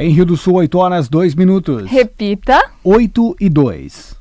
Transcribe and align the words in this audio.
Em 0.00 0.10
Rio 0.10 0.24
do 0.24 0.36
Sul, 0.36 0.54
8 0.54 0.78
horas 0.78 1.08
2 1.08 1.34
minutos. 1.34 1.90
Repita. 1.90 2.70
8 2.84 3.34
e 3.40 3.50
2. 3.50 4.16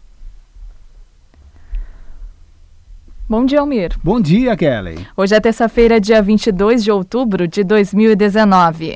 Bom 3.30 3.46
dia, 3.46 3.60
Almir. 3.60 3.92
Bom 4.04 4.20
dia, 4.20 4.58
Kelly. 4.58 5.06
Hoje 5.16 5.36
é 5.36 5.40
terça-feira, 5.40 6.02
dia 6.02 6.20
22 6.20 6.84
de 6.84 6.90
outubro 6.90 7.48
de 7.48 7.64
2019. 7.64 8.96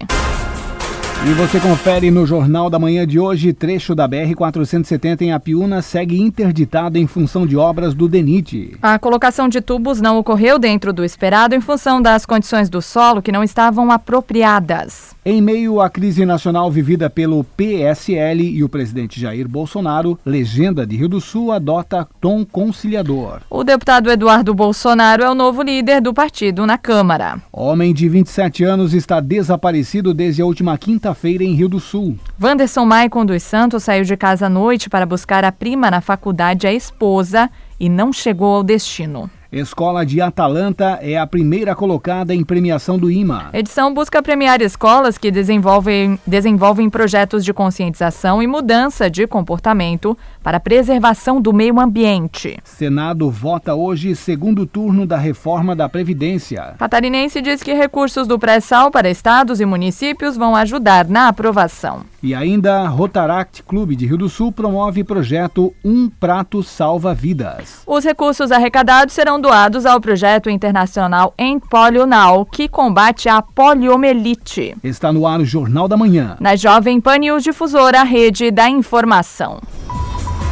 E 1.23 1.33
você 1.33 1.59
confere 1.59 2.09
no 2.09 2.25
Jornal 2.25 2.67
da 2.67 2.79
Manhã 2.79 3.05
de 3.05 3.19
hoje, 3.19 3.53
trecho 3.53 3.93
da 3.93 4.09
BR-470 4.09 5.21
em 5.21 5.31
Apiúna 5.31 5.79
segue 5.83 6.19
interditado 6.19 6.97
em 6.97 7.05
função 7.05 7.45
de 7.45 7.55
obras 7.55 7.93
do 7.93 8.07
DENIT. 8.07 8.75
A 8.81 8.97
colocação 8.97 9.47
de 9.47 9.61
tubos 9.61 10.01
não 10.01 10.17
ocorreu 10.17 10.57
dentro 10.57 10.91
do 10.91 11.05
esperado 11.05 11.53
em 11.53 11.61
função 11.61 12.01
das 12.01 12.25
condições 12.25 12.71
do 12.71 12.81
solo 12.81 13.21
que 13.21 13.31
não 13.31 13.43
estavam 13.43 13.91
apropriadas. 13.91 15.15
Em 15.23 15.39
meio 15.39 15.79
à 15.79 15.87
crise 15.87 16.25
nacional 16.25 16.71
vivida 16.71 17.07
pelo 17.07 17.43
PSL 17.43 18.41
e 18.41 18.63
o 18.63 18.69
presidente 18.69 19.21
Jair 19.21 19.47
Bolsonaro, 19.47 20.17
legenda 20.25 20.83
de 20.83 20.95
Rio 20.97 21.07
do 21.07 21.21
Sul 21.21 21.51
adota 21.51 22.07
tom 22.19 22.43
conciliador. 22.43 23.41
O 23.47 23.63
deputado 23.63 24.09
Eduardo 24.09 24.51
Bolsonaro 24.55 25.21
é 25.21 25.29
o 25.29 25.35
novo 25.35 25.61
líder 25.61 26.01
do 26.01 26.11
partido 26.11 26.65
na 26.65 26.75
Câmara. 26.75 27.39
Homem 27.53 27.93
de 27.93 28.09
27 28.09 28.63
anos 28.63 28.95
está 28.95 29.19
desaparecido 29.19 30.11
desde 30.11 30.41
a 30.41 30.45
última 30.47 30.75
quinta-feira 30.75 31.43
em 31.43 31.53
Rio 31.53 31.69
do 31.69 31.79
Sul. 31.79 32.17
Wanderson 32.41 32.85
Maicon 32.85 33.23
dos 33.23 33.43
Santos 33.43 33.83
saiu 33.83 34.03
de 34.03 34.17
casa 34.17 34.47
à 34.47 34.49
noite 34.49 34.89
para 34.89 35.05
buscar 35.05 35.45
a 35.45 35.51
prima 35.51 35.91
na 35.91 36.01
faculdade, 36.01 36.65
a 36.65 36.73
esposa, 36.73 37.47
e 37.79 37.87
não 37.87 38.11
chegou 38.11 38.55
ao 38.55 38.63
destino. 38.63 39.29
Escola 39.51 40.05
de 40.05 40.21
Atalanta 40.21 40.97
é 41.01 41.17
a 41.17 41.27
primeira 41.27 41.75
colocada 41.75 42.33
em 42.33 42.41
premiação 42.41 42.97
do 42.97 43.11
IMA. 43.11 43.49
Edição 43.51 43.93
busca 43.93 44.23
premiar 44.23 44.61
escolas 44.61 45.17
que 45.17 45.29
desenvolvem, 45.29 46.17
desenvolvem 46.25 46.89
projetos 46.89 47.43
de 47.43 47.51
conscientização 47.53 48.41
e 48.41 48.47
mudança 48.47 49.09
de 49.09 49.27
comportamento 49.27 50.17
para 50.41 50.55
a 50.55 50.59
preservação 50.59 51.41
do 51.41 51.51
meio 51.51 51.81
ambiente. 51.81 52.57
Senado 52.63 53.29
vota 53.29 53.75
hoje 53.75 54.15
segundo 54.15 54.65
turno 54.65 55.05
da 55.05 55.17
reforma 55.17 55.75
da 55.75 55.89
Previdência. 55.89 56.75
Catarinense 56.79 57.41
diz 57.41 57.61
que 57.61 57.73
recursos 57.73 58.25
do 58.27 58.39
pré-sal 58.39 58.89
para 58.89 59.09
estados 59.09 59.59
e 59.59 59.65
municípios 59.65 60.37
vão 60.37 60.55
ajudar 60.55 61.09
na 61.09 61.27
aprovação. 61.27 62.05
E 62.23 62.35
ainda, 62.35 62.87
Rotaract 62.87 63.63
Clube 63.63 63.95
de 63.95 64.05
Rio 64.05 64.17
do 64.17 64.29
Sul 64.29 64.51
promove 64.51 65.03
projeto 65.03 65.73
Um 65.83 66.07
Prato 66.07 66.61
Salva 66.61 67.15
Vidas. 67.15 67.81
Os 67.87 68.03
recursos 68.03 68.51
arrecadados 68.51 69.15
serão 69.15 69.41
doados 69.41 69.87
ao 69.87 69.99
projeto 69.99 70.49
internacional 70.49 71.33
Em 71.37 71.59
Polio 71.59 72.05
Now, 72.05 72.45
que 72.45 72.67
combate 72.67 73.27
a 73.27 73.41
poliomielite. 73.41 74.75
Está 74.83 75.11
no 75.11 75.25
ar 75.25 75.39
o 75.39 75.45
Jornal 75.45 75.87
da 75.87 75.97
Manhã. 75.97 76.37
Na 76.39 76.55
Jovem 76.55 77.01
Pan 77.01 77.17
News 77.17 77.43
Difusora, 77.43 78.03
rede 78.03 78.51
da 78.51 78.69
informação. 78.69 79.59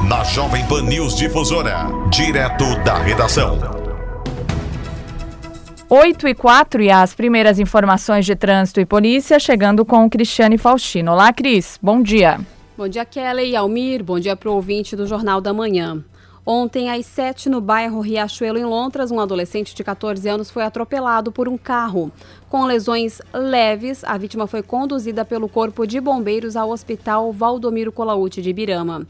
Na 0.08 0.24
Jovem 0.24 0.66
Pan 0.66 0.82
News 0.82 1.16
Difusora, 1.16 1.88
direto 2.10 2.66
da 2.84 2.98
redação. 2.98 3.89
8 5.92 6.28
e 6.28 6.36
4 6.36 6.84
e 6.84 6.92
as 6.92 7.16
primeiras 7.16 7.58
informações 7.58 8.24
de 8.24 8.36
trânsito 8.36 8.80
e 8.80 8.86
polícia 8.86 9.40
chegando 9.40 9.84
com 9.84 10.08
Cristiane 10.08 10.56
Faustino. 10.56 11.14
Olá, 11.14 11.34
Cris. 11.34 11.80
Bom 11.82 12.00
dia. 12.00 12.40
Bom 12.78 12.88
dia, 12.88 13.04
Kelly 13.04 13.50
e 13.50 13.56
Almir. 13.56 14.04
Bom 14.04 14.20
dia 14.20 14.36
para 14.36 14.52
o 14.52 14.54
ouvinte 14.54 14.96
do 14.96 15.08
Jornal 15.08 15.42
da 15.42 15.52
Manhã. 15.52 16.06
Ontem, 16.46 16.92
às 16.92 17.08
7, 17.08 17.50
no 17.50 17.60
bairro 17.60 18.02
Riachuelo, 18.02 18.60
em 18.60 18.66
Londras, 18.66 19.10
um 19.10 19.20
adolescente 19.20 19.74
de 19.74 19.84
14 19.84 20.30
anos 20.30 20.52
foi 20.52 20.62
atropelado 20.62 21.32
por 21.32 21.48
um 21.48 21.58
carro. 21.58 22.12
Com 22.52 22.66
lesões 22.66 23.20
leves, 23.34 24.04
a 24.04 24.16
vítima 24.16 24.46
foi 24.46 24.62
conduzida 24.62 25.26
pelo 25.26 25.50
Corpo 25.50 25.88
de 25.88 26.00
Bombeiros 26.00 26.56
ao 26.56 26.70
Hospital 26.70 27.32
Valdomiro 27.32 27.92
Colaúti 27.92 28.44
de 28.44 28.52
Ibirama. 28.52 29.08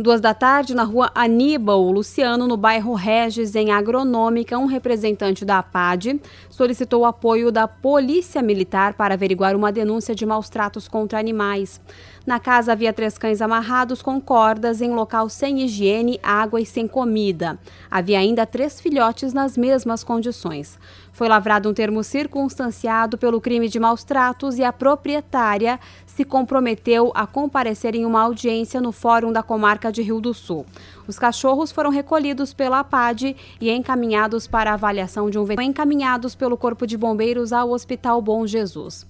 Duas 0.00 0.20
da 0.20 0.32
tarde, 0.32 0.76
na 0.76 0.84
rua 0.84 1.10
Aníbal 1.12 1.90
Luciano, 1.90 2.46
no 2.46 2.56
bairro 2.56 2.94
Regis, 2.94 3.56
em 3.56 3.72
Agronômica, 3.72 4.56
um 4.56 4.66
representante 4.66 5.44
da 5.44 5.58
APAD 5.58 6.20
solicitou 6.48 7.00
o 7.00 7.04
apoio 7.04 7.50
da 7.50 7.66
Polícia 7.66 8.40
Militar 8.40 8.94
para 8.94 9.14
averiguar 9.14 9.56
uma 9.56 9.72
denúncia 9.72 10.14
de 10.14 10.24
maus 10.24 10.48
tratos 10.48 10.86
contra 10.86 11.18
animais. 11.18 11.80
Na 12.28 12.38
casa 12.38 12.72
havia 12.72 12.92
três 12.92 13.16
cães 13.16 13.40
amarrados 13.40 14.02
com 14.02 14.20
cordas 14.20 14.82
em 14.82 14.90
local 14.90 15.30
sem 15.30 15.62
higiene, 15.62 16.20
água 16.22 16.60
e 16.60 16.66
sem 16.66 16.86
comida. 16.86 17.58
Havia 17.90 18.18
ainda 18.18 18.44
três 18.44 18.78
filhotes 18.78 19.32
nas 19.32 19.56
mesmas 19.56 20.04
condições. 20.04 20.78
Foi 21.10 21.26
lavrado 21.26 21.70
um 21.70 21.72
termo 21.72 22.04
circunstanciado 22.04 23.16
pelo 23.16 23.40
crime 23.40 23.66
de 23.66 23.80
maus 23.80 24.04
tratos 24.04 24.58
e 24.58 24.62
a 24.62 24.70
proprietária 24.70 25.80
se 26.04 26.22
comprometeu 26.22 27.10
a 27.14 27.26
comparecer 27.26 27.94
em 27.94 28.04
uma 28.04 28.20
audiência 28.20 28.78
no 28.78 28.92
Fórum 28.92 29.32
da 29.32 29.42
Comarca 29.42 29.90
de 29.90 30.02
Rio 30.02 30.20
do 30.20 30.34
Sul. 30.34 30.66
Os 31.06 31.18
cachorros 31.18 31.72
foram 31.72 31.88
recolhidos 31.88 32.52
pela 32.52 32.80
APAD 32.80 33.34
e 33.58 33.70
encaminhados 33.70 34.46
para 34.46 34.74
avaliação 34.74 35.30
de 35.30 35.38
um 35.38 35.44
veterinário, 35.44 35.70
encaminhados 35.70 36.34
pelo 36.34 36.58
Corpo 36.58 36.86
de 36.86 36.98
Bombeiros 36.98 37.54
ao 37.54 37.70
Hospital 37.70 38.20
Bom 38.20 38.46
Jesus. 38.46 39.06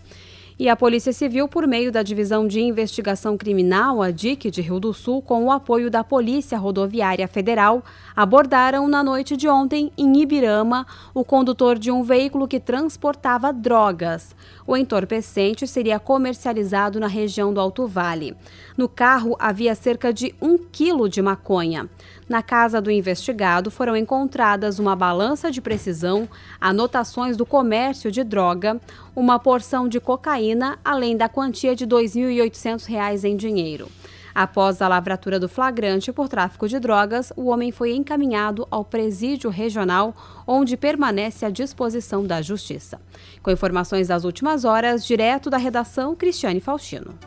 E 0.61 0.69
a 0.69 0.75
Polícia 0.75 1.13
Civil, 1.13 1.47
por 1.47 1.69
meio 1.69 1.93
da 1.93 2.03
Divisão 2.03 2.45
de 2.45 2.61
Investigação 2.61 3.39
Criminal, 3.39 4.03
a 4.03 4.11
DIC 4.11 4.51
de 4.51 4.61
Rio 4.61 4.81
do 4.81 4.93
Sul, 4.93 5.23
com 5.23 5.45
o 5.45 5.53
apoio 5.53 5.89
da 5.89 6.03
Polícia 6.03 6.59
Rodoviária 6.59 7.29
Federal, 7.29 7.85
abordaram 8.17 8.89
na 8.89 9.01
noite 9.05 9.37
de 9.37 9.47
ontem, 9.47 9.93
em 9.97 10.21
Ibirama, 10.21 10.85
o 11.15 11.25
condutor 11.25 11.79
de 11.79 11.93
um 11.93 12.03
veículo 12.03 12.49
que 12.49 12.59
transportava 12.59 13.53
drogas. 13.53 14.35
O 14.67 14.77
entorpecente 14.77 15.65
seria 15.65 16.01
comercializado 16.01 16.99
na 16.99 17.07
região 17.07 17.55
do 17.55 17.61
Alto 17.61 17.87
Vale. 17.87 18.37
No 18.79 18.89
carro 18.89 19.35
havia 19.41 19.75
cerca 19.75 20.13
de 20.13 20.33
um 20.41 20.57
quilo 20.57 21.09
de 21.09 21.21
maconha. 21.21 21.91
Na 22.29 22.45
casa 22.45 22.81
do 22.81 22.93
investigado 22.93 23.73
foram 23.73 23.97
encontradas 23.97 24.79
uma 24.79 24.95
balança 24.95 25.51
de 25.51 25.61
precisão, 25.61 26.29
anotações 26.61 27.37
do 27.37 27.45
comércio 27.45 28.09
de 28.13 28.23
droga, 28.23 28.81
uma 29.17 29.37
porção 29.37 29.89
de 29.89 29.99
cocaína, 29.99 30.79
além 30.85 31.17
da 31.17 31.29
quantia 31.29 31.75
de 31.75 31.83
R$ 31.83 31.91
2.800 31.91 33.25
em 33.25 33.37
dinheiro. 33.37 33.89
Após 34.33 34.81
a 34.81 34.87
lavratura 34.87 35.41
do 35.41 35.49
flagrante 35.49 36.13
por 36.13 36.29
tráfico 36.29 36.69
de 36.69 36.79
drogas, 36.79 37.33
o 37.35 37.47
homem 37.47 37.73
foi 37.73 37.97
encaminhado 37.97 38.65
ao 38.71 38.85
presídio 38.85 39.51
regional, 39.51 40.15
onde 40.47 40.77
permanece 40.77 41.45
à 41.45 41.51
disposição 41.51 42.25
da 42.25 42.41
Justiça. 42.41 43.01
Com 43.43 43.51
informações 43.51 44.07
das 44.07 44.23
últimas 44.23 44.65
horas, 44.65 45.05
direto 45.05 45.51
da 45.51 45.57
redação, 45.57 46.15
Cristiane 46.15 46.61
Faustino. 46.61 47.19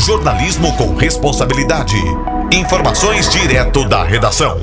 Jornalismo 0.00 0.74
com 0.78 0.94
responsabilidade. 0.94 1.96
Informações 2.50 3.28
direto 3.28 3.86
da 3.86 4.02
redação. 4.02 4.56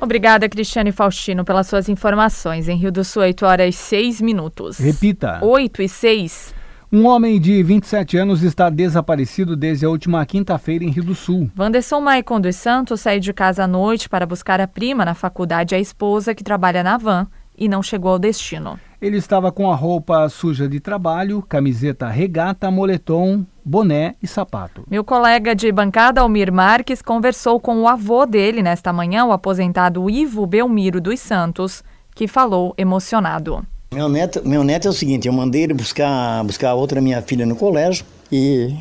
Obrigada, 0.00 0.48
Cristiane 0.48 0.90
Faustino, 0.90 1.44
pelas 1.44 1.68
suas 1.68 1.88
informações. 1.88 2.68
Em 2.68 2.76
Rio 2.76 2.90
do 2.90 3.04
Sul, 3.04 3.22
8 3.22 3.46
horas 3.46 3.74
e 3.76 3.78
6 3.78 4.20
minutos. 4.20 4.78
Repita. 4.78 5.38
8 5.44 5.82
e 5.82 5.88
6. 5.88 6.54
Um 6.92 7.06
homem 7.06 7.40
de 7.40 7.62
27 7.62 8.16
anos 8.16 8.42
está 8.42 8.68
desaparecido 8.68 9.54
desde 9.54 9.86
a 9.86 9.90
última 9.90 10.26
quinta-feira 10.26 10.82
em 10.82 10.90
Rio 10.90 11.04
do 11.04 11.14
Sul. 11.14 11.48
Wanderson 11.56 12.00
Maicon 12.00 12.40
dos 12.40 12.56
Santos 12.56 13.00
saiu 13.00 13.20
de 13.20 13.32
casa 13.32 13.62
à 13.62 13.68
noite 13.68 14.08
para 14.08 14.26
buscar 14.26 14.60
a 14.60 14.66
prima 14.66 15.04
na 15.04 15.14
faculdade 15.14 15.74
e 15.74 15.76
a 15.76 15.80
esposa 15.80 16.34
que 16.34 16.42
trabalha 16.42 16.82
na 16.82 16.98
van 16.98 17.28
e 17.56 17.68
não 17.68 17.80
chegou 17.80 18.10
ao 18.10 18.18
destino. 18.18 18.76
Ele 19.00 19.16
estava 19.16 19.52
com 19.52 19.70
a 19.70 19.76
roupa 19.76 20.28
suja 20.28 20.68
de 20.68 20.80
trabalho, 20.80 21.40
camiseta 21.40 22.08
regata, 22.08 22.68
moletom, 22.68 23.46
boné 23.64 24.16
e 24.20 24.26
sapato. 24.26 24.82
Meu 24.90 25.04
colega 25.04 25.54
de 25.54 25.70
bancada, 25.70 26.20
Almir 26.20 26.52
Marques, 26.52 27.00
conversou 27.00 27.60
com 27.60 27.80
o 27.80 27.86
avô 27.86 28.26
dele 28.26 28.60
nesta 28.60 28.92
manhã, 28.92 29.24
o 29.24 29.30
aposentado 29.30 30.10
Ivo 30.10 30.44
Belmiro 30.46 31.00
dos 31.00 31.20
Santos, 31.20 31.84
que 32.12 32.26
falou 32.26 32.74
emocionado. 32.76 33.64
Meu 33.94 34.08
neto, 34.08 34.42
meu 34.44 34.64
neto 34.64 34.88
é 34.88 34.90
o 34.90 34.94
seguinte, 34.94 35.28
eu 35.28 35.32
mandei 35.32 35.62
ele 35.62 35.74
buscar, 35.74 36.42
buscar 36.42 36.74
outra 36.74 37.00
minha 37.00 37.22
filha 37.22 37.46
no 37.46 37.54
colégio 37.54 38.04
e 38.32 38.76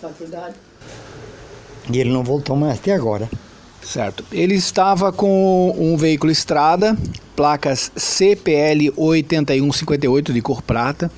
faculdade. 0.00 0.56
E 1.88 1.96
ele 1.96 2.10
não 2.12 2.24
voltou 2.24 2.56
mais 2.56 2.80
até 2.80 2.92
agora. 2.92 3.28
Certo. 3.82 4.24
Ele 4.32 4.54
estava 4.54 5.12
com 5.12 5.74
um 5.76 5.96
veículo 5.96 6.30
estrada, 6.30 6.96
placas 7.34 7.90
CPL 7.96 8.92
8158 8.96 10.32
de 10.32 10.40
cor 10.40 10.62
prata. 10.62 11.10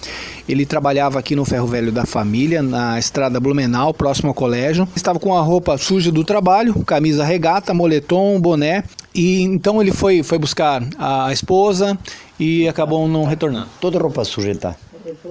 Ele 0.48 0.64
trabalhava 0.64 1.18
aqui 1.18 1.36
no 1.36 1.44
Ferro 1.44 1.66
Velho 1.66 1.92
da 1.92 2.06
Família, 2.06 2.62
na 2.62 2.98
estrada 2.98 3.38
Blumenau, 3.38 3.92
próximo 3.92 4.28
ao 4.28 4.34
colégio. 4.34 4.88
Estava 4.96 5.18
com 5.18 5.36
a 5.36 5.40
roupa 5.40 5.76
suja 5.76 6.10
do 6.10 6.24
trabalho, 6.24 6.74
camisa 6.84 7.24
regata, 7.24 7.74
moletom, 7.74 8.40
boné. 8.40 8.84
E 9.14 9.42
então 9.42 9.80
ele 9.80 9.92
foi, 9.92 10.22
foi 10.22 10.38
buscar 10.38 10.82
a 10.98 11.32
esposa 11.32 11.98
e 12.40 12.66
acabou 12.66 13.06
não 13.06 13.24
retornando. 13.24 13.68
Toda 13.80 13.98
roupa 13.98 14.24
suja 14.24 14.54
tá. 14.54 14.74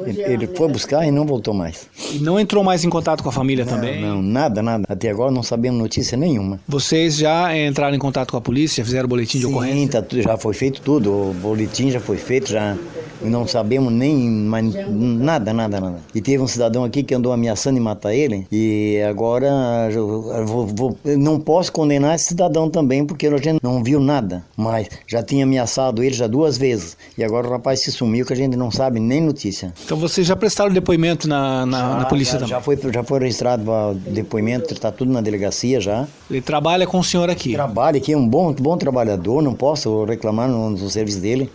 Ele, 0.05 0.21
ele 0.21 0.47
foi 0.47 0.67
buscar 0.67 1.05
e 1.05 1.11
não 1.11 1.25
voltou 1.25 1.53
mais. 1.53 1.87
E 2.11 2.19
não 2.19 2.39
entrou 2.39 2.63
mais 2.63 2.83
em 2.83 2.89
contato 2.89 3.23
com 3.23 3.29
a 3.29 3.31
família 3.31 3.65
não, 3.65 3.73
também? 3.73 4.01
Não, 4.01 4.21
nada, 4.21 4.61
nada. 4.61 4.85
Até 4.87 5.09
agora 5.09 5.31
não 5.31 5.43
sabemos 5.43 5.79
notícia 5.79 6.17
nenhuma. 6.17 6.59
Vocês 6.67 7.17
já 7.17 7.55
entraram 7.57 7.95
em 7.95 7.99
contato 7.99 8.31
com 8.31 8.37
a 8.37 8.41
polícia, 8.41 8.83
fizeram 8.83 9.07
boletim 9.07 9.39
de 9.39 9.45
Sim, 9.45 9.51
ocorrência? 9.51 10.01
Tá, 10.01 10.21
já 10.21 10.37
foi 10.37 10.53
feito 10.53 10.81
tudo. 10.81 11.11
O 11.11 11.33
boletim 11.33 11.89
já 11.89 11.99
foi 11.99 12.17
feito, 12.17 12.51
já 12.51 12.77
não 13.21 13.47
sabemos 13.47 13.91
nem 13.91 14.29
mais, 14.29 14.73
nada, 14.89 15.53
nada, 15.53 15.79
nada. 15.79 15.97
E 16.13 16.21
teve 16.21 16.43
um 16.43 16.47
cidadão 16.47 16.83
aqui 16.83 17.03
que 17.03 17.13
andou 17.13 17.31
ameaçando 17.31 17.75
de 17.75 17.81
matar 17.81 18.13
ele. 18.13 18.45
E 18.51 19.01
agora 19.07 19.89
eu 19.91 20.45
vou, 20.45 20.67
vou, 20.67 20.97
eu 21.05 21.17
não 21.17 21.39
posso 21.39 21.71
condenar 21.71 22.15
esse 22.15 22.25
cidadão 22.25 22.69
também, 22.69 23.05
porque 23.05 23.27
a 23.27 23.37
gente 23.37 23.59
não 23.63 23.83
viu 23.83 23.99
nada. 23.99 24.43
Mas 24.55 24.89
já 25.07 25.23
tinha 25.23 25.45
ameaçado 25.45 26.03
ele 26.03 26.13
já 26.13 26.27
duas 26.27 26.57
vezes. 26.57 26.97
E 27.17 27.23
agora 27.23 27.47
o 27.47 27.51
rapaz 27.51 27.81
se 27.81 27.91
sumiu 27.91 28.25
que 28.25 28.33
a 28.33 28.35
gente 28.35 28.55
não 28.55 28.71
sabe 28.71 28.99
nem 28.99 29.21
notícia. 29.21 29.62
Então 29.86 29.98
vocês 29.98 30.25
já 30.25 30.36
prestaram 30.36 30.71
depoimento 30.71 31.27
na, 31.27 31.65
na, 31.65 31.80
já, 31.80 31.98
na 32.00 32.06
polícia 32.06 32.33
já, 32.33 32.39
também? 32.39 32.50
Já 32.50 32.62
foi, 32.62 32.94
já 32.94 33.04
foi 33.04 33.19
registrado 33.19 33.69
o 33.69 33.94
depoimento, 33.94 34.74
está 34.74 34.92
tudo 34.92 35.12
na 35.12 35.21
delegacia 35.21 35.80
já. 35.80 36.07
Ele 36.30 36.42
trabalha 36.42 36.88
com 36.88 37.00
o 37.00 37.04
senhor 37.04 37.30
aqui? 37.30 37.54
Trabalha 37.54 37.98
aqui, 37.98 38.13
é 38.13 38.18
um 38.18 38.27
bom, 38.27 38.51
bom 38.54 38.77
trabalhador, 38.77 39.42
não 39.42 39.54
posso 39.54 40.04
reclamar 40.06 40.50
no, 40.50 40.69
no 40.71 40.89
serviço 40.89 41.19
dele. 41.19 41.50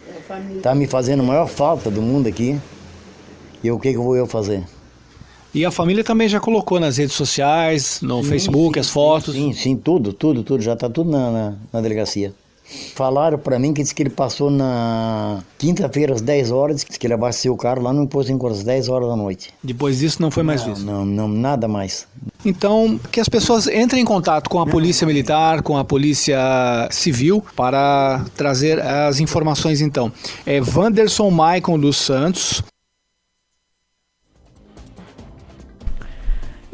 Está 0.56 0.74
me 0.74 0.86
fazendo 0.86 1.20
a 1.20 1.26
maior 1.26 1.46
falta 1.46 1.90
do 1.90 2.02
mundo 2.02 2.28
aqui. 2.28 2.58
E 3.62 3.70
o 3.70 3.78
que, 3.78 3.92
que 3.92 3.98
vou 3.98 4.14
eu 4.14 4.26
fazer? 4.26 4.64
E 5.54 5.64
a 5.64 5.70
família 5.70 6.04
também 6.04 6.28
já 6.28 6.38
colocou 6.38 6.78
nas 6.78 6.98
redes 6.98 7.16
sociais, 7.16 8.00
no 8.02 8.22
sim, 8.22 8.28
Facebook, 8.28 8.74
sim, 8.74 8.80
as 8.80 8.90
fotos? 8.90 9.34
Sim, 9.34 9.52
sim, 9.52 9.76
tudo, 9.76 10.12
tudo, 10.12 10.42
tudo. 10.42 10.62
Já 10.62 10.74
está 10.74 10.88
tudo 10.88 11.10
na, 11.10 11.30
na, 11.30 11.54
na 11.72 11.80
delegacia. 11.80 12.32
Falaram 12.94 13.38
para 13.38 13.58
mim 13.58 13.72
que 13.72 13.82
disse 13.82 13.94
que 13.94 14.02
ele 14.02 14.10
passou 14.10 14.50
na 14.50 15.42
quinta-feira 15.56 16.14
às 16.14 16.20
10 16.20 16.50
horas, 16.50 16.84
disse 16.84 16.98
que 16.98 17.06
ele 17.06 17.14
abasteceu 17.14 17.52
o 17.52 17.56
carro 17.56 17.82
lá 17.82 17.92
no 17.92 18.02
imposto 18.02 18.30
em 18.30 18.38
às 18.46 18.62
10 18.62 18.88
horas 18.88 19.08
da 19.08 19.16
noite. 19.16 19.52
Depois 19.62 19.98
disso 19.98 20.20
não 20.20 20.30
foi 20.30 20.42
mais 20.42 20.60
não, 20.60 20.74
visto? 20.74 20.86
Não, 20.86 21.04
não, 21.04 21.28
nada 21.28 21.66
mais. 21.66 22.06
Então, 22.44 23.00
que 23.10 23.20
as 23.20 23.28
pessoas 23.28 23.66
entrem 23.66 24.02
em 24.02 24.04
contato 24.04 24.48
com 24.48 24.60
a 24.60 24.66
Polícia 24.66 25.06
Militar, 25.06 25.62
com 25.62 25.76
a 25.76 25.84
Polícia 25.84 26.38
Civil, 26.90 27.44
para 27.56 28.24
trazer 28.36 28.80
as 28.80 29.18
informações 29.18 29.80
então. 29.80 30.12
É 30.46 30.60
Wanderson 30.60 31.30
Maicon 31.30 31.78
dos 31.78 31.96
Santos, 31.96 32.62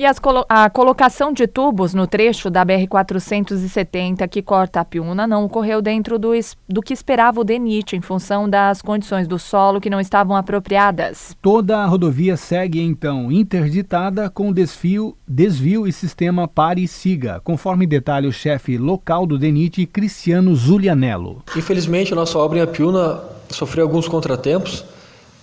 E 0.05 0.15
colo 0.21 0.45
a 0.51 0.69
colocação 0.69 1.33
de 1.33 1.47
tubos 1.47 1.95
no 1.95 2.07
trecho 2.07 2.51
da 2.51 2.63
BR-470 2.63 4.29
que 4.29 4.43
corta 4.43 4.81
a 4.81 4.85
Piúna 4.85 5.27
não 5.27 5.47
ocorreu 5.47 5.81
dentro 5.81 6.19
do, 6.19 6.33
do 6.69 6.83
que 6.83 6.93
esperava 6.93 7.41
o 7.41 7.45
DENIT, 7.45 7.97
em 7.97 8.03
função 8.03 8.47
das 8.47 8.83
condições 8.83 9.27
do 9.27 9.39
solo 9.39 9.81
que 9.81 9.89
não 9.89 9.99
estavam 9.99 10.37
apropriadas. 10.37 11.35
Toda 11.41 11.79
a 11.79 11.87
rodovia 11.87 12.37
segue, 12.37 12.83
então, 12.83 13.33
interditada 13.33 14.29
com 14.29 14.53
desvio, 14.53 15.17
desvio 15.27 15.87
e 15.87 15.93
sistema 15.93 16.47
pare 16.47 16.83
e 16.85 16.89
siga, 16.89 17.41
conforme 17.43 17.87
detalha 17.87 18.29
o 18.29 18.33
chefe 18.33 18.77
local 18.77 19.25
do 19.25 19.39
DENIT, 19.39 19.87
Cristiano 19.87 20.55
Zulianello. 20.55 21.43
Infelizmente, 21.57 22.13
a 22.13 22.17
nossa 22.17 22.39
obra 22.39 22.59
em 22.59 22.63
Apiúna 22.63 23.23
sofreu 23.49 23.87
alguns 23.87 24.07
contratempos. 24.07 24.85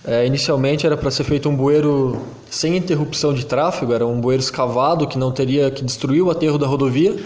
É, 0.04 0.26
inicialmente 0.26 0.84
era 0.84 0.96
para 0.96 1.10
ser 1.12 1.22
feito 1.22 1.48
um 1.48 1.54
bueiro 1.54 2.20
sem 2.50 2.76
interrupção 2.76 3.32
de 3.32 3.46
tráfego, 3.46 3.92
era 3.92 4.04
um 4.04 4.20
bueiro 4.20 4.42
escavado 4.42 5.06
que 5.06 5.16
não 5.16 5.30
teria 5.30 5.70
que 5.70 5.84
destruir 5.84 6.22
o 6.22 6.30
aterro 6.30 6.58
da 6.58 6.66
rodovia, 6.66 7.16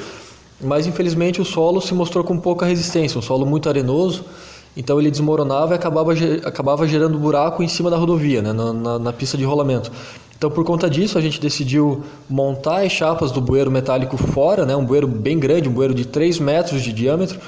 mas 0.61 0.87
infelizmente 0.87 1.41
o 1.41 1.45
solo 1.45 1.81
se 1.81 1.95
mostrou 1.95 2.23
com 2.23 2.39
pouca 2.39 2.67
resistência, 2.67 3.19
um 3.19 3.23
solo 3.23 3.47
muito 3.47 3.67
arenoso, 3.67 4.27
então 4.77 5.01
ele 5.01 5.11
desmoronava 5.11 5.73
e 5.73 5.77
acabava, 5.77 6.13
acabava 6.45 6.87
gerando 6.87 7.19
buraco 7.19 7.63
em 7.63 7.69
cima 7.69 7.89
da 7.89 7.97
rodovia, 7.97 8.43
né, 8.43 8.53
na, 8.53 8.73
na, 8.75 8.99
na 8.99 9.13
pista 9.13 9.39
de 9.39 9.45
rolamento. 9.45 9.91
Então, 10.37 10.51
por 10.51 10.63
conta 10.65 10.91
disso, 10.91 11.17
a 11.17 11.21
gente 11.23 11.41
decidiu 11.41 12.03
montar 12.29 12.85
as 12.85 12.93
chapas 12.93 13.33
do 13.33 13.41
bueiro 13.41 13.71
metálico 13.71 14.19
fora, 14.19 14.67
né, 14.67 14.77
um 14.77 14.85
bueiro 14.85 15.09
bem 15.09 15.39
grande, 15.39 15.67
um 15.67 15.73
bueiro 15.73 15.95
de 15.95 16.05
3 16.05 16.39
metros 16.41 16.83
de 16.83 16.93
diâmetro, 16.93 17.41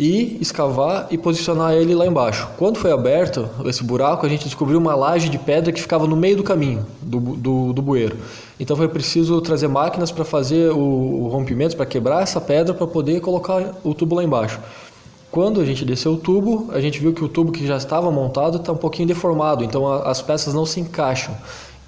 e 0.00 0.38
escavar 0.40 1.08
e 1.10 1.18
posicionar 1.18 1.74
ele 1.74 1.94
lá 1.94 2.06
embaixo. 2.06 2.48
Quando 2.56 2.78
foi 2.78 2.90
aberto 2.90 3.46
esse 3.66 3.84
buraco, 3.84 4.24
a 4.24 4.28
gente 4.30 4.44
descobriu 4.44 4.78
uma 4.78 4.94
laje 4.94 5.28
de 5.28 5.38
pedra 5.38 5.70
que 5.70 5.80
ficava 5.80 6.06
no 6.06 6.16
meio 6.16 6.38
do 6.38 6.42
caminho 6.42 6.86
do, 7.02 7.20
do, 7.20 7.72
do 7.74 7.82
bueiro. 7.82 8.16
Então 8.58 8.74
foi 8.74 8.88
preciso 8.88 9.38
trazer 9.42 9.68
máquinas 9.68 10.10
para 10.10 10.24
fazer 10.24 10.72
o, 10.72 10.78
o 10.78 11.28
rompimento, 11.28 11.76
para 11.76 11.84
quebrar 11.84 12.22
essa 12.22 12.40
pedra, 12.40 12.72
para 12.72 12.86
poder 12.86 13.20
colocar 13.20 13.74
o 13.84 13.92
tubo 13.92 14.14
lá 14.14 14.24
embaixo. 14.24 14.58
Quando 15.30 15.60
a 15.60 15.66
gente 15.66 15.84
desceu 15.84 16.14
o 16.14 16.16
tubo, 16.16 16.70
a 16.72 16.80
gente 16.80 16.98
viu 16.98 17.12
que 17.12 17.22
o 17.22 17.28
tubo 17.28 17.52
que 17.52 17.66
já 17.66 17.76
estava 17.76 18.10
montado 18.10 18.56
está 18.56 18.72
um 18.72 18.78
pouquinho 18.78 19.06
deformado, 19.06 19.62
então 19.62 19.86
a, 19.86 20.10
as 20.10 20.22
peças 20.22 20.54
não 20.54 20.64
se 20.64 20.80
encaixam. 20.80 21.36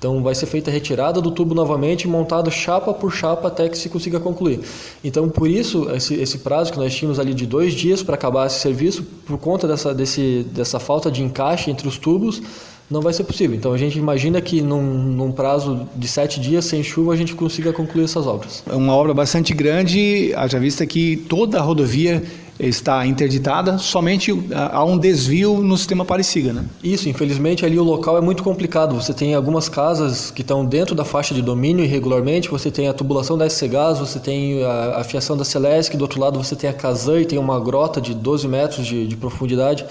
Então 0.02 0.20
vai 0.20 0.34
ser 0.34 0.46
feita 0.46 0.68
a 0.68 0.72
retirada 0.74 1.20
do 1.20 1.30
tubo 1.30 1.54
novamente, 1.54 2.08
montado 2.08 2.50
chapa 2.50 2.92
por 2.92 3.12
chapa 3.12 3.46
até 3.46 3.68
que 3.68 3.78
se 3.78 3.88
consiga 3.88 4.18
concluir. 4.18 4.58
Então 5.04 5.28
por 5.28 5.48
isso 5.48 5.88
esse, 5.94 6.14
esse 6.14 6.38
prazo 6.38 6.72
que 6.72 6.78
nós 6.78 6.92
tínhamos 6.92 7.20
ali 7.20 7.32
de 7.32 7.46
dois 7.46 7.72
dias 7.72 8.02
para 8.02 8.16
acabar 8.16 8.48
esse 8.48 8.58
serviço, 8.58 9.04
por 9.24 9.38
conta 9.38 9.68
dessa, 9.68 9.94
desse, 9.94 10.44
dessa 10.50 10.80
falta 10.80 11.08
de 11.08 11.22
encaixe 11.22 11.70
entre 11.70 11.86
os 11.86 11.98
tubos, 11.98 12.42
não 12.90 13.00
vai 13.00 13.12
ser 13.12 13.22
possível. 13.22 13.56
Então 13.56 13.72
a 13.72 13.78
gente 13.78 13.96
imagina 13.96 14.40
que 14.40 14.60
num, 14.60 14.82
num, 14.82 15.30
prazo 15.30 15.88
de 15.94 16.08
sete 16.08 16.40
dias 16.40 16.64
sem 16.64 16.82
chuva 16.82 17.12
a 17.12 17.16
gente 17.16 17.36
consiga 17.36 17.72
concluir 17.72 18.02
essas 18.02 18.26
obras. 18.26 18.64
É 18.68 18.74
uma 18.74 18.96
obra 18.96 19.14
bastante 19.14 19.54
grande, 19.54 20.32
haja 20.34 20.58
vista 20.58 20.84
que 20.84 21.16
toda 21.28 21.60
a 21.60 21.62
rodovia 21.62 22.24
está 22.58 23.06
interditada, 23.06 23.78
somente 23.78 24.32
há 24.54 24.84
um 24.84 24.98
desvio 24.98 25.58
no 25.58 25.76
sistema 25.76 26.04
Pareciga, 26.04 26.52
né? 26.52 26.64
Isso, 26.82 27.08
infelizmente 27.08 27.64
ali 27.64 27.78
o 27.78 27.82
local 27.82 28.16
é 28.16 28.20
muito 28.20 28.42
complicado. 28.42 28.94
Você 28.94 29.12
tem 29.12 29.34
algumas 29.34 29.68
casas 29.68 30.30
que 30.30 30.42
estão 30.42 30.64
dentro 30.64 30.94
da 30.94 31.04
faixa 31.04 31.34
de 31.34 31.42
domínio 31.42 31.84
irregularmente, 31.84 32.48
você 32.48 32.70
tem 32.70 32.88
a 32.88 32.92
tubulação 32.92 33.36
da 33.36 33.48
SC 33.48 33.68
Gás, 33.68 33.98
você 33.98 34.18
tem 34.18 34.62
a, 34.62 34.98
a 34.98 35.04
fiação 35.04 35.36
da 35.36 35.44
Celesc, 35.44 35.96
do 35.96 36.02
outro 36.02 36.20
lado 36.20 36.42
você 36.42 36.54
tem 36.54 36.68
a 36.68 36.72
Casan 36.72 37.20
e 37.20 37.24
tem 37.24 37.38
uma 37.38 37.58
grota 37.58 38.00
de 38.00 38.14
12 38.14 38.46
metros 38.46 38.86
de, 38.86 39.06
de 39.06 39.16
profundidade 39.16 39.84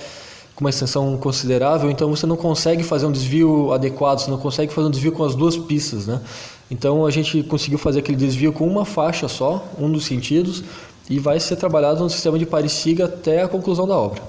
com 0.55 0.65
uma 0.65 0.69
extensão 0.69 1.17
considerável, 1.17 1.89
então 1.89 2.09
você 2.09 2.27
não 2.27 2.35
consegue 2.35 2.83
fazer 2.83 3.05
um 3.05 3.11
desvio 3.11 3.71
adequado, 3.71 4.19
você 4.19 4.29
não 4.29 4.37
consegue 4.37 4.71
fazer 4.71 4.87
um 4.87 4.91
desvio 4.91 5.11
com 5.11 5.23
as 5.23 5.33
duas 5.33 5.57
pistas, 5.57 6.05
né? 6.05 6.21
Então 6.69 7.05
a 7.05 7.11
gente 7.11 7.43
conseguiu 7.43 7.77
fazer 7.77 7.99
aquele 7.99 8.17
desvio 8.17 8.53
com 8.53 8.65
uma 8.65 8.85
faixa 8.85 9.27
só, 9.27 9.67
um 9.77 9.91
dos 9.91 10.05
sentidos, 10.05 10.63
e 11.11 11.19
vai 11.19 11.41
ser 11.41 11.57
trabalhado 11.57 12.01
no 12.01 12.09
sistema 12.09 12.39
de 12.39 12.45
Parisiga 12.45 13.03
até 13.03 13.43
a 13.43 13.47
conclusão 13.47 13.85
da 13.85 13.97
obra. 13.97 14.23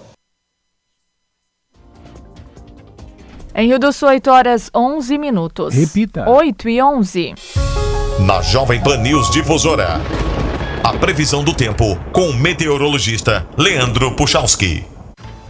Em 3.55 3.69
Rio 3.69 3.79
do 3.79 3.93
Sul, 3.93 4.09
8 4.09 4.31
horas 4.31 4.71
11 4.75 5.17
minutos. 5.17 5.75
Repita. 5.75 6.29
8 6.29 6.69
e 6.69 6.83
11. 6.83 7.35
Na 8.27 8.43
Jovem 8.43 8.83
Pan 8.83 8.97
News 8.97 9.31
Difusora. 9.31 10.01
A 10.83 10.93
previsão 10.95 11.45
do 11.45 11.55
tempo 11.55 11.97
com 12.13 12.31
o 12.31 12.35
meteorologista 12.35 13.47
Leandro 13.57 14.17
Puchalski. 14.17 14.85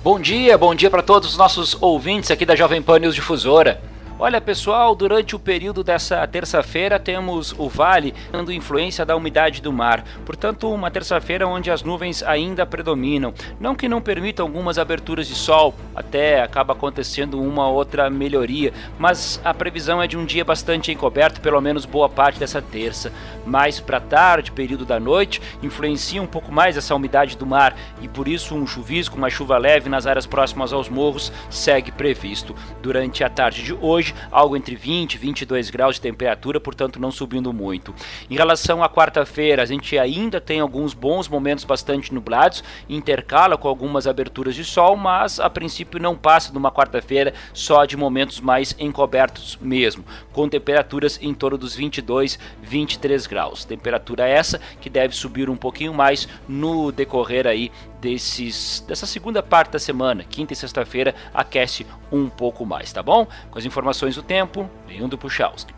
Bom 0.05 0.21
dia, 0.21 0.59
bom 0.59 0.75
dia 0.75 0.91
para 0.91 1.03
todos 1.03 1.31
os 1.31 1.39
nossos 1.39 1.79
ouvintes 1.81 2.31
aqui 2.31 2.45
da 2.45 2.55
Jovem 2.55 2.83
Pan 2.83 2.99
News 2.99 3.15
Difusora. 3.15 3.81
Olha 4.19 4.41
pessoal, 4.41 4.95
durante 4.95 5.35
o 5.35 5.39
período 5.39 5.83
dessa 5.83 6.25
terça-feira 6.29 7.01
temos 7.01 7.53
o 7.59 7.69
vale 7.69 8.15
dando 8.31 8.53
influência 8.53 9.05
da 9.05 9.17
umidade 9.17 9.61
do 9.61 9.73
mar. 9.73 10.05
Portanto, 10.25 10.71
uma 10.71 10.91
terça-feira 10.91 11.49
onde 11.49 11.71
as 11.71 11.83
nuvens 11.83 12.23
ainda 12.23 12.65
predominam. 12.65 13.35
Não 13.59 13.75
que 13.75 13.89
não 13.89 14.01
permitam 14.01 14.47
algumas 14.47 14.79
aberturas 14.79 15.27
de 15.27 15.35
sol, 15.35 15.75
até 15.97 16.41
acaba 16.41 16.73
acontecendo 16.73 17.41
uma 17.41 17.69
outra 17.69 18.09
melhoria, 18.11 18.73
mas 18.97 19.41
a 19.43 19.53
previsão 19.53 20.01
é 20.01 20.07
de 20.07 20.17
um 20.17 20.25
dia 20.25 20.45
bastante 20.45 20.93
encoberto, 20.93 21.41
pelo 21.41 21.61
menos 21.61 21.85
boa 21.85 22.09
parte 22.09 22.39
dessa 22.39 22.63
terça. 22.63 23.13
Mais 23.45 23.81
para 23.81 23.99
tarde, 23.99 24.53
período 24.53 24.85
da 24.85 25.01
noite, 25.01 25.43
influencia 25.63 26.23
um 26.23 26.27
pouco 26.27 26.53
mais 26.53 26.77
essa 26.77 26.95
umidade 26.95 27.37
do 27.37 27.47
mar 27.47 27.75
e 28.01 28.07
por 28.07 28.29
isso 28.29 28.55
um 28.55 28.67
chuvisco, 28.67 29.17
uma 29.17 29.31
chuva 29.31 29.59
leve 29.59 29.89
nas 29.89 30.07
áreas 30.07 30.27
próximas 30.27 30.73
aos 30.73 30.89
morros 30.89 31.33
segue 31.51 31.91
previsto. 31.91 32.55
Durante 32.81 33.25
a 33.25 33.29
tarde 33.29 33.65
de 33.65 33.73
hoje 33.75 34.02
hoje, 34.03 34.15
algo 34.31 34.57
entre 34.57 34.75
20 34.75 35.15
e 35.15 35.19
22 35.19 35.71
graus 35.71 35.95
de 35.95 36.01
temperatura, 36.01 36.59
portanto 36.59 37.01
não 37.01 37.13
subindo 37.13 37.53
muito. 37.53 37.95
Em 38.29 38.35
relação 38.35 38.83
à 38.83 38.89
quarta-feira, 38.89 39.63
a 39.63 39.67
gente 39.67 39.97
ainda 39.97 40.41
tem 40.41 40.59
alguns 40.59 40.93
bons 40.93 41.29
momentos 41.29 41.65
bastante 41.65 42.13
nublados, 42.13 42.65
intercala 42.89 43.57
com 43.57 43.69
algumas 43.69 44.07
aberturas 44.07 44.55
de 44.57 44.65
sol, 44.65 44.97
mas 44.97 45.39
a 45.39 45.49
princípio 45.49 46.01
não 46.01 46.17
passa 46.17 46.51
de 46.51 46.59
uma 46.59 46.73
quarta-feira 46.73 47.33
só 47.55 47.85
de 47.85 47.97
momentos 47.97 48.41
mais 48.41 48.75
encobertos 48.79 49.57
mesmo, 49.61 50.05
com 50.33 50.49
temperaturas 50.49 51.19
em 51.23 51.33
torno 51.33 51.57
dos 51.57 51.77
22, 51.77 52.39
23 52.61 53.27
graus. 53.27 53.65
Temperatura 53.65 54.27
essa 54.27 54.61
que 54.81 54.91
deve 54.91 55.15
subir 55.15 55.49
um 55.49 55.57
pouquinho 55.57 55.95
mais 55.95 56.29
no 56.49 56.91
decorrer 56.91 57.47
aí 57.47 57.71
desses, 58.03 58.85
dessa 58.87 59.07
segunda 59.07 59.41
parte 59.43 59.71
da 59.71 59.79
semana, 59.79 60.25
quinta 60.25 60.53
e 60.53 60.57
sexta-feira, 60.57 61.15
aquece 61.33 61.87
um 62.11 62.29
pouco 62.29 62.67
mais, 62.67 62.93
tá 62.93 63.01
bom? 63.01 63.27
Com 63.49 63.59
as 63.59 63.65
informações 63.65 64.17
do 64.17 64.23
tempo, 64.23 64.69
Leandro 64.89 65.17
Puchalski. 65.17 65.73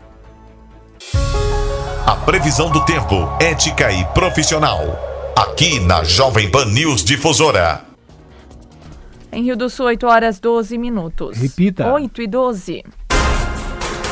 A 2.05 2.15
previsão 2.15 2.71
do 2.71 2.83
tempo, 2.83 3.15
ética 3.39 3.91
e 3.91 4.03
profissional. 4.05 4.81
Aqui 5.35 5.79
na 5.79 6.03
Jovem 6.03 6.49
Pan 6.49 6.65
News 6.65 7.03
Difusora. 7.03 7.85
Em 9.31 9.43
Rio 9.43 9.55
do 9.55 9.69
Sul, 9.69 9.87
8 9.87 10.07
horas 10.07 10.39
12 10.39 10.77
minutos. 10.77 11.37
Repita. 11.37 11.93
8 11.93 12.21
e 12.21 12.27
12. 12.27 12.83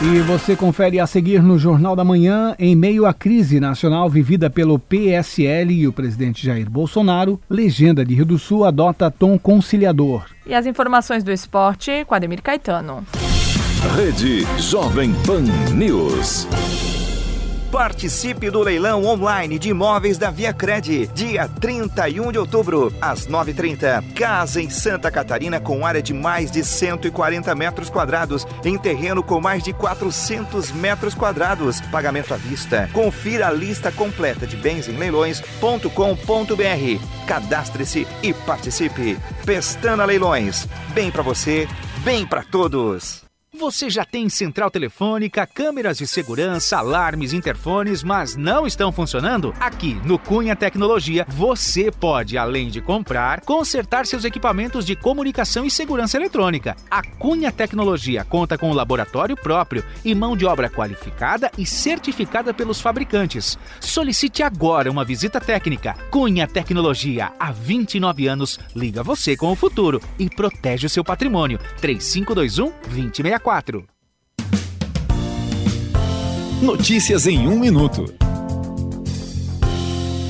E 0.06 0.20
você 0.20 0.54
confere 0.54 1.00
a 1.00 1.08
seguir 1.08 1.42
no 1.42 1.58
Jornal 1.58 1.96
da 1.96 2.04
Manhã, 2.04 2.54
em 2.60 2.76
meio 2.76 3.06
à 3.06 3.14
crise 3.14 3.58
nacional 3.58 4.10
vivida 4.10 4.50
pelo 4.50 4.78
PSL 4.78 5.74
e 5.74 5.88
o 5.88 5.94
presidente 5.94 6.46
Jair 6.46 6.70
Bolsonaro, 6.70 7.40
legenda 7.50 8.04
de 8.04 8.14
Rio 8.14 8.26
do 8.26 8.38
Sul 8.38 8.66
adota 8.66 9.10
tom 9.10 9.40
conciliador. 9.40 10.26
E 10.46 10.54
as 10.54 10.66
informações 10.66 11.24
do 11.24 11.32
esporte 11.32 12.04
com 12.06 12.14
Ademir 12.14 12.42
Caetano. 12.42 13.06
Rede 13.96 14.46
Jovem 14.60 15.14
Pan 15.26 15.44
News. 15.74 16.48
Participe 17.74 18.51
do 18.51 18.62
leilão 18.62 19.03
online 19.03 19.58
de 19.58 19.70
imóveis 19.70 20.15
da 20.15 20.30
Via 20.30 20.53
Cred, 20.53 21.08
dia 21.08 21.48
31 21.48 22.32
de 22.32 22.38
outubro, 22.38 22.94
às 23.01 23.25
9h30. 23.25 24.13
Casa 24.13 24.62
em 24.62 24.70
Santa 24.70 25.10
Catarina 25.10 25.60
com 25.60 25.84
área 25.84 26.00
de 26.00 26.13
mais 26.13 26.51
de 26.51 26.63
140 26.63 27.56
metros 27.56 27.89
quadrados, 27.89 28.46
em 28.63 28.77
terreno 28.77 29.24
com 29.24 29.42
mais 29.42 29.63
de 29.63 29.74
400 29.74 30.72
metros 30.72 31.15
quadrados. 31.15 31.82
Pagamento 31.82 32.36
à 32.36 32.38
vista. 32.38 32.88
Confira 32.94 33.48
a 33.48 33.51
lista 33.51 33.92
completa 33.92 34.46
de 34.46 34.56
bens 34.56 34.88
em 34.88 34.96
leilões.com.br. 34.96 37.25
Cadastre-se 37.25 38.08
e 38.22 38.36
participe. 38.36 39.18
Pestana 39.48 40.06
Leilões. 40.06 40.68
Bem 40.94 41.10
para 41.10 41.24
você, 41.24 41.68
bem 42.03 42.24
para 42.24 42.44
todos. 42.44 43.24
Você 43.56 43.88
já 43.88 44.04
tem 44.04 44.30
central 44.30 44.72
telefônica, 44.72 45.46
câmeras 45.46 46.00
de 46.00 46.08
segurança, 46.08 46.76
alarmes, 46.80 47.34
interfones, 47.34 48.02
mas 48.02 48.36
não 48.36 48.66
estão 48.66 48.92
funcionando? 48.92 49.54
Aqui 49.60 49.94
no 50.04 50.18
Cunha 50.18 50.56
Tecnologia, 50.56 51.24
você 51.30 51.92
pode, 51.92 52.36
além 52.36 52.70
de 52.70 52.82
comprar, 52.82 53.42
consertar 53.42 54.08
seus 54.08 54.26
equipamentos 54.26 54.84
de 54.84 54.96
comunicação 54.96 55.64
e 55.66 55.70
segurança 55.70 56.18
eletrônica. 56.18 56.76
A 56.90 57.04
Cunha 57.04 57.52
Tecnologia 57.52 58.26
conta 58.26 58.58
com 58.58 58.72
um 58.72 58.74
laboratório 58.74 59.38
próprio 59.38 59.86
e 60.04 60.16
mão 60.16 60.36
de 60.36 60.48
obra 60.48 60.68
qualificada 60.68 61.52
e 61.56 61.64
certificada 61.64 62.56
pelos 62.56 62.82
fabricantes. 62.82 63.56
Solicite 63.80 64.42
agora 64.42 64.90
uma 64.90 65.06
visita 65.06 65.40
técnica. 65.40 65.94
Cunha 66.10 66.48
Tecnologia, 66.48 67.32
há 67.40 67.52
29 67.52 68.26
anos, 68.26 68.60
liga 68.76 69.04
você 69.04 69.38
com 69.38 69.52
o 69.52 69.56
futuro 69.56 70.02
e 70.18 70.28
protege 70.28 70.88
o 70.88 70.90
seu 70.90 71.04
patrimônio. 71.04 71.60
3521 71.80 72.74
2064 72.88 73.43
Notícias 76.62 77.28
em 77.28 77.46
um 77.46 77.60
minuto. 77.60 78.06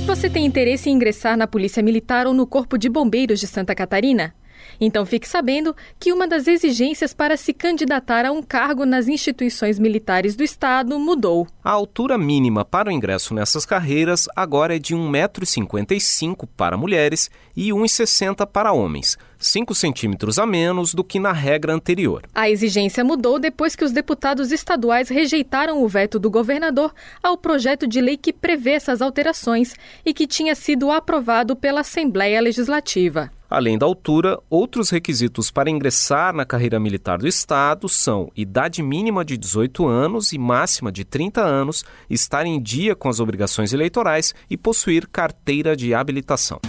Você 0.08 0.28
tem 0.28 0.44
interesse 0.48 0.90
em 0.90 0.94
ingressar 0.94 1.38
na 1.38 1.46
Polícia 1.46 1.84
Militar 1.84 2.26
ou 2.26 2.34
no 2.34 2.48
Corpo 2.48 2.76
de 2.76 2.90
Bombeiros 2.90 3.40
de 3.40 3.46
Santa 3.46 3.76
Catarina? 3.76 4.34
Então 4.82 5.06
fique 5.06 5.28
sabendo 5.28 5.76
que 6.00 6.12
uma 6.12 6.28
das 6.28 6.48
exigências 6.48 7.14
para 7.14 7.38
se 7.38 7.54
candidatar 7.54 8.26
a 8.26 8.32
um 8.32 8.42
cargo 8.42 8.84
nas 8.84 9.08
instituições 9.08 9.78
militares 9.78 10.36
do 10.36 10.44
Estado 10.44 11.00
mudou. 11.00 11.48
A 11.64 11.70
altura 11.70 12.18
mínima 12.18 12.66
para 12.66 12.90
o 12.90 12.92
ingresso 12.92 13.36
nessas 13.36 13.64
carreiras 13.64 14.28
agora 14.36 14.76
é 14.76 14.80
de 14.80 14.96
1,55m 14.96 16.48
para 16.58 16.78
mulheres 16.78 17.30
e 17.56 17.70
1,60m 17.70 18.48
para 18.48 18.74
homens, 18.74 19.18
5 19.44 19.76
centímetros 19.76 20.40
a 20.40 20.46
menos 20.46 20.94
do 20.94 21.04
que 21.04 21.20
na 21.20 21.34
regra 21.34 21.74
anterior. 21.74 22.24
A 22.34 22.50
exigência 22.50 23.04
mudou 23.04 23.38
depois 23.38 23.76
que 23.76 23.84
os 23.84 23.92
deputados 23.92 24.52
estaduais 24.52 25.10
rejeitaram 25.10 25.84
o 25.84 25.88
veto 25.88 26.18
do 26.18 26.32
governador 26.32 26.94
ao 27.22 27.38
projeto 27.38 27.86
de 27.86 28.00
lei 28.00 28.18
que 28.18 28.32
prevê 28.32 28.72
essas 28.72 29.02
alterações 29.02 29.76
e 30.06 30.14
que 30.14 30.26
tinha 30.26 30.56
sido 30.56 30.90
aprovado 30.90 31.56
pela 31.56 31.82
Assembleia 31.82 32.42
Legislativa. 32.42 33.30
Além 33.50 33.78
da 33.78 33.86
altura, 33.86 34.40
outros 34.50 34.90
requisitos 34.90 35.52
para 35.52 35.70
ingressar 35.70 36.34
na 36.34 36.44
carreira 36.44 36.80
militar 36.80 37.20
do 37.20 37.28
Estado 37.28 37.88
são 37.88 38.32
idade 38.36 38.82
mínima 38.82 39.24
de 39.24 39.38
18 39.38 39.86
anos 39.86 40.34
e 40.34 40.40
máxima 40.40 40.92
de 40.92 41.06
30 41.06 41.42
anos, 41.42 41.86
estar 42.10 42.48
em 42.48 42.60
dia 42.60 42.96
com 42.96 43.10
as 43.10 43.20
obrigações 43.20 43.72
eleitorais 43.72 44.34
e 44.50 44.58
possuir 44.58 45.08
carteira 45.08 45.76
de 45.76 45.94
habilitação. 45.94 46.60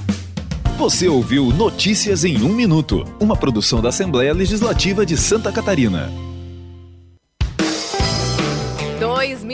Você 0.77 1.09
ouviu 1.09 1.53
Notícias 1.53 2.25
em 2.25 2.43
um 2.43 2.49
Minuto, 2.53 3.05
uma 3.21 3.37
produção 3.37 3.81
da 3.81 3.91
Assembleia 3.91 4.35
Legislativa 4.35 5.07
de 5.07 5.17
Santa 5.17 5.53
Catarina. 5.53 6.13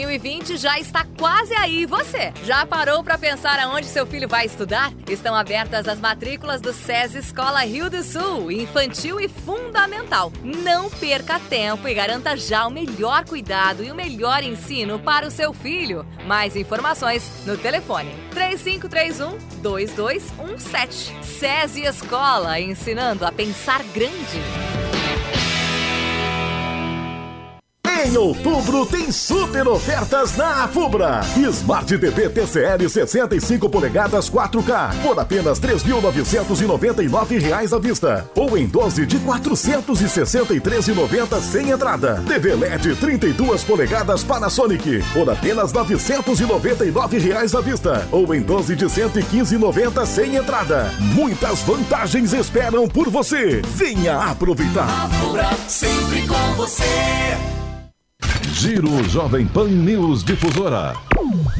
2020 0.00 0.56
já 0.56 0.78
está 0.78 1.06
quase 1.18 1.54
aí. 1.54 1.84
Você 1.84 2.32
já 2.44 2.64
parou 2.64 3.04
para 3.04 3.18
pensar 3.18 3.58
aonde 3.58 3.86
seu 3.86 4.06
filho 4.06 4.28
vai 4.28 4.46
estudar? 4.46 4.92
Estão 5.08 5.34
abertas 5.34 5.86
as 5.86 5.98
matrículas 5.98 6.60
do 6.60 6.72
SES 6.72 7.14
Escola 7.14 7.60
Rio 7.60 7.90
do 7.90 8.02
Sul, 8.02 8.50
infantil 8.50 9.20
e 9.20 9.28
fundamental. 9.28 10.32
Não 10.42 10.88
perca 10.88 11.38
tempo 11.38 11.86
e 11.86 11.94
garanta 11.94 12.36
já 12.36 12.66
o 12.66 12.70
melhor 12.70 13.24
cuidado 13.24 13.84
e 13.84 13.90
o 13.90 13.94
melhor 13.94 14.42
ensino 14.42 14.98
para 14.98 15.26
o 15.26 15.30
seu 15.30 15.52
filho. 15.52 16.06
Mais 16.26 16.56
informações 16.56 17.30
no 17.44 17.58
telefone 17.58 18.10
3531 18.30 19.36
2217. 19.60 21.14
SES 21.22 21.76
Escola, 21.76 22.58
ensinando 22.58 23.26
a 23.26 23.32
pensar 23.32 23.82
grande. 23.92 24.89
Em 28.02 28.16
outubro 28.16 28.86
tem 28.86 29.12
super 29.12 29.68
ofertas 29.68 30.34
na 30.34 30.64
Afubra. 30.64 31.20
Smart 31.36 31.98
TV 31.98 32.30
TCL 32.30 32.88
65 32.88 33.68
polegadas 33.68 34.30
4K 34.30 34.94
por 35.02 35.18
apenas 35.18 35.58
R$ 35.58 35.74
3.999 35.74 37.74
à 37.74 37.78
vista 37.78 38.26
ou 38.34 38.56
em 38.56 38.66
12 38.66 39.04
de 39.04 39.18
R$ 39.18 39.24
463,90 39.26 41.42
sem 41.42 41.68
entrada. 41.70 42.24
TV 42.26 42.54
LED 42.54 42.96
32 42.96 43.64
polegadas 43.64 44.24
Panasonic 44.24 45.04
por 45.12 45.28
apenas 45.28 45.70
R$ 45.70 45.80
999 45.80 47.34
à 47.34 47.44
vista 47.60 48.08
ou 48.10 48.34
em 48.34 48.40
12 48.40 48.76
de 48.76 48.86
R$ 48.86 48.90
115,90 48.90 50.06
sem 50.06 50.36
entrada. 50.36 50.90
Muitas 51.14 51.60
vantagens 51.60 52.32
esperam 52.32 52.88
por 52.88 53.10
você. 53.10 53.60
Venha 53.74 54.16
aproveitar. 54.16 54.88
Afubra 55.04 55.50
sempre 55.68 56.26
com 56.26 56.54
você. 56.54 57.59
Giro 58.54 59.02
Jovem 59.08 59.46
Pan 59.46 59.68
News 59.68 60.22
Difusora. 60.22 60.94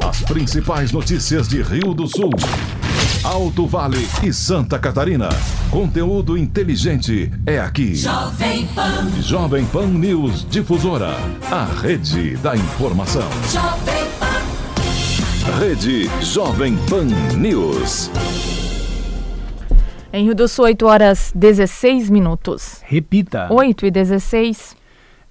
As 0.06 0.22
principais 0.22 0.92
notícias 0.92 1.48
de 1.48 1.62
Rio 1.62 1.94
do 1.94 2.06
Sul, 2.06 2.30
Alto 3.24 3.66
Vale 3.66 4.06
e 4.22 4.32
Santa 4.32 4.78
Catarina. 4.78 5.28
Conteúdo 5.70 6.36
inteligente 6.36 7.32
é 7.46 7.58
aqui. 7.58 7.94
Jovem 7.94 8.66
Pan. 8.68 9.10
Jovem 9.22 9.64
Pan 9.66 9.86
News 9.86 10.46
Difusora. 10.50 11.14
A 11.50 11.64
rede 11.64 12.36
da 12.38 12.54
informação. 12.54 13.28
Jovem 13.50 14.04
Pan. 14.18 15.58
Rede 15.58 16.10
Jovem 16.22 16.76
Pan 16.88 17.06
News. 17.36 18.10
Em 20.12 20.24
Rio 20.24 20.34
do 20.34 20.48
Sul, 20.48 20.64
8 20.64 20.86
horas 20.86 21.32
16 21.34 22.10
minutos. 22.10 22.82
Repita. 22.84 23.46
8 23.50 23.86
e 23.86 23.90
16. 23.90 24.79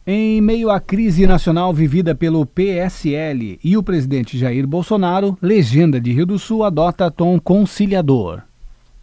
Em 0.07 0.41
meio 0.41 0.69
à 0.69 0.79
crise 0.79 1.27
nacional 1.27 1.73
vivida 1.73 2.15
pelo 2.15 2.45
PSL 2.45 3.59
e 3.63 3.77
o 3.77 3.83
presidente 3.83 4.37
Jair 4.37 4.65
Bolsonaro, 4.65 5.37
legenda 5.41 5.99
de 5.99 6.11
Rio 6.11 6.25
do 6.25 6.39
Sul 6.39 6.63
adota 6.63 7.11
tom 7.11 7.39
conciliador. 7.39 8.41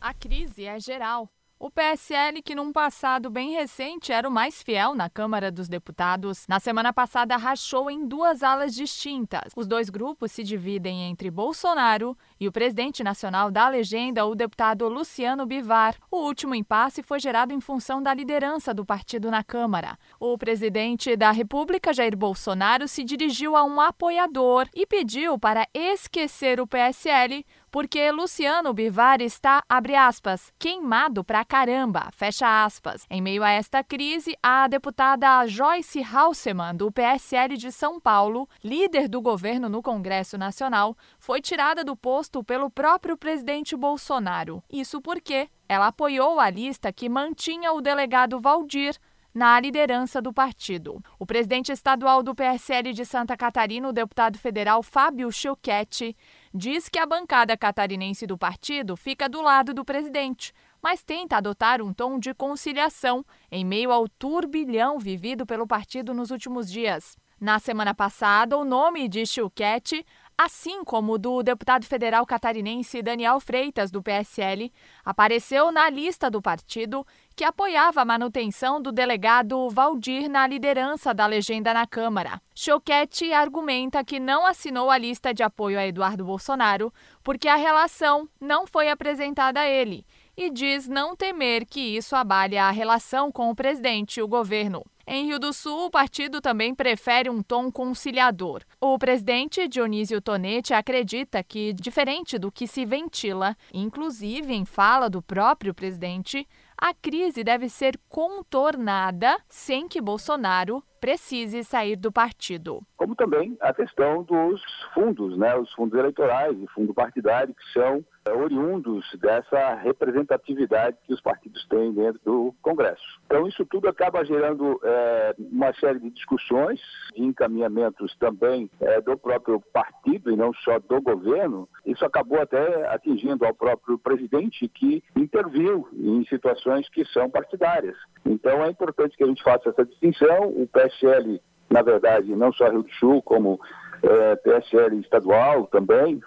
A 0.01 0.15
crise 0.15 0.65
é 0.65 0.81
geral. 0.81 1.29
O 1.59 1.71
PSL, 1.71 2.43
que 2.43 2.55
num 2.55 2.71
passado 2.71 3.31
bem 3.31 3.53
recente 3.53 4.13
era 4.13 4.29
o 4.29 4.31
mais 4.31 4.63
fiel 4.63 4.95
na 4.95 5.09
Câmara 5.09 5.51
dos 5.51 5.71
Deputados, 5.71 6.45
na 6.47 6.61
semana 6.61 6.93
passada 6.93 7.35
rachou 7.39 7.91
em 7.91 8.07
duas 8.07 8.43
alas 8.43 8.75
distintas. 8.75 9.55
Os 9.57 9.67
dois 9.67 9.89
grupos 9.89 10.33
se 10.33 10.45
dividem 10.45 11.05
entre 11.05 11.31
Bolsonaro 11.31 12.15
e 12.39 12.47
o 12.47 12.53
presidente 12.53 13.03
nacional 13.03 13.51
da 13.51 13.71
legenda, 13.71 14.27
o 14.27 14.35
deputado 14.35 14.87
Luciano 14.87 15.47
Bivar. 15.47 15.97
O 16.11 16.19
último 16.19 16.55
impasse 16.55 17.03
foi 17.03 17.19
gerado 17.19 17.55
em 17.55 17.61
função 17.61 18.03
da 18.03 18.13
liderança 18.13 18.75
do 18.75 18.85
partido 18.85 19.31
na 19.31 19.43
Câmara. 19.43 19.99
O 20.21 20.37
presidente 20.37 21.17
da 21.17 21.31
República, 21.31 21.95
Jair 21.95 22.19
Bolsonaro, 22.19 22.87
se 22.87 23.03
dirigiu 23.03 23.57
a 23.57 23.65
um 23.65 23.81
apoiador 23.81 24.69
e 24.75 24.85
pediu 24.85 25.39
para 25.39 25.67
esquecer 25.73 26.61
o 26.61 26.67
PSL 26.67 27.47
porque 27.77 28.11
Luciano 28.11 28.73
Bivar 28.73 29.21
está, 29.21 29.63
abre 29.69 29.95
aspas, 29.95 30.51
queimado 30.59 31.23
pra 31.23 31.45
caramba, 31.45 32.09
fecha 32.11 32.65
aspas. 32.65 33.05
Em 33.11 33.21
meio 33.21 33.45
a 33.45 33.51
esta 33.51 33.85
crise, 33.85 34.35
a 34.43 34.67
deputada 34.67 35.47
Joyce 35.47 36.03
Halseman, 36.03 36.75
do 36.75 36.91
PSL 36.91 37.55
de 37.59 37.71
São 37.71 38.01
Paulo, 38.01 38.49
líder 38.65 39.09
do 39.09 39.21
governo 39.21 39.69
no 39.69 39.83
Congresso 39.83 40.39
Nacional, 40.39 40.97
foi 41.19 41.43
tirada 41.43 41.85
do 41.85 41.95
posto 41.95 42.43
pelo 42.43 42.71
próprio 42.71 43.15
presidente 43.15 43.77
Bolsonaro. 43.77 44.65
Isso 44.73 45.03
porque 45.03 45.47
ela 45.69 45.89
apoiou 45.89 46.41
a 46.41 46.49
lista 46.49 46.91
que 46.91 47.11
mantinha 47.11 47.75
o 47.75 47.83
delegado 47.83 48.41
Valdir 48.41 48.99
na 49.37 49.61
liderança 49.61 50.23
do 50.23 50.33
partido. 50.33 51.05
O 51.19 51.27
presidente 51.27 51.71
estadual 51.71 52.23
do 52.23 52.35
PSL 52.35 52.95
de 52.95 53.05
Santa 53.05 53.37
Catarina, 53.37 53.87
o 53.87 53.93
deputado 53.93 54.39
federal 54.39 54.83
Fábio 54.83 55.31
Chilchetti, 55.31 56.17
diz 56.53 56.89
que 56.89 56.99
a 56.99 57.07
bancada 57.07 57.57
catarinense 57.57 58.27
do 58.27 58.39
partido 58.39 58.97
fica 58.97 59.29
do 59.29 59.41
lado 59.41 59.75
do 59.75 59.85
presidente, 59.85 60.53
mas 60.83 61.03
tenta 61.03 61.37
adotar 61.37 61.83
um 61.83 61.93
tom 61.93 62.19
de 62.19 62.33
conciliação 62.35 63.25
em 63.51 63.65
meio 63.65 63.91
ao 63.91 64.09
turbilhão 64.09 64.99
vivido 64.99 65.45
pelo 65.45 65.67
partido 65.67 66.15
nos 66.15 66.31
últimos 66.31 66.71
dias. 66.71 67.17
Na 67.41 67.59
semana 67.59 67.95
passada, 67.95 68.57
o 68.57 68.65
nome 68.65 69.09
de 69.09 69.27
Chilquete 69.27 70.07
assim 70.39 70.85
como 70.85 71.17
do 71.17 71.43
deputado 71.43 71.87
federal 71.87 72.27
catarinense 72.27 73.03
Daniel 73.03 73.41
Freitas, 73.41 73.91
do 73.91 74.03
PSL, 74.03 74.71
apareceu 75.05 75.73
na 75.73 75.89
lista 75.89 76.31
do 76.31 76.43
partido 76.43 77.07
que 77.35 77.45
apoiava 77.45 78.03
a 78.03 78.05
manutenção 78.05 78.81
do 78.81 78.93
delegado 78.93 79.69
Valdir 79.71 80.29
na 80.29 80.47
liderança 80.47 81.15
da 81.15 81.27
legenda 81.27 81.73
na 81.73 81.87
Câmara. 81.87 82.41
Choquete 82.55 83.33
argumenta 83.33 84.05
que 84.05 84.21
não 84.21 84.47
assinou 84.47 84.91
a 84.91 84.99
lista 84.99 85.33
de 85.33 85.43
apoio 85.43 85.79
a 85.79 85.87
Eduardo 85.87 86.25
Bolsonaro 86.25 86.93
porque 87.23 87.49
a 87.49 87.57
relação 87.57 88.29
não 88.41 88.67
foi 88.67 88.91
apresentada 88.91 89.61
a 89.61 89.67
ele 89.67 90.05
e 90.37 90.51
diz 90.51 90.87
não 90.87 91.17
temer 91.17 91.65
que 91.65 91.81
isso 91.81 92.15
abale 92.15 92.59
a 92.59 92.71
relação 92.71 93.33
com 93.33 93.51
o 93.51 93.57
presidente 93.57 94.21
e 94.21 94.23
o 94.23 94.29
governo. 94.29 94.85
Em 95.09 95.27
Rio 95.27 95.39
do 95.39 95.53
Sul, 95.53 95.87
o 95.87 95.91
partido 95.91 96.41
também 96.41 96.75
prefere 96.75 97.31
um 97.31 97.41
tom 97.41 97.71
conciliador. 97.71 98.63
O 98.81 98.99
presidente 98.99 99.69
Dionísio 99.69 100.21
Tonetti 100.21 100.75
acredita 100.75 101.45
que, 101.45 101.73
diferente 101.73 102.37
do 102.37 102.51
que 102.51 102.67
se 102.67 102.85
ventila, 102.85 103.57
inclusive 103.73 104.53
em 104.53 104.65
fala 104.65 105.09
do 105.09 105.23
próprio 105.23 105.73
presidente, 105.73 106.45
a 106.77 106.93
crise 106.93 107.45
deve 107.45 107.69
ser 107.69 107.97
contornada 108.09 109.39
sem 109.49 109.87
que 109.87 110.01
Bolsonaro 110.01 110.83
precise 111.01 111.63
sair 111.63 111.95
do 111.95 112.11
partido. 112.11 112.83
Como 112.97 113.15
também 113.15 113.57
a 113.61 113.73
questão 113.73 114.25
dos 114.25 114.61
fundos, 114.93 115.39
né, 115.39 115.57
os 115.57 115.73
fundos 115.75 115.97
eleitorais 115.97 116.61
e 116.61 116.67
fundo 116.75 116.93
partidário, 116.93 117.55
que 117.55 117.73
são 117.73 118.05
oriundos 118.33 119.05
dessa 119.21 119.75
representatividade 119.75 120.97
que 121.05 121.13
os 121.13 121.21
partidos 121.21 121.67
têm 121.69 121.93
dentro 121.93 122.21
do 122.25 122.55
Congresso. 122.63 123.03
Então, 123.27 123.47
isso 123.47 123.65
tudo 123.67 123.89
acaba 123.89 124.25
gerando 124.25 124.81
é, 124.83 125.35
uma 125.39 125.73
série 125.75 125.99
de 125.99 126.11
discussões, 126.11 126.81
de 127.15 127.23
encaminhamentos 127.23 128.17
também 128.19 128.71
é, 128.81 129.01
do 129.01 129.17
próprio 129.17 129.61
partido 129.73 130.31
e 130.31 130.37
não 130.37 130.53
só 130.55 130.79
do 130.79 131.01
governo. 131.01 131.69
Isso 131.85 132.05
acabou 132.05 132.41
até 132.41 132.89
atingindo 132.89 133.45
ao 133.45 133.55
próprio 133.55 133.99
presidente, 133.99 134.69
que 134.69 135.03
interviu 135.17 135.89
em 135.93 136.25
situações 136.27 136.89
que 136.89 137.05
são 137.07 137.31
partidárias. 137.31 137.97
Então, 138.25 138.63
é 138.63 138.71
importante 138.71 139.17
que 139.17 139.25
a 139.25 139.27
gente 139.27 139.43
faça 139.43 139.71
essa 139.71 139.85
distinção. 139.85 140.49
O 140.49 140.67
PSL, 140.67 141.41
na 141.71 141.83
verdade, 141.83 142.35
não 142.35 142.53
só 142.53 142.69
Rio 142.69 142.83
do 142.83 142.93
Sul, 142.95 143.23
como 143.23 143.61
é, 144.03 144.37
PSL 144.37 145.01
estadual 145.01 145.67
também, 145.67 146.21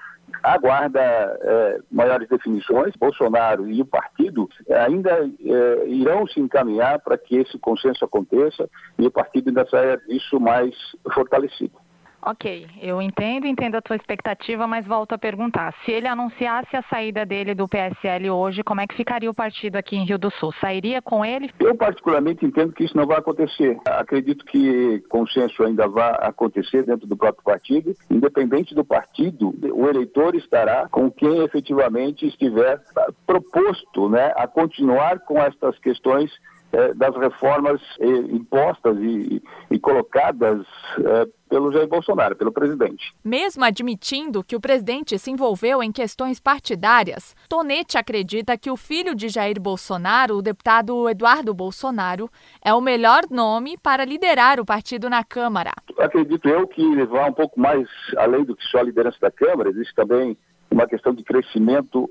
aguarda 0.44 1.02
é, 1.02 1.80
maiores 1.92 2.28
definições. 2.30 2.96
Bolsonaro 2.96 3.70
e 3.70 3.82
o 3.82 3.86
partido 3.86 4.50
ainda 4.70 5.12
é, 5.12 5.88
irão 5.88 6.28
se 6.28 6.40
encaminhar 6.40 7.00
para 7.00 7.18
que 7.18 7.38
esse 7.38 7.58
consenso 7.58 8.06
aconteça 8.06 8.70
e 8.98 9.06
o 9.06 9.12
partido 9.12 9.50
ainda 9.50 9.66
saia 9.70 9.98
disso 10.08 10.40
mais 10.40 10.74
fortalecido. 11.14 11.74
Ok, 12.22 12.68
eu 12.82 13.02
entendo, 13.02 13.48
entendo 13.48 13.76
a 13.76 13.82
tua 13.82 13.96
expectativa, 13.96 14.68
mas 14.68 14.86
volto 14.86 15.14
a 15.14 15.18
perguntar. 15.18 15.74
Se 15.86 15.92
ele 15.92 16.08
anunciasse 16.08 16.76
a 16.76 16.84
saída 16.84 17.26
dele 17.26 17.56
do 17.56 17.68
PSL 17.68 18.30
hoje, 18.30 18.62
como 18.64 18.82
é 18.82 18.88
que 18.88 18.96
ficaria 18.96 19.30
o 19.30 19.34
partido 19.34 19.78
aqui 19.78 19.96
em 19.96 20.06
Rio 20.06 20.18
do 20.18 20.30
Sul? 20.32 20.54
Sairia 20.60 21.02
com 21.02 21.24
ele? 21.24 21.50
Eu 21.60 21.76
particularmente 21.76 22.46
entendo 22.46 22.74
que 22.74 22.84
isso 22.84 22.98
não 22.98 23.08
vai 23.08 23.20
acontecer. 23.20 23.78
Acredito 23.86 24.44
que 24.46 25.02
consenso 25.10 25.64
ainda 25.64 25.88
vai 25.88 26.14
acontecer 26.20 26.84
dentro 26.84 27.08
do 27.08 27.16
próprio 27.16 27.44
partido. 27.44 27.96
Independente 28.10 28.76
do 28.76 28.84
partido, 28.84 29.56
o 29.74 29.88
eleitor 29.88 30.36
estará 30.36 30.90
com 30.90 31.10
quem 31.10 31.42
efetivamente 31.44 32.28
estiver 32.28 32.82
proposto 33.26 34.10
né, 34.10 34.34
a 34.36 34.46
continuar 34.46 35.20
com 35.20 35.42
estas 35.42 35.80
questões 35.80 36.30
eh, 36.72 36.94
das 36.94 37.16
reformas 37.16 37.82
eh, 38.00 38.06
impostas 38.08 38.96
e, 39.00 39.42
e 39.72 39.80
colocadas 39.80 40.68
eh, 41.00 41.28
pelo 41.50 41.72
Jair 41.72 41.88
Bolsonaro, 41.88 42.36
pelo 42.36 42.52
presidente. 42.52 43.12
Mesmo 43.26 43.66
admitindo 43.66 44.44
que 44.44 44.56
o 44.56 44.62
presidente 44.62 45.18
se 45.18 45.32
envolveu 45.32 45.82
em 45.82 45.92
questões 45.92 46.40
partidárias, 46.40 47.36
Tonetti 47.50 47.98
acredita 47.98 48.56
que 48.56 48.70
o 48.70 48.78
filho 48.78 49.16
de 49.16 49.30
Jair 49.30 49.60
Bolsonaro, 49.60 50.36
o 50.36 50.42
deputado 50.44 51.10
Eduardo 51.10 51.56
Bolsonaro, 51.56 52.30
é 52.64 52.72
o 52.72 52.80
melhor 52.80 53.24
nome 53.32 53.76
para 53.76 54.06
liderar 54.06 54.60
o 54.60 54.66
partido 54.66 55.10
na 55.10 55.24
Câmara. 55.24 55.72
Acredito 55.98 56.48
eu 56.48 56.68
que 56.68 56.84
levar 56.84 57.32
um 57.32 57.34
pouco 57.34 57.60
mais 57.60 57.88
além 58.16 58.44
do 58.44 58.56
que 58.56 58.64
só 58.66 58.78
a 58.78 58.84
liderança 58.84 59.18
da 59.20 59.32
Câmara, 59.32 59.70
existe 59.70 59.96
também 59.96 60.38
uma 60.70 60.86
questão 60.86 61.16
de 61.16 61.24
crescimento 61.24 62.08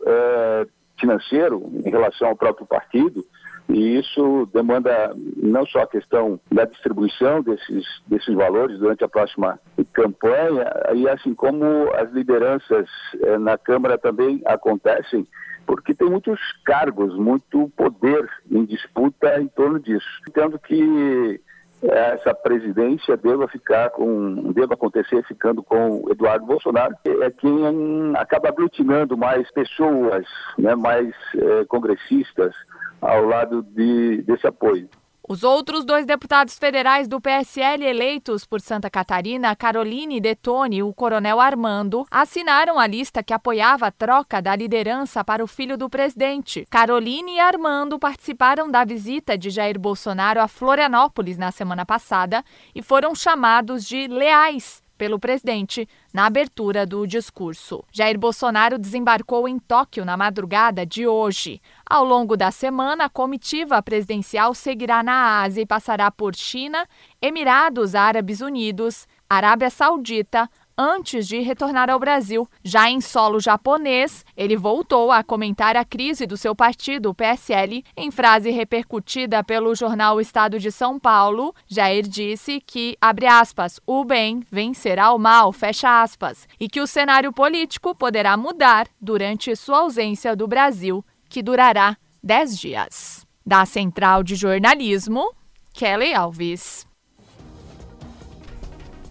financeiro 0.99 1.71
em 1.87 1.91
relação 1.91 2.27
ao 2.27 2.37
próprio 2.37 2.67
partido 2.67 3.25
e 3.69 3.99
isso 3.99 4.49
demanda 4.53 5.13
não 5.37 5.67
só 5.67 5.81
a 5.81 5.87
questão 5.87 6.41
da 6.51 6.65
distribuição 6.65 7.43
desses, 7.43 7.85
desses 8.07 8.35
valores 8.35 8.79
durante 8.79 9.05
a 9.05 9.09
próxima 9.09 9.61
campanha, 9.93 10.65
e 10.95 11.07
assim 11.09 11.35
como 11.35 11.65
as 11.95 12.11
lideranças 12.13 12.89
eh, 13.23 13.39
na 13.39 13.59
Câmara 13.59 13.99
também 13.99 14.41
acontecem, 14.47 15.27
porque 15.67 15.95
tem 15.95 16.09
muitos 16.09 16.41
cargos, 16.65 17.15
muito 17.17 17.71
poder 17.77 18.27
em 18.51 18.65
disputa 18.65 19.39
em 19.39 19.49
torno 19.49 19.79
disso. 19.79 20.09
Entendo 20.27 20.59
que 20.59 21.39
eh, 21.83 22.15
essa 22.15 22.33
presidência 22.33 23.19
deva 23.19 23.47
ficar 23.49 23.91
com, 23.91 24.51
deva 24.53 24.73
acontecer 24.73 25.23
ficando 25.25 25.63
com 25.63 26.07
Eduardo 26.11 26.47
Bolsonaro, 26.47 26.95
que 27.05 27.11
é 27.11 27.31
quem 27.31 28.15
acaba 28.17 28.49
aglutinando 28.49 29.15
mais 29.15 29.51
pessoas, 29.51 30.27
né, 30.57 30.75
mais 30.75 31.15
eh, 31.37 31.67
congressistas, 31.69 32.55
ao 33.01 33.25
lado 33.25 33.63
de, 33.63 34.23
desse 34.23 34.47
apoio. 34.47 34.89
Os 35.31 35.45
outros 35.45 35.85
dois 35.85 36.07
deputados 36.07 36.57
federais 36.57 37.07
do 37.07 37.21
PSL 37.21 37.85
eleitos 37.85 38.47
por 38.47 38.63
Santa 38.63 38.89
Catarina, 38.89 39.55
Caroline 39.55 40.23
Detone 40.23 40.77
e 40.77 40.83
o 40.83 40.95
Coronel 40.95 41.39
Armando, 41.39 42.07
assinaram 42.11 42.79
a 42.79 42.87
lista 42.87 43.23
que 43.23 43.35
apoiava 43.35 43.89
a 43.89 43.91
troca 43.91 44.41
da 44.41 44.57
liderança 44.57 45.23
para 45.23 45.45
o 45.45 45.47
filho 45.47 45.77
do 45.77 45.91
presidente. 45.91 46.67
Caroline 46.71 47.35
e 47.37 47.41
Armando 47.41 47.99
participaram 47.99 48.71
da 48.71 48.87
visita 48.87 49.37
de 49.37 49.51
Jair 49.51 49.79
Bolsonaro 49.79 50.41
a 50.41 50.49
Florianópolis 50.49 51.37
na 51.37 51.53
semana 51.53 51.85
passada 51.85 52.43
e 52.75 52.81
foram 52.81 53.15
chamados 53.15 53.85
de 53.85 54.09
leais 54.09 54.83
pelo 54.99 55.19
presidente 55.19 55.89
na 56.13 56.27
abertura 56.27 56.85
do 56.85 57.07
discurso. 57.07 57.85
Jair 57.93 58.19
Bolsonaro 58.19 58.77
desembarcou 58.77 59.49
em 59.49 59.59
Tóquio 59.59 60.05
na 60.05 60.17
madrugada 60.17 60.85
de 60.85 61.07
hoje. 61.07 61.63
Ao 61.89 62.05
longo 62.05 62.37
da 62.37 62.51
semana, 62.51 63.05
a 63.05 63.09
comitiva 63.09 63.81
presidencial 63.81 64.53
seguirá 64.53 65.03
na 65.03 65.41
Ásia 65.43 65.63
e 65.63 65.67
passará 65.67 66.11
por 66.11 66.35
China, 66.35 66.87
Emirados 67.23 67.95
Árabes 67.95 68.41
Unidos, 68.41 69.07
Arábia 69.31 69.71
Saudita, 69.71 70.51
antes 70.79 71.27
de 71.27 71.41
retornar 71.41 71.91
ao 71.91 71.99
Brasil. 71.99 72.49
Já 72.63 72.89
em 72.89 73.01
solo 73.01 73.41
japonês, 73.41 74.25
ele 74.37 74.57
voltou 74.57 75.11
a 75.11 75.25
comentar 75.25 75.77
a 75.77 75.85
crise 75.85 76.25
do 76.25 76.37
seu 76.37 76.55
partido, 76.55 77.11
o 77.11 77.15
PSL, 77.15 77.85
em 77.97 78.11
frase 78.13 78.51
repercutida 78.51 79.43
pelo 79.43 79.75
jornal 79.75 80.21
Estado 80.21 80.61
de 80.61 80.71
São 80.71 80.99
Paulo. 80.99 81.53
Jair 81.67 82.07
disse 82.07 82.61
que, 82.65 82.97
abre 83.01 83.27
aspas, 83.27 83.81
o 83.85 84.05
bem 84.05 84.45
vencerá 84.51 85.13
o 85.13 85.19
mal, 85.19 85.53
fecha 85.53 86.03
aspas, 86.03 86.47
e 86.61 86.69
que 86.69 86.81
o 86.81 86.87
cenário 86.87 87.33
político 87.33 87.95
poderá 87.95 88.37
mudar 88.37 88.87
durante 89.01 89.57
sua 89.57 89.81
ausência 89.81 90.37
do 90.37 90.47
Brasil, 90.47 91.05
que 91.29 91.43
durará 91.43 91.97
10 92.23 92.59
dias. 92.59 93.27
Da 93.45 93.65
Central 93.65 94.23
de 94.23 94.37
Jornalismo, 94.37 95.33
Kelly 95.73 96.13
Alves. 96.15 96.88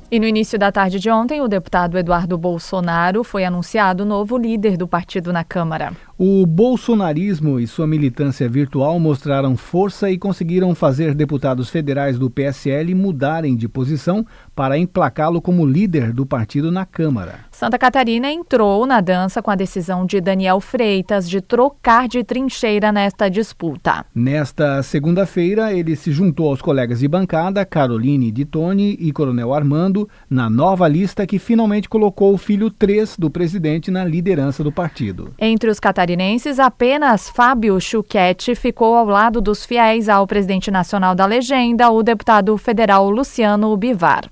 E 0.10 0.22
no 0.22 0.26
início 0.26 0.58
da 0.58 0.72
tarde 0.72 1.02
de 1.02 1.10
ontem, 1.10 1.41
o 1.41 1.50
deputado 1.50 1.98
Eduardo 1.98 2.38
Bolsonaro 2.38 3.26
foi 3.26 3.43
anunciado 3.43 4.06
novo 4.06 4.38
líder 4.38 4.78
do 4.78 4.88
partido 4.88 5.34
na 5.34 5.43
Câmara. 5.43 5.91
O 6.17 6.46
bolsonarismo 6.46 7.60
e 7.60 7.67
sua 7.67 7.86
militância 7.86 8.48
virtual 8.48 8.98
mostraram 9.02 9.58
força 9.58 10.10
e 10.10 10.17
conseguiram 10.17 10.74
fazer 10.74 11.13
deputados 11.13 11.70
federais 11.70 12.17
do 12.17 12.30
PSL 12.30 12.96
mudarem 12.96 13.54
de 13.54 13.67
posição 13.67 14.26
para 14.56 14.78
emplacá-lo 14.78 15.41
como 15.41 15.65
líder 15.65 16.13
do 16.13 16.26
partido 16.26 16.72
na 16.72 16.86
Câmara. 16.86 17.46
Santa 17.58 17.80
Catarina 17.80 18.32
entrou 18.32 18.86
na 18.86 19.02
dança 19.02 19.41
com 19.41 19.50
a 19.50 19.56
decisão 19.56 20.06
de 20.06 20.22
Daniel 20.22 20.60
Freitas 20.60 21.28
de 21.28 21.41
trocar 21.41 22.08
de 22.08 22.24
trincheira 22.24 22.91
nesta 22.91 23.30
disputa. 23.30 24.06
Nesta 24.13 24.84
segunda-feira, 24.84 25.74
ele 25.74 25.96
se 25.96 26.12
juntou 26.12 26.50
aos 26.50 26.62
colegas 26.62 27.00
de 27.00 27.08
bancada 27.08 27.65
Caroline 27.65 28.32
de 28.32 28.46
Tone 28.46 28.96
e 29.00 29.12
Coronel 29.12 29.56
Armando 29.56 30.08
na 30.30 30.52
nova 30.52 30.88
lista 30.88 31.26
que 31.26 31.39
finalmente 31.39 31.89
colocou 31.89 32.32
o 32.32 32.38
filho 32.38 32.70
3 32.70 33.17
do 33.17 33.28
presidente 33.28 33.89
na 33.89 34.06
liderança 34.06 34.63
do 34.63 34.72
partido. 34.72 35.34
Entre 35.39 35.67
os 35.67 35.80
catarinenses, 35.80 36.28
catarinenses, 36.28 36.60
apenas 36.60 37.30
Fábio 37.30 37.82
Chuquete 37.82 38.54
ficou 38.54 38.96
ao 38.96 39.06
lado 39.06 39.41
dos 39.41 39.65
fiéis 39.65 40.08
ao 40.08 40.28
presidente 40.28 40.70
nacional 40.70 41.15
da 41.15 41.26
legenda, 41.26 41.89
o 41.89 42.04
deputado 42.04 42.56
federal 42.58 43.10
Luciano 43.10 43.76
Bivar. 43.76 44.30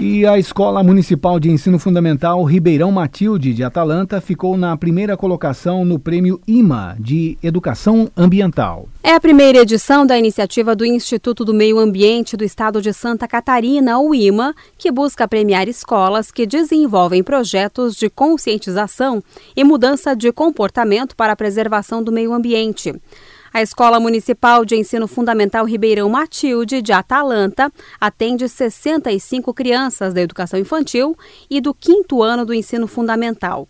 E 0.00 0.24
a 0.24 0.38
Escola 0.38 0.80
Municipal 0.84 1.40
de 1.40 1.50
Ensino 1.50 1.76
Fundamental 1.76 2.44
Ribeirão 2.44 2.92
Matilde 2.92 3.52
de 3.52 3.64
Atalanta 3.64 4.20
ficou 4.20 4.56
na 4.56 4.76
primeira 4.76 5.16
colocação 5.16 5.84
no 5.84 5.98
Prêmio 5.98 6.40
IMA 6.46 6.96
de 7.00 7.36
Educação 7.42 8.08
Ambiental. 8.16 8.88
É 9.02 9.12
a 9.14 9.20
primeira 9.20 9.58
edição 9.58 10.06
da 10.06 10.16
iniciativa 10.16 10.76
do 10.76 10.84
Instituto 10.84 11.44
do 11.44 11.52
Meio 11.52 11.80
Ambiente 11.80 12.36
do 12.36 12.44
Estado 12.44 12.80
de 12.80 12.92
Santa 12.92 13.26
Catarina, 13.26 13.98
o 13.98 14.14
IMA, 14.14 14.54
que 14.76 14.92
busca 14.92 15.26
premiar 15.26 15.66
escolas 15.66 16.30
que 16.30 16.46
desenvolvem 16.46 17.24
projetos 17.24 17.96
de 17.96 18.08
conscientização 18.08 19.20
e 19.56 19.64
mudança 19.64 20.14
de 20.14 20.30
comportamento 20.30 21.16
para 21.16 21.32
a 21.32 21.36
preservação 21.36 22.04
do 22.04 22.12
meio 22.12 22.32
ambiente. 22.32 22.94
A 23.52 23.62
Escola 23.62 23.98
Municipal 23.98 24.64
de 24.64 24.76
Ensino 24.76 25.08
Fundamental 25.08 25.64
Ribeirão 25.64 26.08
Matilde, 26.08 26.82
de 26.82 26.92
Atalanta, 26.92 27.72
atende 28.00 28.48
65 28.48 29.54
crianças 29.54 30.12
da 30.12 30.20
educação 30.20 30.58
infantil 30.58 31.16
e 31.48 31.60
do 31.60 31.72
quinto 31.72 32.22
ano 32.22 32.44
do 32.44 32.52
ensino 32.52 32.86
fundamental. 32.86 33.66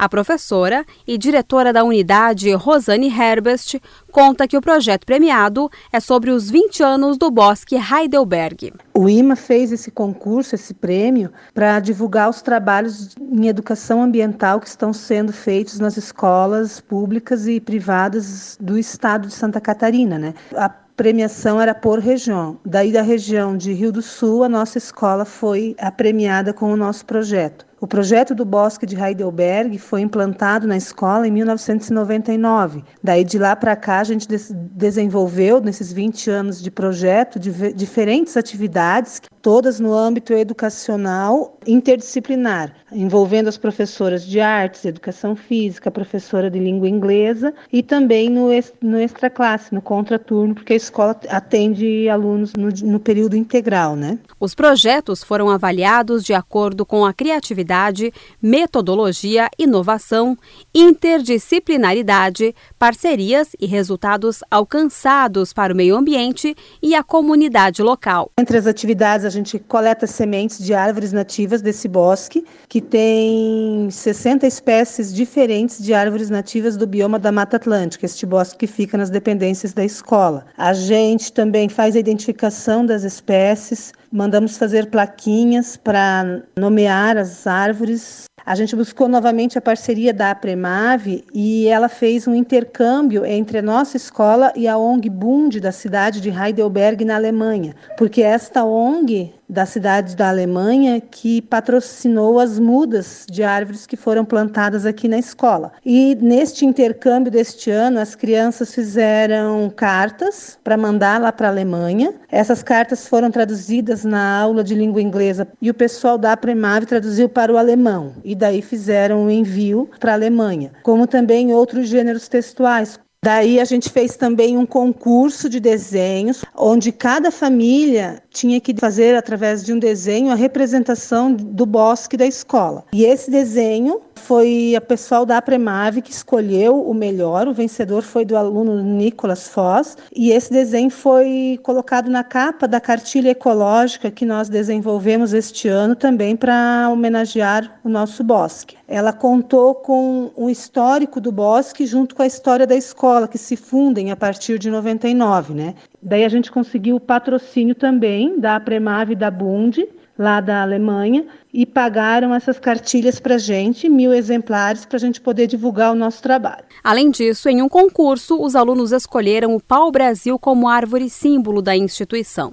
A 0.00 0.08
professora 0.08 0.82
e 1.06 1.18
diretora 1.18 1.74
da 1.74 1.84
unidade, 1.84 2.50
Rosane 2.54 3.08
Herbest, 3.08 3.78
conta 4.10 4.48
que 4.48 4.56
o 4.56 4.60
projeto 4.62 5.04
premiado 5.04 5.70
é 5.92 6.00
sobre 6.00 6.30
os 6.30 6.48
20 6.48 6.82
anos 6.82 7.18
do 7.18 7.30
Bosque 7.30 7.76
Heidelberg. 7.76 8.72
O 8.94 9.10
IMA 9.10 9.36
fez 9.36 9.72
esse 9.72 9.90
concurso, 9.90 10.54
esse 10.54 10.72
prêmio, 10.72 11.30
para 11.52 11.78
divulgar 11.80 12.30
os 12.30 12.40
trabalhos 12.40 13.14
em 13.20 13.46
educação 13.46 14.02
ambiental 14.02 14.58
que 14.58 14.68
estão 14.68 14.90
sendo 14.90 15.34
feitos 15.34 15.78
nas 15.78 15.98
escolas 15.98 16.80
públicas 16.80 17.46
e 17.46 17.60
privadas 17.60 18.56
do 18.58 18.78
estado 18.78 19.28
de 19.28 19.34
Santa 19.34 19.60
Catarina. 19.60 20.18
Né? 20.18 20.32
A 20.56 20.70
premiação 20.96 21.60
era 21.60 21.74
por 21.74 21.98
região. 21.98 22.58
Daí 22.64 22.90
da 22.90 23.02
região 23.02 23.54
de 23.54 23.74
Rio 23.74 23.92
do 23.92 24.00
Sul, 24.00 24.44
a 24.44 24.48
nossa 24.48 24.78
escola 24.78 25.26
foi 25.26 25.76
a 25.78 25.90
premiada 25.90 26.54
com 26.54 26.72
o 26.72 26.76
nosso 26.76 27.04
projeto. 27.04 27.69
O 27.80 27.86
projeto 27.86 28.34
do 28.34 28.44
Bosque 28.44 28.84
de 28.84 28.94
Heidelberg 28.94 29.78
foi 29.78 30.02
implantado 30.02 30.66
na 30.66 30.76
escola 30.76 31.26
em 31.26 31.30
1999. 31.30 32.84
Daí 33.02 33.24
de 33.24 33.38
lá 33.38 33.56
para 33.56 33.74
cá 33.74 34.00
a 34.00 34.04
gente 34.04 34.28
des 34.28 34.50
desenvolveu 34.50 35.62
nesses 35.62 35.90
20 35.90 36.30
anos 36.30 36.62
de 36.62 36.70
projeto 36.70 37.38
diferentes 37.38 38.36
atividades, 38.36 39.22
todas 39.42 39.80
no 39.80 39.94
âmbito 39.94 40.32
educacional 40.32 41.56
interdisciplinar, 41.66 42.74
envolvendo 42.92 43.48
as 43.48 43.56
professoras 43.56 44.24
de 44.24 44.40
artes, 44.40 44.84
educação 44.84 45.36
física, 45.36 45.90
professora 45.90 46.50
de 46.50 46.58
língua 46.58 46.88
inglesa 46.88 47.52
e 47.72 47.82
também 47.82 48.28
no, 48.28 48.48
no 48.82 48.98
extra 48.98 49.30
classe, 49.30 49.74
no 49.74 49.80
contraturno, 49.80 50.54
porque 50.54 50.72
a 50.72 50.76
escola 50.76 51.18
atende 51.28 52.08
alunos 52.08 52.52
no, 52.54 52.68
no 52.68 53.00
período 53.00 53.36
integral, 53.36 53.96
né? 53.96 54.18
Os 54.38 54.54
projetos 54.54 55.22
foram 55.22 55.50
avaliados 55.50 56.24
de 56.24 56.32
acordo 56.32 56.84
com 56.84 57.04
a 57.04 57.12
criatividade 57.12 58.12
metodologia, 58.42 59.48
inovação, 59.58 60.36
interdisciplinaridade, 60.74 62.54
parcerias 62.78 63.54
e 63.60 63.66
resultados 63.66 64.40
alcançados 64.50 65.52
para 65.52 65.72
o 65.72 65.76
meio 65.76 65.96
ambiente 65.96 66.56
e 66.82 66.94
a 66.94 67.02
comunidade 67.02 67.82
local. 67.82 68.30
Entre 68.38 68.56
as 68.56 68.66
atividades, 68.66 69.29
gente 69.30 69.58
coleta 69.58 70.06
sementes 70.06 70.58
de 70.58 70.74
árvores 70.74 71.12
nativas 71.12 71.62
desse 71.62 71.88
bosque, 71.88 72.44
que 72.68 72.80
tem 72.80 73.88
60 73.90 74.46
espécies 74.46 75.14
diferentes 75.14 75.82
de 75.82 75.94
árvores 75.94 76.28
nativas 76.28 76.76
do 76.76 76.86
bioma 76.86 77.18
da 77.18 77.32
Mata 77.32 77.56
Atlântica, 77.56 78.04
este 78.04 78.26
bosque 78.26 78.58
que 78.58 78.66
fica 78.66 78.98
nas 78.98 79.10
dependências 79.10 79.72
da 79.72 79.84
escola. 79.84 80.46
A 80.56 80.72
gente 80.72 81.32
também 81.32 81.68
faz 81.68 81.96
a 81.96 81.98
identificação 81.98 82.84
das 82.84 83.04
espécies, 83.04 83.92
mandamos 84.12 84.56
fazer 84.56 84.86
plaquinhas 84.86 85.76
para 85.76 86.42
nomear 86.56 87.16
as 87.16 87.46
árvores. 87.46 88.24
A 88.44 88.54
gente 88.54 88.74
buscou 88.74 89.06
novamente 89.06 89.58
a 89.58 89.60
parceria 89.60 90.12
da 90.12 90.30
Apremave 90.30 91.24
e 91.32 91.68
ela 91.68 91.88
fez 91.88 92.26
um 92.26 92.34
intercâmbio 92.34 93.24
entre 93.24 93.58
a 93.58 93.62
nossa 93.62 93.96
escola 93.96 94.52
e 94.56 94.66
a 94.66 94.76
ONG 94.76 95.08
Bund 95.08 95.60
da 95.60 95.70
cidade 95.70 96.20
de 96.20 96.30
Heidelberg, 96.30 97.04
na 97.04 97.16
Alemanha, 97.16 97.74
porque 97.96 98.22
esta 98.22 98.64
ONG 98.64 99.32
da 99.50 99.66
cidade 99.66 100.14
da 100.14 100.28
Alemanha 100.28 101.00
que 101.00 101.42
patrocinou 101.42 102.38
as 102.38 102.58
mudas 102.58 103.26
de 103.28 103.42
árvores 103.42 103.86
que 103.86 103.96
foram 103.96 104.24
plantadas 104.24 104.86
aqui 104.86 105.08
na 105.08 105.18
escola. 105.18 105.72
E 105.84 106.16
neste 106.20 106.64
intercâmbio 106.64 107.32
deste 107.32 107.70
ano, 107.70 107.98
as 107.98 108.14
crianças 108.14 108.74
fizeram 108.74 109.70
cartas 109.74 110.58
para 110.62 110.76
mandar 110.76 111.20
lá 111.20 111.32
para 111.32 111.48
a 111.48 111.50
Alemanha. 111.50 112.14
Essas 112.30 112.62
cartas 112.62 113.08
foram 113.08 113.30
traduzidas 113.30 114.04
na 114.04 114.40
aula 114.40 114.62
de 114.62 114.74
língua 114.74 115.02
inglesa 115.02 115.48
e 115.60 115.68
o 115.68 115.74
pessoal 115.74 116.16
da 116.16 116.36
Premave 116.36 116.86
traduziu 116.86 117.28
para 117.28 117.52
o 117.52 117.58
alemão 117.58 118.14
e 118.24 118.34
daí 118.34 118.62
fizeram 118.62 119.26
o 119.26 119.30
envio 119.30 119.90
para 119.98 120.12
a 120.12 120.14
Alemanha, 120.14 120.72
como 120.82 121.06
também 121.06 121.52
outros 121.52 121.88
gêneros 121.88 122.28
textuais, 122.28 122.98
Daí 123.22 123.60
a 123.60 123.66
gente 123.66 123.90
fez 123.90 124.16
também 124.16 124.56
um 124.56 124.64
concurso 124.64 125.46
de 125.46 125.60
desenhos, 125.60 126.42
onde 126.56 126.90
cada 126.90 127.30
família 127.30 128.22
tinha 128.30 128.58
que 128.58 128.74
fazer, 128.74 129.14
através 129.14 129.62
de 129.62 129.74
um 129.74 129.78
desenho, 129.78 130.30
a 130.30 130.34
representação 130.34 131.30
do 131.34 131.66
bosque 131.66 132.16
da 132.16 132.24
escola. 132.24 132.82
E 132.90 133.04
esse 133.04 133.30
desenho 133.30 134.00
foi 134.20 134.74
a 134.76 134.80
pessoal 134.80 135.26
da 135.26 135.38
Apremave 135.38 136.02
que 136.02 136.12
escolheu 136.12 136.80
o 136.80 136.94
melhor, 136.94 137.48
o 137.48 137.54
vencedor 137.54 138.02
foi 138.02 138.24
do 138.24 138.36
aluno 138.36 138.82
Nicolas 138.82 139.48
Foz, 139.48 139.96
e 140.14 140.30
esse 140.30 140.52
desenho 140.52 140.90
foi 140.90 141.58
colocado 141.62 142.10
na 142.10 142.22
capa 142.22 142.68
da 142.68 142.80
cartilha 142.80 143.30
ecológica 143.30 144.10
que 144.10 144.24
nós 144.24 144.48
desenvolvemos 144.48 145.32
este 145.32 145.68
ano 145.68 145.96
também 145.96 146.36
para 146.36 146.88
homenagear 146.90 147.80
o 147.82 147.88
nosso 147.88 148.22
bosque. 148.22 148.76
Ela 148.86 149.12
contou 149.12 149.74
com 149.74 150.30
um 150.36 150.50
histórico 150.50 151.20
do 151.20 151.32
bosque 151.32 151.86
junto 151.86 152.14
com 152.14 152.22
a 152.22 152.26
história 152.26 152.66
da 152.66 152.76
escola, 152.76 153.28
que 153.28 153.38
se 153.38 153.56
fundem 153.56 154.10
a 154.10 154.16
partir 154.16 154.58
de 154.58 154.70
99, 154.70 155.54
né? 155.54 155.74
Daí 156.02 156.24
a 156.24 156.28
gente 156.28 156.50
conseguiu 156.50 156.96
o 156.96 157.00
patrocínio 157.00 157.74
também 157.74 158.38
da 158.38 158.56
Apremave 158.56 159.12
e 159.12 159.16
da 159.16 159.30
Bund, 159.30 159.86
lá 160.20 160.38
da 160.38 160.60
Alemanha 160.60 161.24
e 161.50 161.64
pagaram 161.64 162.34
essas 162.34 162.58
cartilhas 162.58 163.18
para 163.18 163.38
gente, 163.38 163.88
mil 163.88 164.12
exemplares, 164.12 164.84
para 164.84 164.98
a 164.98 165.00
gente 165.00 165.18
poder 165.18 165.46
divulgar 165.46 165.92
o 165.92 165.94
nosso 165.94 166.22
trabalho. 166.22 166.62
Além 166.84 167.10
disso, 167.10 167.48
em 167.48 167.62
um 167.62 167.70
concurso, 167.70 168.38
os 168.38 168.54
alunos 168.54 168.92
escolheram 168.92 169.56
o 169.56 169.60
pau-brasil 169.60 170.38
como 170.38 170.68
árvore 170.68 171.08
símbolo 171.08 171.62
da 171.62 171.74
instituição. 171.74 172.52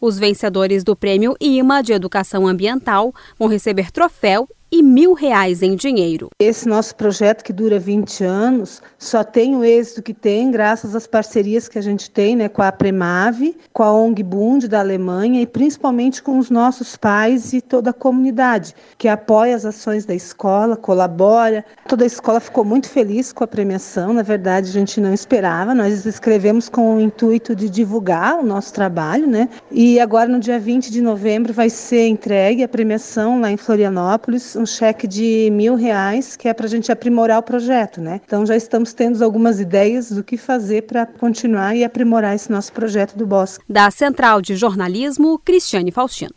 Os 0.00 0.16
vencedores 0.16 0.84
do 0.84 0.94
Prêmio 0.94 1.34
IMA 1.40 1.82
de 1.82 1.92
Educação 1.92 2.46
Ambiental 2.46 3.12
vão 3.36 3.48
receber 3.48 3.90
troféu 3.90 4.48
e 4.70 4.82
mil 4.82 5.14
reais 5.14 5.62
em 5.62 5.74
dinheiro. 5.74 6.28
Esse 6.38 6.68
nosso 6.68 6.94
projeto 6.94 7.42
que 7.42 7.52
dura 7.52 7.78
20 7.78 8.22
anos 8.24 8.82
só 8.98 9.24
tem 9.24 9.56
o 9.56 9.64
êxito 9.64 10.02
que 10.02 10.12
tem 10.12 10.50
graças 10.50 10.94
às 10.94 11.06
parcerias 11.06 11.68
que 11.68 11.78
a 11.78 11.82
gente 11.82 12.10
tem 12.10 12.36
né, 12.36 12.48
com 12.48 12.62
a 12.62 12.70
Premave, 12.70 13.56
com 13.72 13.82
a 13.82 13.92
ONG 13.92 14.22
Bund 14.22 14.68
da 14.68 14.80
Alemanha 14.80 15.40
e 15.40 15.46
principalmente 15.46 16.22
com 16.22 16.38
os 16.38 16.50
nossos 16.50 16.96
pais 16.96 17.52
e 17.52 17.60
toda 17.60 17.90
a 17.90 17.94
comunidade 17.94 18.74
que 18.98 19.08
apoia 19.08 19.56
as 19.56 19.64
ações 19.64 20.04
da 20.04 20.14
escola, 20.14 20.76
colabora. 20.76 21.64
Toda 21.86 22.04
a 22.04 22.06
escola 22.06 22.40
ficou 22.40 22.64
muito 22.64 22.88
feliz 22.88 23.32
com 23.32 23.44
a 23.44 23.46
premiação, 23.46 24.12
na 24.12 24.22
verdade 24.22 24.68
a 24.68 24.72
gente 24.72 25.00
não 25.00 25.14
esperava, 25.14 25.74
nós 25.74 26.04
escrevemos 26.04 26.68
com 26.68 26.96
o 26.96 27.00
intuito 27.00 27.54
de 27.54 27.70
divulgar 27.70 28.38
o 28.38 28.44
nosso 28.44 28.72
trabalho, 28.72 29.26
né? 29.26 29.48
E 29.70 29.98
agora 29.98 30.28
no 30.28 30.38
dia 30.38 30.58
20 30.58 30.90
de 30.90 31.00
novembro 31.00 31.52
vai 31.52 31.70
ser 31.70 32.06
entregue 32.08 32.62
a 32.62 32.68
premiação 32.68 33.40
lá 33.40 33.50
em 33.50 33.56
Florianópolis, 33.56 34.57
um 34.58 34.66
cheque 34.66 35.06
de 35.06 35.48
mil 35.52 35.74
reais, 35.74 36.36
que 36.36 36.48
é 36.48 36.54
para 36.54 36.66
a 36.66 36.68
gente 36.68 36.90
aprimorar 36.90 37.38
o 37.38 37.42
projeto, 37.42 38.00
né? 38.00 38.20
Então 38.24 38.44
já 38.44 38.56
estamos 38.56 38.92
tendo 38.92 39.22
algumas 39.22 39.60
ideias 39.60 40.10
do 40.10 40.24
que 40.24 40.36
fazer 40.36 40.82
para 40.82 41.06
continuar 41.06 41.76
e 41.76 41.84
aprimorar 41.84 42.34
esse 42.34 42.50
nosso 42.50 42.72
projeto 42.72 43.16
do 43.16 43.26
Bosque. 43.26 43.64
Da 43.68 43.90
Central 43.90 44.42
de 44.42 44.56
Jornalismo, 44.56 45.38
Cristiane 45.38 45.90
Faustino. 45.90 46.32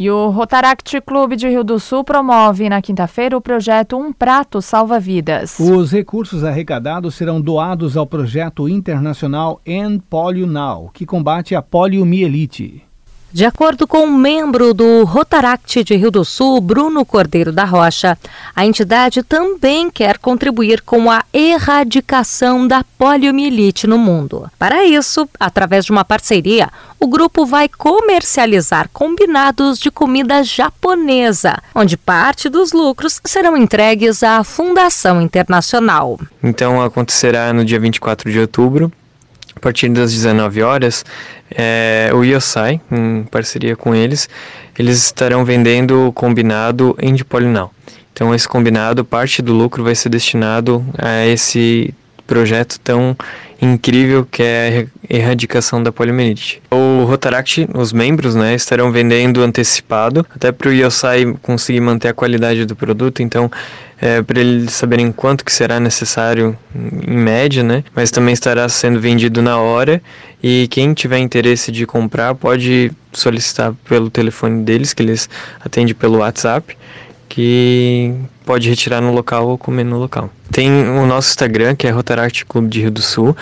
E 0.00 0.08
o 0.08 0.30
Rotaract 0.30 1.00
Clube 1.00 1.34
de 1.34 1.48
Rio 1.48 1.64
do 1.64 1.80
Sul 1.80 2.04
promove 2.04 2.68
na 2.68 2.80
quinta-feira 2.80 3.36
o 3.36 3.40
projeto 3.40 3.98
Um 3.98 4.12
Prato 4.12 4.62
Salva 4.62 5.00
Vidas. 5.00 5.58
Os 5.58 5.90
recursos 5.90 6.44
arrecadados 6.44 7.16
serão 7.16 7.40
doados 7.40 7.96
ao 7.96 8.06
projeto 8.06 8.68
internacional 8.68 9.60
End 9.66 10.00
Polio 10.08 10.46
Now, 10.46 10.88
que 10.94 11.04
combate 11.04 11.56
a 11.56 11.60
poliomielite. 11.60 12.87
De 13.30 13.44
acordo 13.44 13.86
com 13.86 14.04
um 14.04 14.16
membro 14.16 14.72
do 14.72 15.04
Rotaract 15.04 15.84
de 15.84 15.94
Rio 15.94 16.10
do 16.10 16.24
Sul, 16.24 16.62
Bruno 16.62 17.04
Cordeiro 17.04 17.52
da 17.52 17.64
Rocha, 17.64 18.16
a 18.56 18.64
entidade 18.64 19.22
também 19.22 19.90
quer 19.90 20.16
contribuir 20.16 20.80
com 20.80 21.10
a 21.10 21.22
erradicação 21.30 22.66
da 22.66 22.82
poliomielite 22.96 23.86
no 23.86 23.98
mundo. 23.98 24.50
Para 24.58 24.82
isso, 24.82 25.28
através 25.38 25.84
de 25.84 25.92
uma 25.92 26.06
parceria, 26.06 26.70
o 26.98 27.06
grupo 27.06 27.44
vai 27.44 27.68
comercializar 27.68 28.88
combinados 28.94 29.78
de 29.78 29.90
comida 29.90 30.42
japonesa, 30.42 31.58
onde 31.74 31.98
parte 31.98 32.48
dos 32.48 32.72
lucros 32.72 33.20
serão 33.26 33.58
entregues 33.58 34.22
à 34.22 34.42
Fundação 34.42 35.20
Internacional. 35.20 36.18
Então 36.42 36.80
acontecerá 36.80 37.52
no 37.52 37.62
dia 37.62 37.78
24 37.78 38.32
de 38.32 38.40
outubro, 38.40 38.90
a 39.58 39.60
partir 39.60 39.88
das 39.88 40.12
19 40.12 40.62
horas, 40.62 41.04
é, 41.50 42.10
o 42.14 42.22
Yosai, 42.22 42.80
em 42.90 43.24
parceria 43.24 43.74
com 43.74 43.92
eles, 43.92 44.28
eles 44.78 45.04
estarão 45.04 45.44
vendendo 45.44 46.06
o 46.06 46.12
combinado 46.12 46.96
Indipolinal. 47.02 47.72
Então, 48.12 48.32
esse 48.32 48.48
combinado, 48.48 49.04
parte 49.04 49.42
do 49.42 49.52
lucro 49.52 49.82
vai 49.82 49.96
ser 49.96 50.08
destinado 50.10 50.84
a 50.96 51.26
esse 51.26 51.92
projeto 52.24 52.78
tão 52.80 53.16
incrível 53.60 54.24
que 54.30 54.42
é 54.42 54.86
a 55.10 55.16
erradicação 55.16 55.82
da 55.82 55.90
poliomielite. 55.90 56.62
O 56.70 57.04
Rotaract, 57.04 57.68
os 57.74 57.92
membros, 57.92 58.36
né, 58.36 58.54
estarão 58.54 58.92
vendendo 58.92 59.42
antecipado, 59.42 60.24
até 60.32 60.52
para 60.52 60.68
o 60.68 60.72
Yosai 60.72 61.34
conseguir 61.42 61.80
manter 61.80 62.08
a 62.08 62.14
qualidade 62.14 62.64
do 62.64 62.76
produto, 62.76 63.22
então 63.22 63.50
é, 64.00 64.22
para 64.22 64.40
eles 64.40 64.72
saberem 64.72 65.10
quanto 65.10 65.44
que 65.44 65.52
será 65.52 65.80
necessário 65.80 66.56
em 66.74 67.16
média, 67.16 67.62
né? 67.62 67.84
Mas 67.94 68.10
também 68.10 68.32
estará 68.32 68.68
sendo 68.68 69.00
vendido 69.00 69.42
na 69.42 69.58
hora 69.58 70.00
e 70.42 70.68
quem 70.70 70.94
tiver 70.94 71.18
interesse 71.18 71.72
de 71.72 71.84
comprar 71.84 72.34
pode 72.34 72.92
solicitar 73.12 73.74
pelo 73.88 74.08
telefone 74.08 74.62
deles, 74.62 74.92
que 74.92 75.02
eles 75.02 75.28
atendem 75.60 75.94
pelo 75.94 76.18
WhatsApp, 76.18 76.76
que 77.28 78.14
pode 78.46 78.68
retirar 78.68 79.00
no 79.00 79.12
local 79.12 79.48
ou 79.48 79.58
comer 79.58 79.84
no 79.84 79.98
local. 79.98 80.30
Tem 80.50 80.70
o 80.70 81.04
nosso 81.06 81.30
Instagram, 81.30 81.74
que 81.74 81.86
é 81.86 81.90
Rotaract 81.90 82.44
Clube 82.46 82.68
de 82.68 82.80
Rio 82.82 82.90
do 82.90 83.02
Sul, 83.02 83.36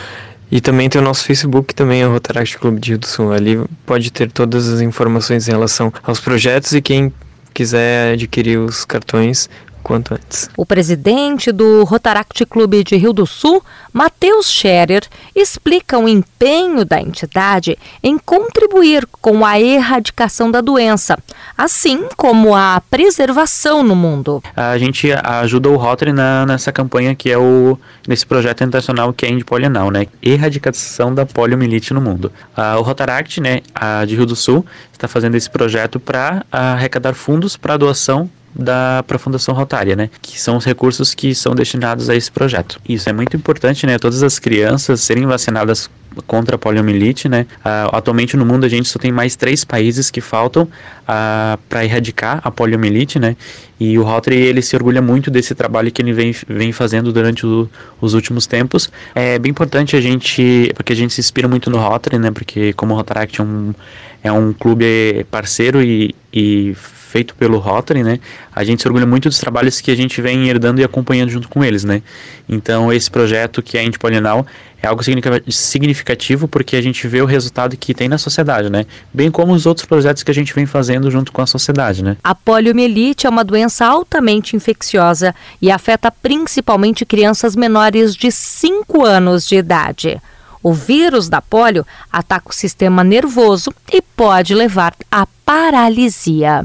e 0.51 0.61
também 0.61 0.89
tem 0.89 1.01
o 1.01 1.05
nosso 1.05 1.25
Facebook, 1.25 1.69
que 1.69 1.75
também 1.75 2.01
é 2.03 2.07
o 2.07 2.13
Rotaract 2.13 2.59
Clube 2.59 2.81
de 2.81 2.91
Rio 2.91 2.99
do 2.99 3.07
Sul. 3.07 3.33
Ali 3.33 3.61
pode 3.85 4.11
ter 4.11 4.31
todas 4.31 4.69
as 4.69 4.81
informações 4.81 5.47
em 5.49 5.51
relação 5.51 5.93
aos 6.03 6.21
projetos 6.21 6.73
e 6.73 6.81
quem 6.81 7.13
quiser 7.53 8.15
adquirir 8.15 8.59
os 8.59 8.85
cartões 8.85 9.49
quanto 9.87 10.15
antes. 10.15 10.51
O 10.57 10.67
presidente 10.67 11.53
do 11.53 11.85
Rotaract 11.85 12.45
Clube 12.47 12.83
de 12.83 12.97
Rio 12.97 13.13
do 13.13 13.25
Sul, 13.25 13.63
Matheus 13.93 14.51
Scherer, 14.51 15.05
explica 15.33 15.97
o 15.97 16.09
empenho 16.09 16.85
da 16.85 17.01
entidade 17.01 17.79
em 18.03 18.19
contribuir 18.19 19.07
com 19.21 19.47
a 19.47 19.61
erradicação 19.61 20.51
da 20.51 20.61
doença, 20.61 21.17
assim 21.57 22.09
como 22.17 22.53
a 22.53 22.83
preservação 22.91 23.85
no 23.85 23.95
mundo. 23.95 24.43
A 24.57 24.77
gente 24.77 25.09
ajuda 25.13 25.69
o 25.69 25.77
Rotary 25.77 26.13
na, 26.13 26.45
nessa 26.45 26.73
campanha 26.73 27.15
que 27.15 27.31
é 27.31 27.39
o 27.39 27.79
nesse 28.09 28.27
projeto 28.27 28.65
internacional 28.65 29.13
que 29.13 29.25
é 29.25 29.31
Indipolianal, 29.31 29.93
né? 29.93 30.07
Erradicação 30.21 31.15
da 31.15 31.25
poliomielite 31.25 31.95
no 31.95 32.01
mundo. 32.01 32.33
o 32.57 32.83
Rotaract, 32.83 33.41
né, 33.41 33.61
a 33.73 34.05
de 34.05 34.17
Rio 34.17 34.27
do 34.27 34.35
Sul, 34.35 34.67
está 34.93 35.07
fazendo 35.07 35.37
esse 35.37 35.49
projeto 35.49 36.01
para 36.01 36.45
arrecadar 36.51 37.15
fundos 37.15 37.57
para 37.57 37.77
doação 37.77 38.29
da 38.59 39.05
para 39.07 39.17
a 39.17 39.19
Fundação 39.19 39.55
Rotária, 39.55 39.95
né? 39.95 40.11
Que 40.21 40.41
são 40.41 40.57
os 40.57 40.65
recursos 40.65 41.15
que 41.15 41.35
são 41.35 41.55
destinados 41.55 42.09
a 42.09 42.15
esse 42.15 42.31
projeto. 42.31 42.81
Isso 42.89 43.09
é 43.09 43.13
muito 43.13 43.37
importante, 43.37 43.87
né? 43.87 43.99
Todas 43.99 44.23
as 44.23 44.39
crianças 44.39 45.01
serem 45.01 45.27
vacinadas 45.27 45.91
contra 46.27 46.57
a 46.57 46.59
poliomielite, 46.59 47.29
né? 47.29 47.47
Uh, 47.59 47.95
atualmente 47.95 48.37
no 48.37 48.47
mundo 48.47 48.65
a 48.65 48.69
gente 48.69 48.89
só 48.89 48.99
tem 48.99 49.13
mais 49.13 49.37
três 49.37 49.65
países 49.65 50.11
que 50.11 50.21
faltam 50.21 50.63
uh, 50.63 51.59
para 51.69 51.85
erradicar 51.85 52.41
a 52.43 52.51
poliomielite, 52.51 53.19
né? 53.19 53.37
E 53.79 53.99
o 53.99 54.03
Rotary 54.03 54.37
ele 54.37 54.63
se 54.63 54.75
orgulha 54.75 55.03
muito 55.03 55.31
desse 55.31 55.55
trabalho 55.55 55.93
que 55.93 56.01
ele 56.01 56.13
vem, 56.13 56.35
vem 56.49 56.73
fazendo 56.73 57.13
durante 57.13 57.45
o, 57.45 57.69
os 58.01 58.15
últimos 58.15 58.47
tempos. 58.47 58.91
É 59.15 59.39
bem 59.39 59.51
importante 59.51 59.95
a 59.95 60.01
gente, 60.01 60.73
porque 60.75 60.95
a 60.95 60.97
gente 60.97 61.13
se 61.13 61.21
inspira 61.21 61.47
muito 61.47 61.69
no 61.69 61.79
Rotary, 61.79 62.19
né? 62.19 62.31
Porque 62.31 62.73
como 62.73 62.95
o 62.95 62.97
Rotaract 62.97 63.39
é 63.39 63.45
um, 63.45 63.75
é 64.23 64.33
um 64.33 64.53
clube 64.55 65.27
parceiro 65.31 65.83
e, 65.83 66.15
e 66.33 66.75
feito 67.07 67.35
pelo 67.35 67.59
Rotary, 67.59 68.03
né? 68.03 68.19
A 68.55 68.65
gente 68.65 68.83
se 68.83 68.89
orgulha 68.89 69.07
muito 69.07 69.29
dos 69.29 69.39
trabalhos 69.39 69.81
que 69.81 69.91
a 69.91 69.97
gente 69.97 70.21
vem 70.21 70.49
herdando 70.49 70.81
e 70.81 70.85
acompanhando 70.85 71.31
junto 71.31 71.49
com 71.49 71.65
eles, 71.65 71.85
né? 71.85 72.03
Então, 72.49 72.93
esse 72.93 73.11
projeto 73.11 73.63
que 73.63 73.79
é 73.79 73.81
a 73.81 73.85
Indipolinal 73.85 74.47
é 74.83 74.87
algo 74.87 75.03
significativo 75.49 76.47
porque 76.47 76.77
a 76.77 76.83
gente 76.83 77.09
vê 77.09 77.23
o 77.23 77.27
resultado 77.27 77.77
que 77.77 77.95
tem 77.95 78.09
na 78.09 78.19
sociedade, 78.19 78.69
né? 78.71 78.85
Bem 79.13 79.31
como 79.31 79.53
os 79.53 79.67
outros 79.67 79.87
projetos 79.87 80.23
que 80.23 80.31
a 80.31 80.35
gente 80.35 80.53
vem 80.55 80.67
fazendo 80.67 81.11
junto 81.11 81.33
com 81.33 81.41
a 81.41 81.47
sociedade, 81.47 82.03
né? 82.05 82.17
A 82.23 82.35
poliomielite 82.35 83.27
é 83.27 83.31
uma 83.31 83.45
doença 83.45 83.87
altamente 83.87 84.55
infecciosa 84.55 85.35
e 85.63 85.71
afeta 85.71 86.11
principalmente 86.11 87.07
crianças 87.07 87.57
menores 87.57 88.15
de 88.15 88.31
5 88.31 89.05
anos 89.05 89.47
de 89.47 89.57
idade. 89.57 90.21
O 90.63 90.73
vírus 90.73 91.29
da 91.29 91.41
polio 91.41 91.87
ataca 92.13 92.51
o 92.51 92.53
sistema 92.53 93.05
nervoso 93.05 93.73
e 93.93 94.03
pode 94.03 94.53
levar 94.55 94.95
à 95.11 95.25
paralisia. 95.45 96.65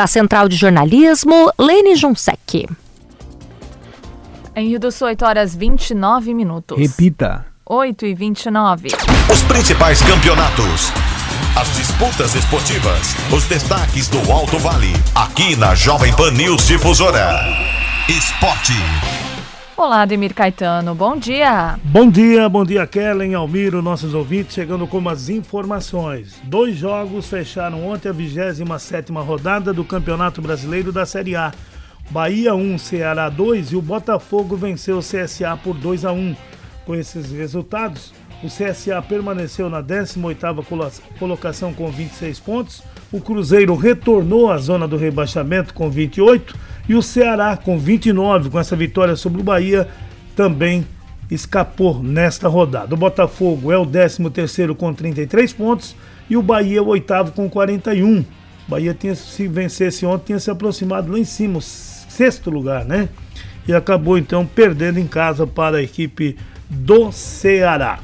Da 0.00 0.06
Central 0.06 0.48
de 0.48 0.56
Jornalismo, 0.56 1.52
Lene 1.58 1.94
Junsec. 1.94 2.66
Em 4.56 4.68
Rio 4.68 4.80
do 4.80 4.90
Sul, 4.90 5.08
8 5.08 5.26
horas 5.26 5.54
29 5.54 6.32
minutos. 6.32 6.78
Repita. 6.78 7.44
8 7.66 8.06
e 8.06 8.14
29. 8.14 8.88
Os 9.30 9.42
principais 9.42 10.00
campeonatos. 10.00 10.90
As 11.54 11.68
disputas 11.76 12.34
esportivas. 12.34 13.14
Os 13.30 13.44
destaques 13.44 14.08
do 14.08 14.32
Alto 14.32 14.58
Vale. 14.58 14.94
Aqui 15.14 15.54
na 15.56 15.74
Jovem 15.74 16.16
Pan 16.16 16.30
News 16.30 16.66
Difusora. 16.66 17.38
Esporte. 18.08 18.72
Olá, 19.82 20.02
Ademir 20.02 20.34
Caetano, 20.34 20.94
bom 20.94 21.16
dia. 21.16 21.80
Bom 21.82 22.10
dia, 22.10 22.46
bom 22.50 22.66
dia, 22.66 22.86
Kellen, 22.86 23.34
Almiro, 23.34 23.80
nossos 23.80 24.12
ouvintes, 24.12 24.54
chegando 24.54 24.86
com 24.86 25.08
as 25.08 25.30
informações. 25.30 26.38
Dois 26.44 26.76
jogos 26.76 27.26
fecharam 27.26 27.88
ontem 27.88 28.10
a 28.10 28.12
27 28.12 29.10
rodada 29.10 29.72
do 29.72 29.82
Campeonato 29.82 30.42
Brasileiro 30.42 30.92
da 30.92 31.06
Série 31.06 31.34
A. 31.34 31.50
Bahia 32.10 32.54
1, 32.54 32.76
Ceará 32.76 33.30
2 33.30 33.72
e 33.72 33.76
o 33.76 33.80
Botafogo 33.80 34.54
venceu 34.54 34.98
o 34.98 35.02
CSA 35.02 35.56
por 35.56 35.74
2 35.74 36.04
a 36.04 36.12
1. 36.12 36.36
Com 36.84 36.94
esses 36.94 37.32
resultados, 37.32 38.12
o 38.44 38.48
CSA 38.48 39.00
permaneceu 39.00 39.70
na 39.70 39.82
18ª 39.82 41.00
colocação 41.18 41.72
com 41.72 41.90
26 41.90 42.38
pontos, 42.40 42.82
o 43.10 43.18
Cruzeiro 43.18 43.74
retornou 43.76 44.52
à 44.52 44.58
zona 44.58 44.86
do 44.86 44.98
rebaixamento 44.98 45.72
com 45.72 45.88
28 45.88 46.68
e 46.90 46.94
o 46.96 47.02
Ceará, 47.02 47.56
com 47.56 47.78
29, 47.78 48.50
com 48.50 48.58
essa 48.58 48.74
vitória 48.74 49.14
sobre 49.14 49.40
o 49.40 49.44
Bahia, 49.44 49.86
também 50.34 50.84
escapou 51.30 52.02
nesta 52.02 52.48
rodada. 52.48 52.92
O 52.92 52.98
Botafogo 52.98 53.70
é 53.70 53.78
o 53.78 53.86
13º 53.86 54.74
com 54.74 54.92
33 54.92 55.52
pontos 55.52 55.94
e 56.28 56.36
o 56.36 56.42
Bahia 56.42 56.80
é 56.80 56.82
o 56.82 56.88
oitavo 56.88 57.30
com 57.30 57.48
41. 57.48 58.18
O 58.18 58.24
Bahia 58.66 58.92
tinha, 58.92 59.14
se 59.14 59.46
vencesse 59.46 60.04
ontem, 60.04 60.24
tinha 60.26 60.40
se 60.40 60.50
aproximado 60.50 61.12
lá 61.12 61.18
em 61.20 61.24
cima, 61.24 61.60
sexto 61.60 62.50
lugar, 62.50 62.84
né? 62.84 63.08
E 63.68 63.72
acabou 63.72 64.18
então 64.18 64.44
perdendo 64.44 64.98
em 64.98 65.06
casa 65.06 65.46
para 65.46 65.76
a 65.76 65.82
equipe 65.84 66.36
do 66.68 67.12
Ceará. 67.12 68.00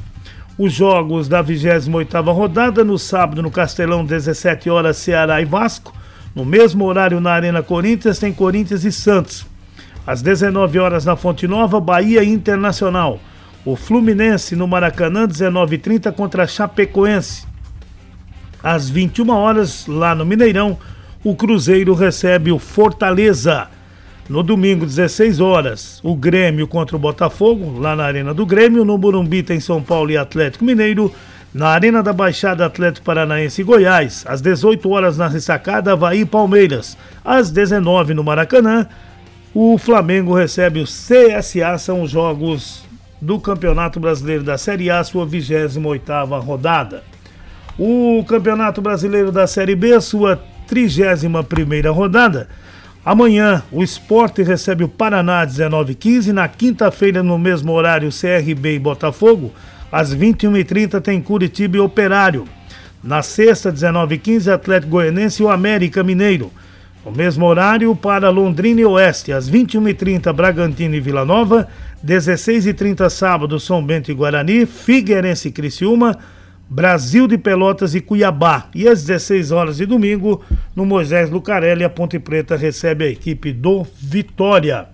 Os 0.57 0.71
jogos 0.71 1.27
da 1.27 1.43
28ª 1.43 2.33
rodada, 2.33 2.85
no 2.85 2.97
sábado 2.97 3.43
no 3.43 3.51
Castelão, 3.51 4.05
17 4.05 4.69
horas, 4.69 4.95
Ceará 4.95 5.41
e 5.41 5.45
Vasco. 5.45 5.93
No 6.37 6.45
mesmo 6.45 6.85
horário 6.85 7.19
na 7.19 7.31
Arena 7.31 7.63
Corinthians 7.63 8.19
tem 8.19 8.31
Corinthians 8.31 8.83
e 8.83 8.91
Santos. 8.91 9.43
Às 10.05 10.21
19 10.21 10.77
horas 10.77 11.03
na 11.03 11.15
Fonte 11.15 11.47
Nova, 11.47 11.79
Bahia 11.79 12.23
Internacional. 12.23 13.19
O 13.65 13.75
Fluminense 13.75 14.55
no 14.55 14.67
Maracanã, 14.67 15.27
19h30 15.27 16.11
contra 16.11 16.43
a 16.43 16.47
Chapecoense. 16.47 17.43
Às 18.61 18.87
21 18.87 19.31
horas, 19.31 19.87
lá 19.87 20.13
no 20.13 20.23
Mineirão, 20.23 20.77
o 21.23 21.35
Cruzeiro 21.35 21.95
recebe 21.95 22.51
o 22.51 22.59
Fortaleza. 22.59 23.67
No 24.29 24.43
domingo, 24.43 24.85
16 24.85 25.39
horas, 25.39 25.99
o 26.03 26.15
Grêmio 26.15 26.67
contra 26.67 26.95
o 26.95 26.99
Botafogo, 26.99 27.79
lá 27.79 27.95
na 27.95 28.03
Arena 28.03 28.31
do 28.31 28.45
Grêmio. 28.45 28.85
No 28.85 28.95
Burumbi 28.95 29.41
tem 29.41 29.59
São 29.59 29.81
Paulo 29.81 30.11
e 30.11 30.17
Atlético 30.17 30.63
Mineiro. 30.63 31.11
Na 31.53 31.69
Arena 31.69 32.03
da 32.03 32.11
Baixada 32.11 32.65
Atlético 32.65 33.05
Paranaense 33.05 33.61
e 33.61 33.63
Goiás, 33.63 34.25
às 34.27 34.41
18 34.41 34.89
horas 34.89 35.17
na 35.17 35.27
ressacada 35.27 35.93
Havaí 35.93 36.21
e 36.21 36.25
Palmeiras. 36.25 36.97
Às 37.23 37.49
19 37.49 38.13
no 38.13 38.23
Maracanã, 38.23 38.87
o 39.53 39.77
Flamengo 39.77 40.35
recebe 40.35 40.81
o 40.81 40.83
CSA, 40.83 41.77
são 41.79 42.01
os 42.01 42.11
jogos 42.11 42.85
do 43.21 43.39
Campeonato 43.39 43.99
Brasileiro 43.99 44.43
da 44.43 44.57
Série 44.57 44.91
A, 44.91 45.03
sua 45.03 45.25
28ª 45.25 46.39
rodada. 46.39 47.03
O 47.79 48.23
Campeonato 48.27 48.81
Brasileiro 48.81 49.31
da 49.31 49.47
Série 49.47 49.75
B, 49.75 49.99
sua 50.01 50.39
31ª 50.69 51.91
rodada. 51.91 52.47
Amanhã, 53.05 53.63
o 53.71 53.81
Esporte 53.81 54.43
recebe 54.43 54.83
o 54.83 54.89
Paraná 54.89 55.41
às 55.41 55.57
19h15. 55.57 56.33
Na 56.33 56.47
quinta-feira, 56.47 57.23
no 57.23 57.37
mesmo 57.37 57.71
horário, 57.71 58.09
CRB 58.09 58.75
e 58.75 58.79
Botafogo. 58.79 59.53
Às 59.91 60.13
21h30 60.13 61.01
tem 61.01 61.21
Curitiba 61.21 61.77
e 61.77 61.79
Operário. 61.79 62.45
Na 63.03 63.21
sexta, 63.21 63.71
19h15, 63.71 64.51
Atlético 64.51 64.91
Goianense 64.91 65.41
e 65.41 65.45
o 65.45 65.49
América 65.49 66.03
Mineiro. 66.03 66.51
No 67.05 67.11
mesmo 67.11 67.45
horário, 67.45 67.95
para 67.95 68.29
Londrina 68.29 68.81
e 68.81 68.85
Oeste, 68.85 69.31
às 69.31 69.49
21h30, 69.49 70.33
Bragantino 70.33 70.95
e 70.95 70.99
Vila 70.99 71.23
Nova. 71.23 71.69
16h30, 72.05 73.09
sábado, 73.09 73.59
São 73.59 73.81
Bento 73.85 74.11
e 74.11 74.13
Guarani. 74.13 74.65
Figueirense 74.65 75.47
e 75.47 75.51
Criciúma. 75.51 76.17
Brasil 76.69 77.25
de 77.25 77.37
Pelotas 77.37 77.95
e 77.95 78.01
Cuiabá. 78.01 78.69
E 78.75 78.89
às 78.89 79.05
16 79.05 79.51
horas 79.51 79.77
de 79.77 79.85
domingo, 79.85 80.43
no 80.75 80.85
Moisés 80.85 81.29
Lucarelli, 81.29 81.85
a 81.85 81.89
Ponte 81.89 82.19
Preta 82.19 82.57
recebe 82.57 83.05
a 83.05 83.09
equipe 83.09 83.53
do 83.53 83.87
Vitória. 83.97 84.89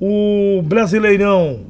O 0.00 0.62
Brasileirão 0.64 1.60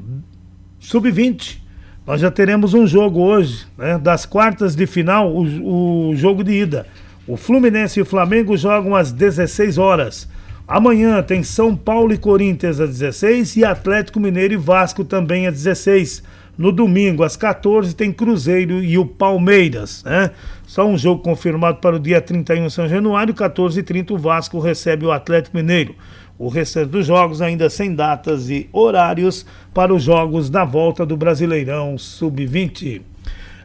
Sub-20, 0.78 1.65
nós 2.06 2.20
já 2.20 2.30
teremos 2.30 2.72
um 2.72 2.86
jogo 2.86 3.20
hoje, 3.20 3.66
né, 3.76 3.98
das 3.98 4.24
quartas 4.24 4.76
de 4.76 4.86
final, 4.86 5.32
o, 5.32 6.10
o 6.10 6.16
jogo 6.16 6.44
de 6.44 6.52
ida. 6.52 6.86
O 7.26 7.36
Fluminense 7.36 7.98
e 7.98 8.02
o 8.02 8.06
Flamengo 8.06 8.56
jogam 8.56 8.94
às 8.94 9.10
16 9.10 9.76
horas. 9.76 10.28
Amanhã 10.68 11.20
tem 11.20 11.42
São 11.42 11.74
Paulo 11.76 12.12
e 12.12 12.18
Corinthians 12.18 12.78
às 12.78 12.90
16 12.90 13.56
e 13.56 13.64
Atlético 13.64 14.20
Mineiro 14.20 14.54
e 14.54 14.56
Vasco 14.56 15.04
também 15.04 15.48
às 15.48 15.54
16. 15.54 16.22
No 16.56 16.72
domingo, 16.72 17.22
às 17.22 17.36
14, 17.36 17.94
tem 17.94 18.12
Cruzeiro 18.12 18.82
e 18.82 18.96
o 18.96 19.04
Palmeiras. 19.04 20.02
Né? 20.04 20.30
Só 20.66 20.86
um 20.86 20.96
jogo 20.96 21.22
confirmado 21.22 21.78
para 21.78 21.96
o 21.96 22.00
dia 22.00 22.20
31 22.20 22.70
São 22.70 22.88
Januário, 22.88 23.34
14h30, 23.34 24.12
o 24.12 24.18
Vasco 24.18 24.58
recebe 24.58 25.04
o 25.04 25.12
Atlético 25.12 25.56
Mineiro. 25.56 25.94
O 26.38 26.48
restante 26.48 26.90
dos 26.90 27.06
jogos 27.06 27.40
ainda 27.40 27.70
sem 27.70 27.94
datas 27.94 28.50
e 28.50 28.68
horários 28.70 29.46
para 29.72 29.94
os 29.94 30.02
jogos 30.02 30.50
da 30.50 30.64
volta 30.64 31.06
do 31.06 31.16
Brasileirão 31.16 31.96
Sub-20. 31.96 33.00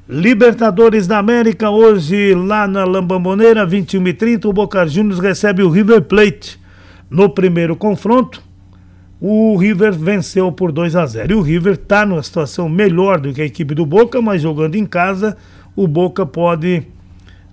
Libertadores 0.07 1.05
da 1.05 1.17
América, 1.17 1.69
hoje 1.69 2.33
lá 2.33 2.67
na 2.67 2.85
Lambamboneira, 2.85 3.67
21h30, 3.67 4.45
o 4.45 4.53
Boca 4.53 4.87
Juniors 4.87 5.19
recebe 5.19 5.63
o 5.63 5.69
River 5.69 6.01
Plate. 6.01 6.59
No 7.09 7.29
primeiro 7.29 7.75
confronto, 7.75 8.41
o 9.19 9.55
River 9.57 9.93
venceu 9.93 10.51
por 10.51 10.71
2 10.71 10.95
a 10.95 11.05
0. 11.05 11.31
E 11.31 11.35
o 11.35 11.41
River 11.41 11.73
está 11.73 12.05
numa 12.05 12.23
situação 12.23 12.69
melhor 12.69 13.19
do 13.19 13.33
que 13.33 13.41
a 13.41 13.45
equipe 13.45 13.75
do 13.75 13.85
Boca, 13.85 14.21
mas 14.21 14.41
jogando 14.41 14.75
em 14.75 14.85
casa, 14.85 15.37
o 15.75 15.87
Boca 15.87 16.25
pode 16.25 16.83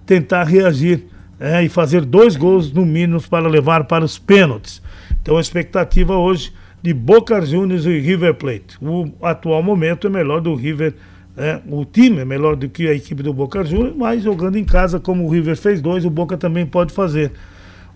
tentar 0.06 0.44
reagir 0.44 1.04
é, 1.38 1.62
e 1.62 1.68
fazer 1.68 2.04
dois 2.04 2.36
gols 2.36 2.72
no 2.72 2.86
mínimo 2.86 3.20
para 3.28 3.48
levar 3.48 3.84
para 3.84 4.04
os 4.04 4.18
pênaltis. 4.18 4.80
Então 5.22 5.36
a 5.36 5.40
expectativa 5.40 6.16
hoje 6.16 6.52
de 6.82 6.94
Boca 6.94 7.44
Juniors 7.44 7.84
e 7.84 7.98
River 7.98 8.34
Plate. 8.34 8.78
O 8.80 9.10
atual 9.22 9.62
momento 9.62 10.06
é 10.06 10.10
melhor 10.10 10.40
do 10.40 10.54
River, 10.54 10.94
é, 11.36 11.60
o 11.68 11.84
time 11.84 12.20
é 12.20 12.24
melhor 12.24 12.56
do 12.56 12.68
que 12.68 12.88
a 12.88 12.94
equipe 12.94 13.22
do 13.22 13.32
Boca 13.32 13.64
Juniors, 13.64 13.94
mas 13.96 14.22
jogando 14.22 14.56
em 14.56 14.64
casa, 14.64 14.98
como 14.98 15.24
o 15.24 15.28
River 15.28 15.56
fez 15.56 15.80
dois, 15.80 16.04
o 16.04 16.10
Boca 16.10 16.36
também 16.36 16.66
pode 16.66 16.92
fazer. 16.92 17.32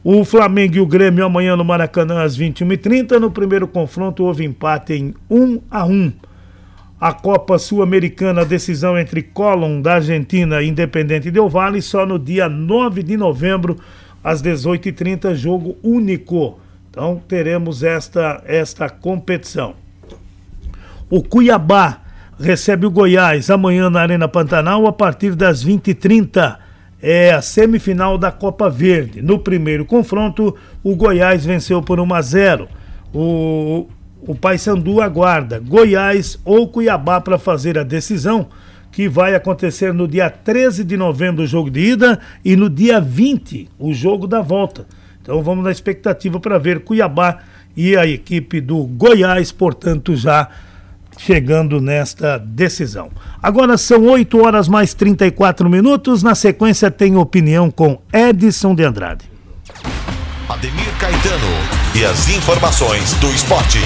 O 0.05 0.25
Flamengo 0.25 0.75
e 0.75 0.81
o 0.81 0.87
Grêmio 0.87 1.25
amanhã 1.25 1.55
no 1.55 1.65
Maracanã 1.65 2.23
às 2.23 2.37
21h30. 2.37 3.21
No 3.21 3.31
primeiro 3.31 3.69
confronto 3.69 4.25
houve 4.25 4.45
empate 4.45 4.95
em 4.95 5.15
1 5.31 5.61
a 5.71 5.85
1. 5.85 6.13
A 7.01 7.13
Copa 7.13 7.57
Sul-Americana, 7.57 8.45
decisão 8.45 8.99
entre 8.99 9.23
Colón 9.23 9.81
da 9.81 9.95
Argentina 9.95 10.61
e 10.61 10.69
Independente 10.69 11.31
Del 11.31 11.49
Valle, 11.49 11.81
só 11.81 12.05
no 12.05 12.19
dia 12.19 12.49
9 12.49 13.05
de 13.05 13.17
novembro, 13.17 13.77
às 14.25 14.43
18h30, 14.43 15.37
jogo 15.37 15.77
único. 15.85 16.59
Então 16.93 17.23
teremos 17.27 17.83
esta, 17.83 18.43
esta 18.45 18.87
competição. 18.91 19.75
O 21.09 21.23
Cuiabá 21.23 22.03
recebe 22.39 22.85
o 22.85 22.91
Goiás 22.91 23.49
amanhã 23.49 23.89
na 23.89 24.03
Arena 24.03 24.29
Pantanal 24.29 24.87
a 24.87 24.93
partir 24.93 25.35
das 25.35 25.65
20h30 25.65 26.59
é 27.01 27.33
a 27.33 27.41
semifinal 27.41 28.19
da 28.19 28.31
Copa 28.31 28.69
Verde. 28.69 29.23
No 29.23 29.39
primeiro 29.39 29.87
confronto, 29.87 30.55
o 30.85 30.95
Goiás 30.95 31.47
venceu 31.47 31.83
por 31.83 31.99
1 31.99 32.15
a 32.15 32.21
0. 32.21 32.69
O, 33.15 33.89
o 34.21 34.35
Paysandu 34.35 35.01
aguarda 35.01 35.59
Goiás 35.59 36.39
ou 36.45 36.69
Cuiabá 36.69 37.23
para 37.23 37.39
fazer 37.39 37.79
a 37.79 37.83
decisão, 37.83 38.49
que 38.93 39.09
vai 39.09 39.35
acontecer 39.35 39.95
no 39.95 40.07
dia 40.07 40.29
13 40.29 40.85
de 40.85 40.99
novembro 40.99 41.43
o 41.43 41.47
jogo 41.47 41.71
de 41.71 41.81
ida 41.81 42.21
e 42.45 42.55
no 42.55 42.69
dia 42.69 43.01
20 43.01 43.71
o 43.79 43.95
jogo 43.95 44.27
da 44.27 44.43
volta. 44.43 44.87
Então 45.23 45.43
vamos 45.43 45.65
na 45.65 45.71
expectativa 45.71 46.41
para 46.41 46.59
ver 46.59 46.81
Cuiabá 46.81 47.39
e 47.77 47.97
a 47.97 48.07
equipe 48.07 48.61
do 48.61 48.85
Goiás, 48.85 49.53
portanto, 49.53 50.17
já 50.17 50.49
chegando 51.17 51.81
nesta 51.81 52.39
decisão. 52.39 53.11
Agora 53.41 53.79
são 53.79 54.05
8 54.05 54.45
horas 54.45 54.69
mais 54.69 54.95
34 54.95 55.71
minutos. 55.71 56.23
Na 56.23 56.35
sequência, 56.35 56.91
tem 56.91 57.17
opinião 57.17 57.71
com 57.71 58.01
Edson 58.13 58.75
de 58.75 58.85
Andrade. 58.85 59.31
Ademir 60.49 60.99
Caetano 60.99 61.47
e 61.95 62.05
as 62.05 62.29
informações 62.29 63.15
do 63.15 63.29
esporte. 63.29 63.79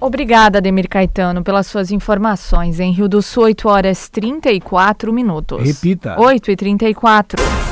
Obrigada, 0.00 0.58
Ademir 0.58 0.88
Caetano, 0.88 1.44
pelas 1.44 1.68
suas 1.68 1.92
informações. 1.92 2.80
Em 2.80 2.92
Rio 2.92 3.08
do 3.08 3.22
Sul, 3.22 3.44
8 3.44 3.68
horas 3.68 4.08
34 4.08 5.12
minutos. 5.12 5.62
Repita. 5.62 6.20
8 6.20 6.50
e 6.50 6.56
34. 6.56 7.71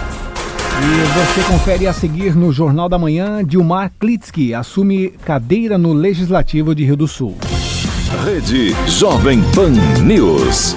E 0.82 1.02
você 1.12 1.52
confere 1.52 1.86
a 1.86 1.92
seguir 1.92 2.34
no 2.34 2.50
Jornal 2.50 2.88
da 2.88 2.98
Manhã, 2.98 3.44
Dilmar 3.44 3.92
Klitsky 3.98 4.54
assume 4.54 5.10
cadeira 5.10 5.76
no 5.76 5.92
Legislativo 5.92 6.74
de 6.74 6.84
Rio 6.84 6.96
do 6.96 7.06
Sul. 7.06 7.36
Rede 8.24 8.74
Jovem 8.86 9.42
Pan 9.54 9.72
News. 10.02 10.74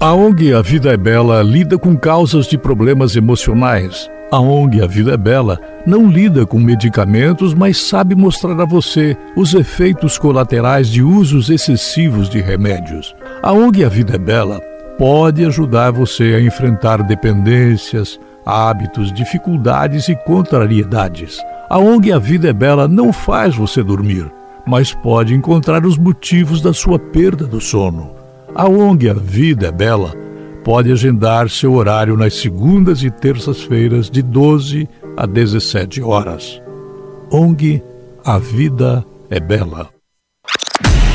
A 0.00 0.14
ONG 0.14 0.54
A 0.54 0.62
Vida 0.62 0.94
é 0.94 0.96
Bela 0.96 1.42
lida 1.42 1.76
com 1.76 1.94
causas 1.94 2.46
de 2.46 2.56
problemas 2.56 3.16
emocionais. 3.16 4.08
A 4.30 4.40
ONG 4.40 4.80
A 4.80 4.86
Vida 4.86 5.12
é 5.12 5.16
Bela 5.18 5.60
não 5.86 6.08
lida 6.08 6.46
com 6.46 6.58
medicamentos, 6.58 7.52
mas 7.52 7.76
sabe 7.76 8.14
mostrar 8.14 8.58
a 8.60 8.64
você 8.64 9.14
os 9.36 9.52
efeitos 9.52 10.16
colaterais 10.16 10.88
de 10.88 11.02
usos 11.02 11.50
excessivos 11.50 12.30
de 12.30 12.40
remédios. 12.40 13.14
A 13.42 13.52
ONG 13.52 13.84
A 13.84 13.88
Vida 13.90 14.14
é 14.14 14.18
Bela 14.18 14.58
pode 14.98 15.44
ajudar 15.44 15.92
você 15.92 16.34
a 16.34 16.40
enfrentar 16.40 17.02
dependências, 17.02 18.18
hábitos, 18.48 19.12
dificuldades 19.12 20.08
e 20.08 20.16
contrariedades. 20.16 21.38
A 21.68 21.78
ONG 21.78 22.10
A 22.10 22.18
Vida 22.18 22.48
é 22.48 22.52
Bela 22.52 22.88
não 22.88 23.12
faz 23.12 23.54
você 23.54 23.82
dormir, 23.82 24.32
mas 24.66 24.94
pode 24.94 25.34
encontrar 25.34 25.84
os 25.84 25.98
motivos 25.98 26.62
da 26.62 26.72
sua 26.72 26.98
perda 26.98 27.46
do 27.46 27.60
sono. 27.60 28.10
A 28.54 28.66
ONG 28.66 29.10
A 29.10 29.14
Vida 29.14 29.66
é 29.66 29.72
Bela 29.72 30.14
pode 30.64 30.90
agendar 30.90 31.50
seu 31.50 31.74
horário 31.74 32.16
nas 32.16 32.34
segundas 32.34 33.02
e 33.02 33.10
terças-feiras 33.10 34.10
de 34.10 34.22
12 34.22 34.88
a 35.16 35.26
17 35.26 36.02
horas. 36.02 36.60
ONG 37.30 37.82
A 38.24 38.38
Vida 38.38 39.04
é 39.28 39.38
Bela. 39.38 39.90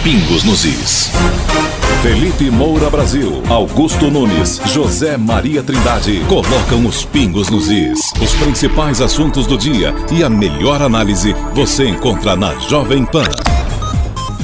Pingos 0.03 0.43
nos 0.43 0.65
Is. 0.65 1.42
Felipe 2.03 2.51
Moura 2.51 2.89
Brasil, 2.89 3.41
Augusto 3.47 4.11
Nunes, 4.11 4.59
José 4.65 5.15
Maria 5.15 5.63
Trindade 5.63 6.19
colocam 6.27 6.85
os 6.85 7.05
pingos 7.05 7.49
nos 7.49 7.69
is. 7.69 8.11
Os 8.21 8.35
principais 8.35 8.99
assuntos 8.99 9.47
do 9.47 9.57
dia 9.57 9.95
e 10.11 10.21
a 10.21 10.29
melhor 10.29 10.81
análise 10.81 11.33
você 11.53 11.87
encontra 11.87 12.35
na 12.35 12.59
Jovem 12.59 13.05
Pan. 13.05 13.23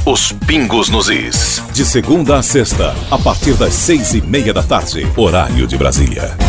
Os 0.06 0.32
pingos 0.32 0.90
nos 0.90 1.10
is. 1.10 1.62
De 1.74 1.84
segunda 1.84 2.38
a 2.38 2.42
sexta, 2.42 2.96
a 3.12 3.18
partir 3.18 3.56
das 3.56 3.74
seis 3.74 4.14
e 4.14 4.22
meia 4.22 4.54
da 4.54 4.64
tarde, 4.64 5.06
horário 5.18 5.68
de 5.68 5.78
Brasília. 5.78 6.49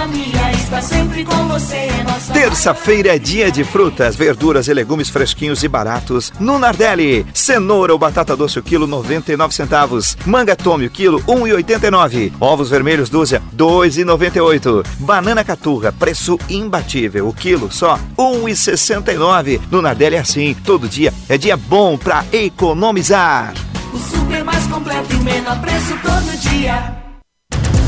Família 0.00 0.50
está 0.52 0.80
sempre 0.80 1.26
com 1.26 1.46
você. 1.46 1.88
Terça-feira 2.32 3.16
é 3.16 3.18
dia 3.18 3.52
de 3.52 3.62
frutas, 3.62 4.16
verduras 4.16 4.66
e 4.66 4.72
legumes 4.72 5.10
fresquinhos 5.10 5.62
e 5.62 5.68
baratos 5.68 6.32
no 6.40 6.58
Nardelli. 6.58 7.26
Cenoura 7.34 7.92
ou 7.92 7.98
batata 7.98 8.34
doce 8.34 8.58
o 8.58 8.62
quilo 8.62 8.86
99 8.86 9.54
centavos. 9.54 10.16
Manga 10.24 10.56
tome 10.56 10.86
o 10.86 10.90
quilo 10.90 11.20
1,89. 11.24 12.32
Ovos 12.40 12.70
vermelhos 12.70 13.10
dúzia 13.10 13.42
2,98. 13.54 14.86
Banana 15.00 15.44
caturra, 15.44 15.92
preço 15.92 16.38
imbatível. 16.48 17.28
O 17.28 17.34
quilo 17.34 17.70
só 17.70 17.98
1,69. 18.16 19.60
No 19.70 19.82
Nardelli 19.82 20.16
é 20.16 20.20
assim, 20.20 20.56
todo 20.64 20.88
dia 20.88 21.12
é 21.28 21.36
dia 21.36 21.58
bom 21.58 21.98
pra 21.98 22.24
economizar. 22.32 23.52
O 23.92 23.98
super 23.98 24.42
mais 24.44 24.66
completo 24.66 25.14
e 25.14 25.16
menor 25.16 25.60
preço 25.60 25.94
todo 26.02 26.38
dia. 26.38 27.09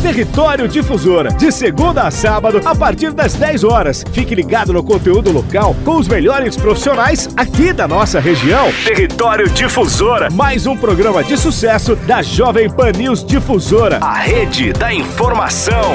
Território 0.03 0.67
Difusora, 0.67 1.31
de 1.31 1.53
segunda 1.53 2.03
a 2.03 2.11
sábado, 2.11 2.61
a 2.65 2.75
partir 2.75 3.13
das 3.13 3.35
10 3.35 3.63
horas. 3.63 4.05
Fique 4.13 4.35
ligado 4.35 4.73
no 4.73 4.83
conteúdo 4.83 5.31
local 5.31 5.77
com 5.85 5.97
os 5.97 6.09
melhores 6.09 6.57
profissionais 6.57 7.29
aqui 7.37 7.73
da 7.73 7.87
nossa 7.87 8.19
região. 8.19 8.73
Território 8.85 9.49
Difusora, 9.49 10.29
mais 10.29 10.67
um 10.67 10.77
programa 10.77 11.23
de 11.23 11.37
sucesso 11.37 11.95
da 11.95 12.21
Jovem 12.21 12.69
Pan 12.69 12.91
News 12.91 13.25
Difusora, 13.25 13.99
a 14.03 14.15
rede 14.15 14.73
da 14.73 14.93
informação. 14.93 15.93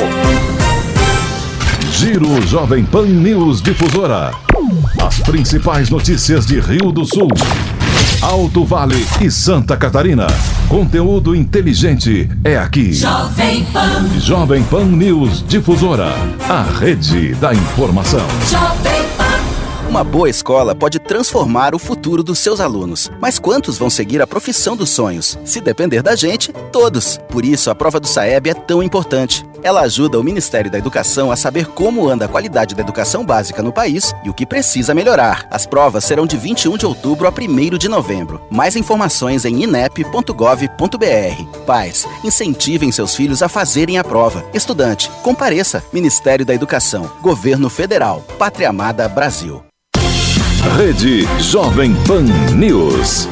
Giro 1.91 2.41
Jovem 2.47 2.85
Pan 2.85 3.07
News 3.07 3.61
Difusora. 3.61 4.31
As 5.05 5.19
principais 5.19 5.89
notícias 5.89 6.45
de 6.45 6.61
Rio 6.61 6.93
do 6.93 7.05
Sul, 7.05 7.27
Alto 8.21 8.65
Vale 8.65 9.05
e 9.21 9.29
Santa 9.29 9.77
Catarina. 9.77 10.27
Conteúdo 10.67 11.35
inteligente 11.35 12.29
é 12.43 12.57
aqui. 12.57 12.91
Jovem 12.93 13.63
Pan. 13.65 14.19
Jovem 14.19 14.63
Pan 14.63 14.85
News 14.85 15.43
Difusora. 15.47 16.13
A 16.49 16.63
rede 16.63 17.35
da 17.35 17.53
informação. 17.53 18.25
Jovem 18.49 19.03
Pan. 19.17 19.87
Uma 19.89 20.03
boa 20.03 20.29
escola 20.29 20.75
pode 20.75 20.99
transformar 20.99 21.73
o 21.73 21.79
futuro 21.79 22.21
dos 22.21 22.39
seus 22.39 22.59
alunos. 22.59 23.09
Mas 23.21 23.39
quantos 23.39 23.77
vão 23.77 23.89
seguir 23.89 24.21
a 24.21 24.27
profissão 24.27 24.75
dos 24.75 24.89
sonhos? 24.89 25.39
Se 25.45 25.61
depender 25.61 26.01
da 26.01 26.15
gente, 26.15 26.51
todos. 26.73 27.17
Por 27.29 27.45
isso, 27.45 27.69
a 27.69 27.75
prova 27.75 27.99
do 27.99 28.07
SAEB 28.07 28.49
é 28.49 28.53
tão 28.53 28.83
importante. 28.83 29.45
Ela 29.67 29.81
ajuda 29.81 30.17
o 30.17 30.23
Ministério 30.23 30.71
da 30.71 30.77
Educação 30.77 31.29
a 31.29 31.35
saber 31.35 31.67
como 31.67 32.07
anda 32.07 32.23
a 32.23 32.27
qualidade 32.29 32.73
da 32.73 32.81
educação 32.81 33.25
básica 33.25 33.61
no 33.61 33.73
país 33.73 34.15
e 34.23 34.29
o 34.29 34.33
que 34.33 34.45
precisa 34.45 34.93
melhorar. 34.93 35.45
As 35.51 35.65
provas 35.65 36.05
serão 36.05 36.25
de 36.25 36.37
21 36.37 36.77
de 36.77 36.85
outubro 36.85 37.27
a 37.27 37.29
1 37.31 37.77
de 37.77 37.89
novembro. 37.89 38.41
Mais 38.49 38.77
informações 38.77 39.43
em 39.43 39.63
inep.gov.br. 39.63 40.33
Pais, 41.65 42.07
incentivem 42.23 42.93
seus 42.93 43.13
filhos 43.13 43.43
a 43.43 43.49
fazerem 43.49 43.97
a 43.97 44.05
prova. 44.05 44.45
Estudante, 44.53 45.11
compareça. 45.21 45.83
Ministério 45.91 46.45
da 46.45 46.53
Educação. 46.53 47.11
Governo 47.21 47.69
Federal. 47.69 48.21
Pátria 48.39 48.69
Amada 48.69 49.09
Brasil. 49.09 49.61
Rede 50.77 51.27
Jovem 51.41 51.93
Pan 52.05 52.23
News. 52.55 53.27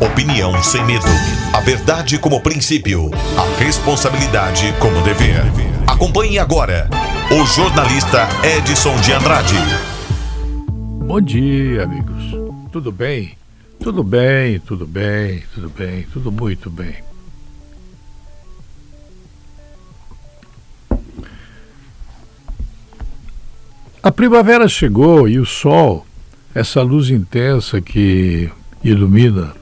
Opinião 0.00 0.60
sem 0.64 0.84
medo. 0.84 1.43
A 1.54 1.60
verdade 1.60 2.18
como 2.18 2.40
princípio. 2.40 3.12
A 3.38 3.62
responsabilidade 3.62 4.74
como 4.80 5.00
dever. 5.04 5.40
Acompanhe 5.86 6.36
agora 6.36 6.90
o 7.30 7.46
jornalista 7.46 8.28
Edson 8.42 8.96
de 8.96 9.12
Andrade. 9.12 9.54
Bom 11.06 11.20
dia, 11.20 11.84
amigos. 11.84 12.24
Tudo 12.72 12.90
bem? 12.90 13.38
Tudo 13.78 14.02
bem, 14.02 14.58
tudo 14.58 14.84
bem, 14.84 15.44
tudo 15.54 15.70
bem, 15.70 16.04
tudo 16.12 16.32
muito 16.32 16.68
bem. 16.68 16.96
A 24.02 24.10
primavera 24.10 24.66
chegou 24.66 25.28
e 25.28 25.38
o 25.38 25.46
sol, 25.46 26.04
essa 26.52 26.82
luz 26.82 27.10
intensa 27.10 27.80
que 27.80 28.50
ilumina 28.82 29.54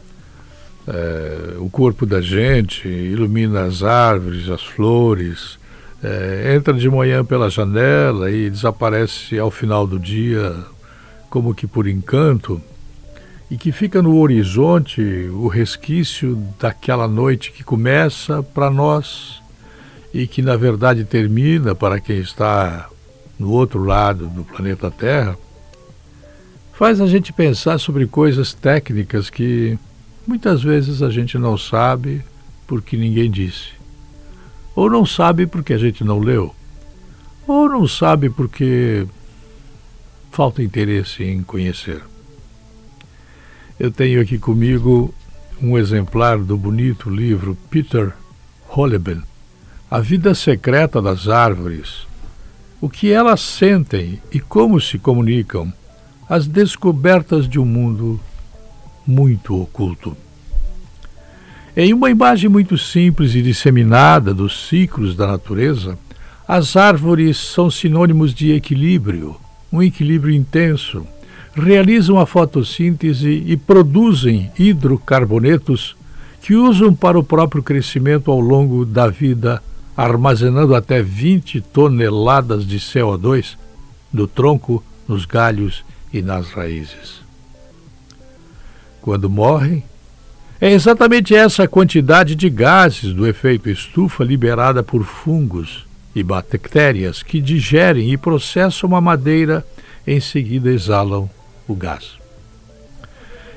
eh, 0.87 1.57
o 1.59 1.71
corpo 1.71 2.05
da 2.05 2.21
gente, 2.21 2.89
ilumina 2.89 3.65
as 3.65 3.83
árvores, 3.83 4.49
as 4.49 4.63
flores, 4.63 5.59
eh, 6.03 6.55
entra 6.57 6.75
de 6.75 6.89
manhã 6.89 7.25
pela 7.25 7.49
janela 7.49 8.31
e 8.31 8.51
desaparece 8.51 9.39
ao 9.39 9.51
final 9.51 9.87
do 9.87 9.99
dia, 9.99 10.55
como 11.31 11.55
que 11.55 11.67
por 11.67 11.87
encanto, 11.87 12.61
e 13.51 13.57
que 13.57 13.71
fica 13.71 14.03
no 14.03 14.19
horizonte 14.19 15.03
o 15.33 15.47
resquício 15.47 16.43
daquela 16.59 17.07
noite 17.07 17.53
que 17.53 17.63
começa 17.63 18.43
para 18.43 18.71
nós 18.71 19.43
e 20.13 20.27
que 20.27 20.43
na 20.43 20.57
verdade 20.57 21.05
termina 21.05 21.75
para 21.75 22.01
quem 22.01 22.19
está 22.19 22.89
no 23.39 23.51
outro 23.51 23.85
lado 23.85 24.27
do 24.29 24.43
planeta 24.45 24.91
Terra, 24.91 25.37
faz 26.73 27.01
a 27.01 27.07
gente 27.07 27.33
pensar 27.33 27.79
sobre 27.79 28.07
coisas 28.07 28.55
técnicas 28.55 29.29
que 29.29 29.79
muitas 30.27 30.63
vezes 30.63 31.03
a 31.03 31.11
gente 31.11 31.37
não 31.39 31.57
sabe 31.57 32.23
porque 32.67 32.97
ninguém 32.97 33.31
disse. 33.31 33.71
Ou 34.75 34.89
não 34.89 35.05
sabe 35.05 35.47
porque 35.47 35.75
a 35.75 35.79
gente 35.79 36.03
não 36.03 36.19
leu. 36.19 36.55
Ou 37.47 37.69
não 37.69 37.87
sabe 37.87 38.31
porque 38.31 39.07
falta 40.31 40.63
interesse 40.63 41.23
em 41.23 41.43
conhecer. 41.43 42.03
Eu 43.79 43.91
tenho 43.91 44.21
aqui 44.21 44.39
comigo 44.39 45.15
um 45.61 45.77
exemplar 45.77 46.39
do 46.39 46.57
bonito 46.57 47.11
livro 47.11 47.57
Peter 47.71 48.13
Holleben, 48.69 49.23
A 49.91 50.01
Vida 50.01 50.35
Secreta 50.35 51.03
das 51.03 51.29
Árvores, 51.29 52.07
o 52.81 52.89
que 52.89 53.13
elas 53.13 53.41
sentem 53.41 54.21
e 54.33 54.41
como 54.41 54.81
se 54.81 54.99
comunicam, 54.99 55.73
as 56.29 56.47
descobertas 56.47 57.49
de 57.49 57.59
um 57.59 57.65
mundo 57.65 58.19
muito 59.07 59.61
oculto. 59.61 60.17
Em 61.77 61.95
uma 61.95 62.11
imagem 62.11 62.51
muito 62.51 62.77
simples 62.77 63.35
e 63.35 63.43
disseminada 63.43 64.35
dos 64.35 64.69
ciclos 64.69 65.17
da 65.17 65.27
natureza, 65.27 65.99
as 66.47 66.77
árvores 66.77 67.39
são 67.39 67.71
sinônimos 67.71 68.35
de 68.35 68.53
equilíbrio, 68.53 69.37
um 69.73 69.83
equilíbrio 69.83 70.35
intenso. 70.35 71.07
Realizam 71.55 72.19
a 72.19 72.27
fotossíntese 72.27 73.43
e 73.47 73.57
produzem 73.57 74.51
hidrocarbonetos 74.59 75.97
que 76.43 76.55
usam 76.55 76.95
para 76.95 77.19
o 77.19 77.25
próprio 77.25 77.63
crescimento 77.63 78.31
ao 78.31 78.41
longo 78.41 78.85
da 78.85 79.09
vida 79.09 79.63
armazenando 79.97 80.75
até 80.75 81.03
20 81.03 81.61
toneladas 81.61 82.67
de 82.67 82.79
CO2 82.79 83.57
no 84.13 84.27
tronco, 84.27 84.83
nos 85.07 85.25
galhos 85.25 85.85
e 86.13 86.21
nas 86.21 86.51
raízes. 86.51 87.22
Quando 89.03 89.29
morrem, 89.29 89.83
é 90.61 90.71
exatamente 90.71 91.35
essa 91.35 91.67
quantidade 91.67 92.37
de 92.37 92.49
gases 92.49 93.13
do 93.13 93.27
efeito 93.27 93.69
estufa 93.69 94.23
liberada 94.23 94.81
por 94.81 95.03
fungos 95.03 95.85
e 96.15 96.23
bactérias 96.23 97.21
que 97.21 97.41
digerem 97.41 98.13
e 98.13 98.17
processam 98.17 98.95
a 98.95 99.01
madeira, 99.01 99.67
em 100.07 100.21
seguida 100.21 100.71
exalam 100.71 101.29
o 101.67 101.75
gás. 101.75 102.13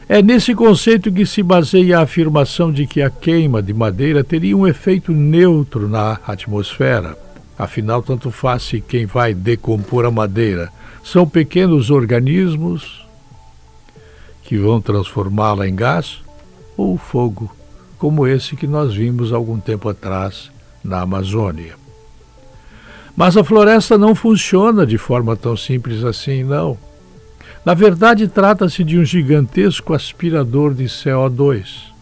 É 0.09 0.19
nesse 0.19 0.55
conceito 0.55 1.11
que 1.11 1.27
se 1.27 1.43
baseia 1.43 1.99
a 1.99 2.03
afirmação 2.03 2.71
de 2.71 2.87
que 2.87 3.03
a 3.03 3.11
queima 3.11 3.61
de 3.61 3.73
madeira 3.73 4.23
teria 4.23 4.57
um 4.57 4.65
efeito 4.65 5.11
neutro 5.11 5.87
na 5.87 6.19
atmosfera. 6.25 7.15
Afinal, 7.55 8.01
tanto 8.01 8.31
faz 8.31 8.63
se 8.63 8.81
quem 8.81 9.05
vai 9.05 9.35
decompor 9.35 10.05
a 10.05 10.11
madeira 10.11 10.71
são 11.03 11.27
pequenos 11.27 11.91
organismos 11.91 13.04
que 14.45 14.57
vão 14.57 14.79
transformá-la 14.79 15.67
em 15.67 15.75
gás 15.75 16.21
ou 16.77 16.97
fogo, 16.97 17.53
como 17.97 18.27
esse 18.27 18.55
que 18.55 18.67
nós 18.67 18.93
vimos 18.93 19.33
algum 19.33 19.59
tempo 19.59 19.89
atrás 19.89 20.51
na 20.83 21.01
Amazônia. 21.01 21.75
Mas 23.15 23.35
a 23.35 23.43
floresta 23.43 23.97
não 23.97 24.13
funciona 24.13 24.85
de 24.85 24.97
forma 24.97 25.35
tão 25.35 25.57
simples 25.57 26.03
assim, 26.03 26.43
não. 26.43 26.77
Na 27.65 27.73
verdade, 27.73 28.27
trata-se 28.27 28.83
de 28.83 28.99
um 28.99 29.05
gigantesco 29.05 29.93
aspirador 29.93 30.73
de 30.73 30.83
CO2 30.85 31.93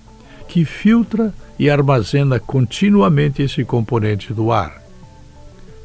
que 0.47 0.65
filtra 0.65 1.33
e 1.57 1.69
armazena 1.69 2.39
continuamente 2.39 3.41
esse 3.41 3.63
componente 3.63 4.33
do 4.33 4.51
ar. 4.51 4.83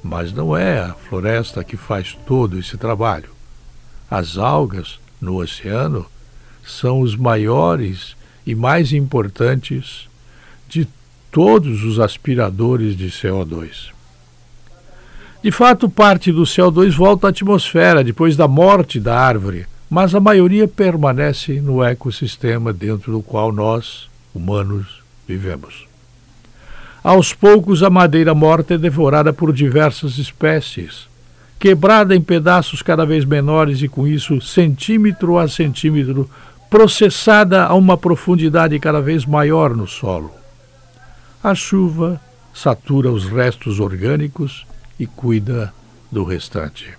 Mas 0.03 0.33
não 0.33 0.57
é 0.57 0.81
a 0.81 0.95
floresta 0.95 1.63
que 1.63 1.77
faz 1.77 2.19
todo 2.27 2.59
esse 2.59 2.77
trabalho. 2.77 3.31
As 4.11 4.37
algas 4.37 4.99
no 5.21 5.37
oceano 5.37 6.07
são 6.71 7.01
os 7.01 7.17
maiores 7.17 8.17
e 8.47 8.55
mais 8.55 8.93
importantes 8.93 10.09
de 10.69 10.87
todos 11.31 11.85
os 11.85 11.99
aspiradores 11.99 12.97
de 12.97 13.09
CO2. 13.09 13.91
De 15.43 15.51
fato, 15.53 15.89
parte 15.89 16.33
do 16.33 16.43
CO2 16.43 16.93
volta 16.93 17.29
à 17.29 17.31
atmosfera 17.31 18.03
depois 18.03 18.37
da 18.37 18.49
morte 18.49 18.99
da 18.99 19.19
árvore, 19.19 19.67
mas 19.89 20.15
a 20.15 20.21
maioria 20.21 20.67
permanece 20.67 21.61
no 21.61 21.83
ecossistema 21.83 22.73
dentro 22.73 23.13
do 23.13 23.23
qual 23.23 23.53
nós, 23.53 24.09
humanos, 24.35 25.03
vivemos. 25.27 25.87
Aos 27.03 27.33
poucos, 27.33 27.83
a 27.83 27.89
madeira 27.89 28.35
morta 28.35 28.75
é 28.75 28.79
devorada 28.79 29.33
por 29.33 29.53
diversas 29.53 30.19
espécies, 30.19 31.09
quebrada 31.59 32.15
em 32.15 32.21
pedaços 32.21 32.83
cada 32.83 33.07
vez 33.07 33.25
menores 33.25 33.81
e, 33.81 33.89
com 33.89 34.07
isso, 34.07 34.41
centímetro 34.41 35.39
a 35.39 35.49
centímetro, 35.49 36.29
processada 36.71 37.65
a 37.65 37.75
uma 37.75 37.97
profundidade 37.97 38.79
cada 38.79 39.01
vez 39.01 39.25
maior 39.25 39.75
no 39.75 39.87
solo. 39.87 40.31
A 41.43 41.55
chuva 41.55 42.21
satura 42.53 43.11
os 43.11 43.25
restos 43.25 43.81
orgânicos 43.81 44.67
e 44.99 45.07
cuida 45.07 45.73
do 46.11 46.25
restante. 46.25 46.91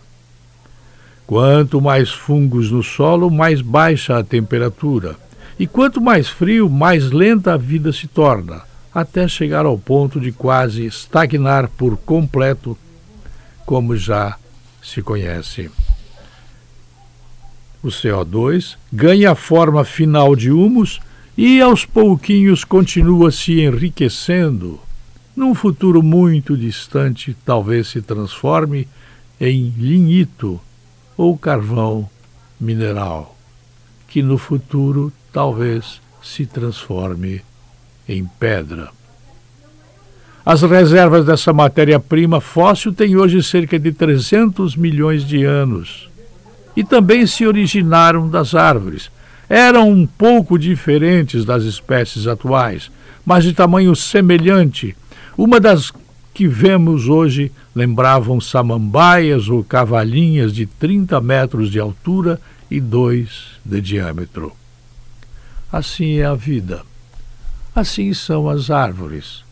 Quanto 1.27 1.79
mais 1.79 2.09
fungos 2.09 2.71
no 2.71 2.81
solo, 2.81 3.29
mais 3.29 3.61
baixa 3.61 4.17
a 4.17 4.23
temperatura. 4.23 5.15
E 5.59 5.67
quanto 5.67 6.01
mais 6.01 6.27
frio, 6.27 6.69
mais 6.69 7.11
lenta 7.11 7.53
a 7.53 7.57
vida 7.57 7.91
se 7.91 8.07
torna, 8.07 8.61
até 8.93 9.27
chegar 9.27 9.65
ao 9.65 9.77
ponto 9.77 10.19
de 10.19 10.31
quase 10.31 10.85
estagnar 10.85 11.67
por 11.67 11.97
completo, 11.97 12.77
como 13.65 13.95
já 13.95 14.37
se 14.81 15.01
conhece. 15.01 15.69
O 17.81 17.87
CO2 17.87 18.75
ganha 18.91 19.31
a 19.31 19.35
forma 19.35 19.85
final 19.85 20.35
de 20.35 20.51
humus 20.51 20.99
e 21.37 21.61
aos 21.61 21.85
pouquinhos 21.85 22.65
continua 22.65 23.31
se 23.31 23.61
enriquecendo. 23.61 24.79
Num 25.33 25.55
futuro 25.55 26.03
muito 26.03 26.57
distante, 26.57 27.35
talvez 27.45 27.87
se 27.87 28.01
transforme 28.01 28.85
em 29.39 29.73
lignito 29.77 30.59
ou 31.15 31.37
carvão 31.37 32.09
mineral, 32.59 33.37
que 34.09 34.21
no 34.21 34.37
futuro 34.37 35.13
talvez 35.31 36.01
se 36.21 36.45
transforme 36.45 37.41
em 38.07 38.25
pedra. 38.37 38.89
As 40.45 40.61
reservas 40.63 41.25
dessa 41.25 41.53
matéria-prima 41.53 42.41
fóssil 42.41 42.93
têm 42.93 43.15
hoje 43.15 43.41
cerca 43.41 43.79
de 43.79 43.93
300 43.93 44.75
milhões 44.75 45.23
de 45.25 45.45
anos 45.45 46.08
e 46.75 46.83
também 46.83 47.25
se 47.25 47.45
originaram 47.45 48.29
das 48.29 48.55
árvores. 48.55 49.11
Eram 49.49 49.89
um 49.89 50.05
pouco 50.05 50.57
diferentes 50.57 51.43
das 51.43 51.63
espécies 51.63 52.27
atuais, 52.27 52.91
mas 53.25 53.43
de 53.43 53.53
tamanho 53.53 53.95
semelhante. 53.95 54.95
Uma 55.37 55.59
das 55.59 55.91
que 56.33 56.47
vemos 56.47 57.09
hoje 57.09 57.51
lembravam 57.75 58.39
samambaias 58.39 59.49
ou 59.49 59.63
cavalinhas 59.63 60.53
de 60.53 60.65
30 60.65 61.19
metros 61.19 61.69
de 61.69 61.79
altura 61.79 62.39
e 62.69 62.79
2 62.79 63.59
de 63.65 63.81
diâmetro. 63.81 64.53
Assim 65.71 66.19
é 66.19 66.25
a 66.25 66.35
vida. 66.35 66.83
Assim 67.75 68.13
são 68.13 68.49
as 68.49 68.69
árvores. 68.69 69.43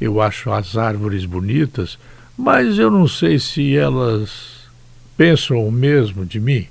Eu 0.00 0.20
acho 0.20 0.50
as 0.50 0.76
árvores 0.76 1.24
bonitas, 1.24 1.98
mas 2.36 2.78
eu 2.78 2.90
não 2.90 3.08
sei 3.08 3.38
se 3.38 3.76
elas 3.76 4.57
pensam 5.18 5.66
o 5.66 5.72
mesmo 5.72 6.24
de 6.24 6.38
mim. 6.38 6.68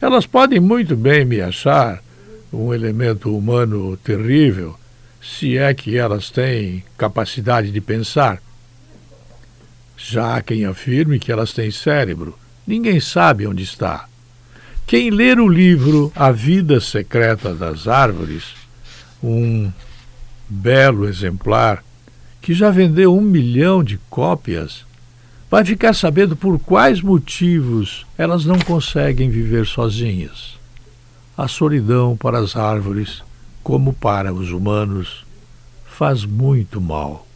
Elas 0.00 0.26
podem 0.26 0.58
muito 0.58 0.96
bem 0.96 1.26
me 1.26 1.42
achar 1.42 2.02
um 2.50 2.72
elemento 2.72 3.36
humano 3.36 3.96
terrível, 3.98 4.76
se 5.20 5.58
é 5.58 5.72
que 5.74 5.96
elas 5.96 6.30
têm 6.30 6.82
capacidade 6.96 7.70
de 7.70 7.80
pensar. 7.82 8.42
Já 9.96 10.36
há 10.36 10.42
quem 10.42 10.64
afirme 10.64 11.20
que 11.20 11.30
elas 11.30 11.52
têm 11.52 11.70
cérebro. 11.70 12.36
Ninguém 12.66 12.98
sabe 12.98 13.46
onde 13.46 13.62
está. 13.62 14.08
Quem 14.86 15.10
ler 15.10 15.38
o 15.38 15.48
livro 15.48 16.10
A 16.16 16.32
Vida 16.32 16.80
Secreta 16.80 17.54
das 17.54 17.86
Árvores, 17.86 18.44
um 19.22 19.70
belo 20.48 21.06
exemplar 21.06 21.84
que 22.40 22.54
já 22.54 22.70
vendeu 22.70 23.14
um 23.16 23.20
milhão 23.20 23.84
de 23.84 23.98
cópias, 24.10 24.84
vai 25.52 25.66
ficar 25.66 25.92
sabendo 25.92 26.34
por 26.34 26.58
quais 26.58 27.02
motivos 27.02 28.06
elas 28.16 28.46
não 28.46 28.58
conseguem 28.58 29.28
viver 29.28 29.66
sozinhas. 29.66 30.58
A 31.36 31.46
solidão 31.46 32.16
para 32.16 32.38
as 32.38 32.56
árvores, 32.56 33.22
como 33.62 33.92
para 33.92 34.32
os 34.32 34.50
humanos, 34.50 35.26
faz 35.84 36.24
muito 36.24 36.80
mal. 36.80 37.26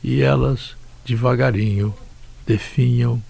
E 0.00 0.22
elas, 0.22 0.76
devagarinho, 1.04 1.92
definham, 2.46 3.20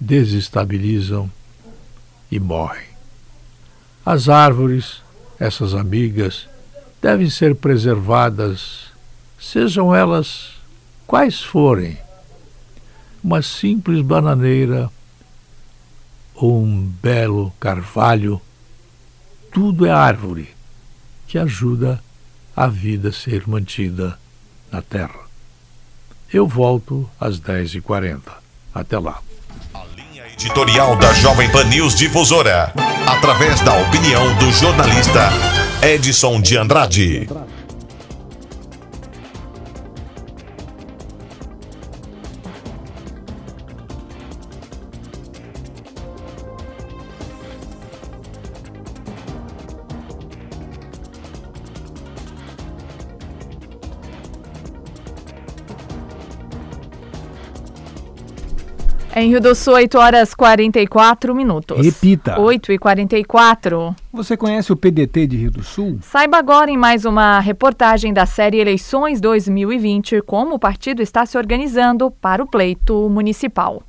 desestabilizam 0.00 1.30
e 2.32 2.40
morrem. 2.40 2.88
As 4.02 4.30
árvores, 4.30 5.02
essas 5.38 5.74
amigas, 5.74 6.48
devem 7.02 7.28
ser 7.28 7.54
preservadas 7.54 8.86
sejam 9.38 9.94
elas 9.94 10.52
quais 11.06 11.42
forem, 11.42 11.98
uma 13.26 13.42
simples 13.42 14.02
bananeira 14.02 14.88
ou 16.32 16.62
um 16.62 16.80
belo 17.02 17.52
carvalho, 17.58 18.40
tudo 19.52 19.84
é 19.84 19.90
árvore 19.90 20.48
que 21.26 21.36
ajuda 21.36 22.00
a 22.54 22.68
vida 22.68 23.08
a 23.08 23.12
ser 23.12 23.42
mantida 23.48 24.16
na 24.70 24.80
terra. 24.80 25.26
Eu 26.32 26.46
volto 26.46 27.10
às 27.18 27.40
10h40. 27.40 28.20
Até 28.72 28.96
lá. 28.96 29.20
A 29.74 29.84
linha 29.96 30.24
editorial 30.32 30.94
da 30.94 31.12
Jovem 31.14 31.50
Pan 31.50 31.64
News 31.64 31.96
Difusora, 31.96 32.72
através 33.08 33.60
da 33.62 33.76
opinião 33.88 34.36
do 34.36 34.52
jornalista 34.52 35.30
Edson 35.82 36.40
de 36.40 36.56
Andrade. 36.56 37.28
Em 59.18 59.30
Rio 59.30 59.40
do 59.40 59.54
Sul, 59.54 59.72
8 59.72 59.96
horas 59.96 60.34
44 60.34 61.34
minutos. 61.34 61.82
Repita. 61.82 62.38
8 62.38 62.70
e 62.70 62.78
44. 62.78 63.96
Você 64.12 64.36
conhece 64.36 64.70
o 64.70 64.76
PDT 64.76 65.26
de 65.26 65.36
Rio 65.38 65.50
do 65.50 65.62
Sul? 65.62 65.98
Saiba 66.02 66.36
agora 66.36 66.70
em 66.70 66.76
mais 66.76 67.06
uma 67.06 67.40
reportagem 67.40 68.12
da 68.12 68.26
série 68.26 68.58
Eleições 68.58 69.18
2020 69.18 70.20
como 70.20 70.56
o 70.56 70.58
partido 70.58 71.00
está 71.00 71.24
se 71.24 71.38
organizando 71.38 72.10
para 72.10 72.42
o 72.42 72.46
pleito 72.46 73.08
municipal. 73.08 73.82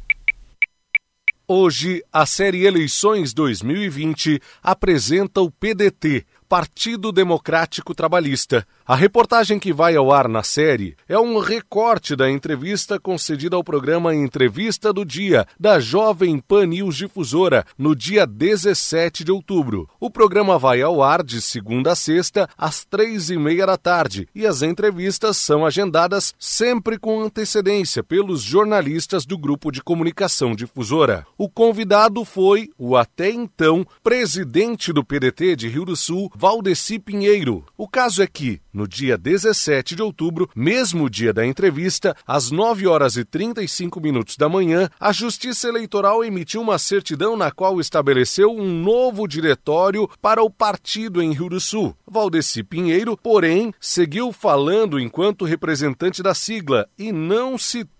Hoje, 1.46 2.02
a 2.12 2.26
série 2.26 2.66
Eleições 2.66 3.34
2020 3.34 4.42
apresenta 4.64 5.42
o 5.42 5.52
PDT, 5.52 6.26
Partido 6.48 7.12
Democrático 7.12 7.94
Trabalhista. 7.94 8.66
A 8.88 8.96
reportagem 8.96 9.60
que 9.60 9.74
vai 9.74 9.98
ao 9.98 10.14
ar 10.14 10.30
na 10.30 10.44
série 10.44 10.96
é 11.10 11.20
um 11.20 11.40
recorte 11.40 12.16
da 12.16 12.32
entrevista 12.32 12.98
concedida 12.98 13.54
ao 13.54 13.62
programa 13.62 14.16
Entrevista 14.16 14.94
do 14.94 15.04
Dia, 15.04 15.46
da 15.60 15.78
Jovem 15.78 16.40
Pan 16.40 16.68
News 16.68 16.96
Difusora, 16.96 17.66
no 17.78 17.94
dia 17.94 18.26
17 18.26 19.26
de 19.26 19.32
outubro. 19.34 19.90
O 20.00 20.10
programa 20.10 20.58
vai 20.58 20.82
ao 20.82 21.04
ar 21.04 21.22
de 21.22 21.42
segunda 21.42 21.92
a 21.92 21.96
sexta, 21.98 22.48
às 22.58 22.86
três 22.86 23.30
e 23.30 23.36
meia 23.36 23.66
da 23.66 23.76
tarde, 23.76 24.26
e 24.34 24.48
as 24.48 24.62
entrevistas 24.62 25.36
são 25.36 25.66
agendadas 25.66 26.34
sempre 26.40 26.98
com 26.98 27.22
antecedência 27.22 28.02
pelos 28.02 28.42
jornalistas 28.42 29.26
do 29.26 29.38
Grupo 29.38 29.70
de 29.70 29.84
Comunicação 29.84 30.56
Difusora. 30.56 31.28
O 31.38 31.50
convidado 31.50 32.24
foi 32.24 32.70
o 32.78 32.96
até 32.96 33.30
então 33.30 33.86
presidente 34.02 34.94
do 34.94 35.04
PDT 35.04 35.58
de 35.58 35.68
Rio 35.68 35.84
do 35.84 35.98
Sul, 35.98 36.32
Valdeci 36.34 36.98
Pinheiro. 37.00 37.66
O 37.78 37.86
caso 37.86 38.24
é 38.24 38.28
que, 38.28 38.62
No 38.78 38.88
dia 38.88 39.18
17 39.18 39.96
de 39.96 40.04
outubro, 40.04 40.48
mesmo 40.56 41.10
dia 41.10 41.34
da 41.34 41.44
entrevista, 41.44 42.16
às 42.28 42.52
9 42.52 42.86
horas 42.86 43.18
e 43.18 43.26
35 43.26 44.00
minutos 44.00 44.38
da 44.38 44.48
manhã, 44.48 44.88
a 45.00 45.12
Justiça 45.12 45.68
Eleitoral 45.68 46.24
emitiu 46.24 46.62
uma 46.62 46.78
certidão 46.78 47.36
na 47.36 47.50
qual 47.50 47.82
estabeleceu 47.82 48.52
um 48.52 48.84
novo 48.84 49.28
diretório 49.28 50.08
para 50.22 50.44
o 50.44 50.50
partido 50.52 51.24
em 51.24 51.34
Rio 51.34 51.50
do 51.50 51.60
Sul. 51.60 51.98
Valdeci 52.06 52.62
Pinheiro, 52.62 53.18
porém, 53.18 53.74
seguiu 53.82 54.32
falando 54.32 55.00
enquanto 55.00 55.44
representante 55.44 56.22
da 56.22 56.36
sigla 56.36 56.88
e 57.00 57.12
não 57.12 57.58
citou 57.58 57.97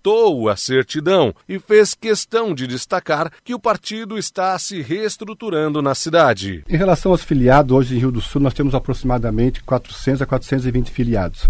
a 0.50 0.56
certidão 0.56 1.36
e 1.50 1.60
fez 1.60 1.94
questão 1.94 2.56
de 2.56 2.66
destacar 2.66 3.30
que 3.44 3.54
o 3.54 3.60
partido 3.60 4.18
está 4.18 4.58
se 4.58 4.82
reestruturando 4.82 5.82
na 5.82 5.94
cidade. 5.94 6.64
Em 6.70 6.78
relação 6.78 7.12
aos 7.12 7.24
filiados, 7.24 7.76
hoje 7.76 7.96
em 7.96 8.00
Rio 8.00 8.12
do 8.12 8.22
Sul 8.22 8.42
nós 8.42 8.54
temos 8.54 8.74
aproximadamente 8.74 9.62
400 9.64 10.22
a 10.22 10.26
420 10.26 10.92
filiados. 10.92 11.50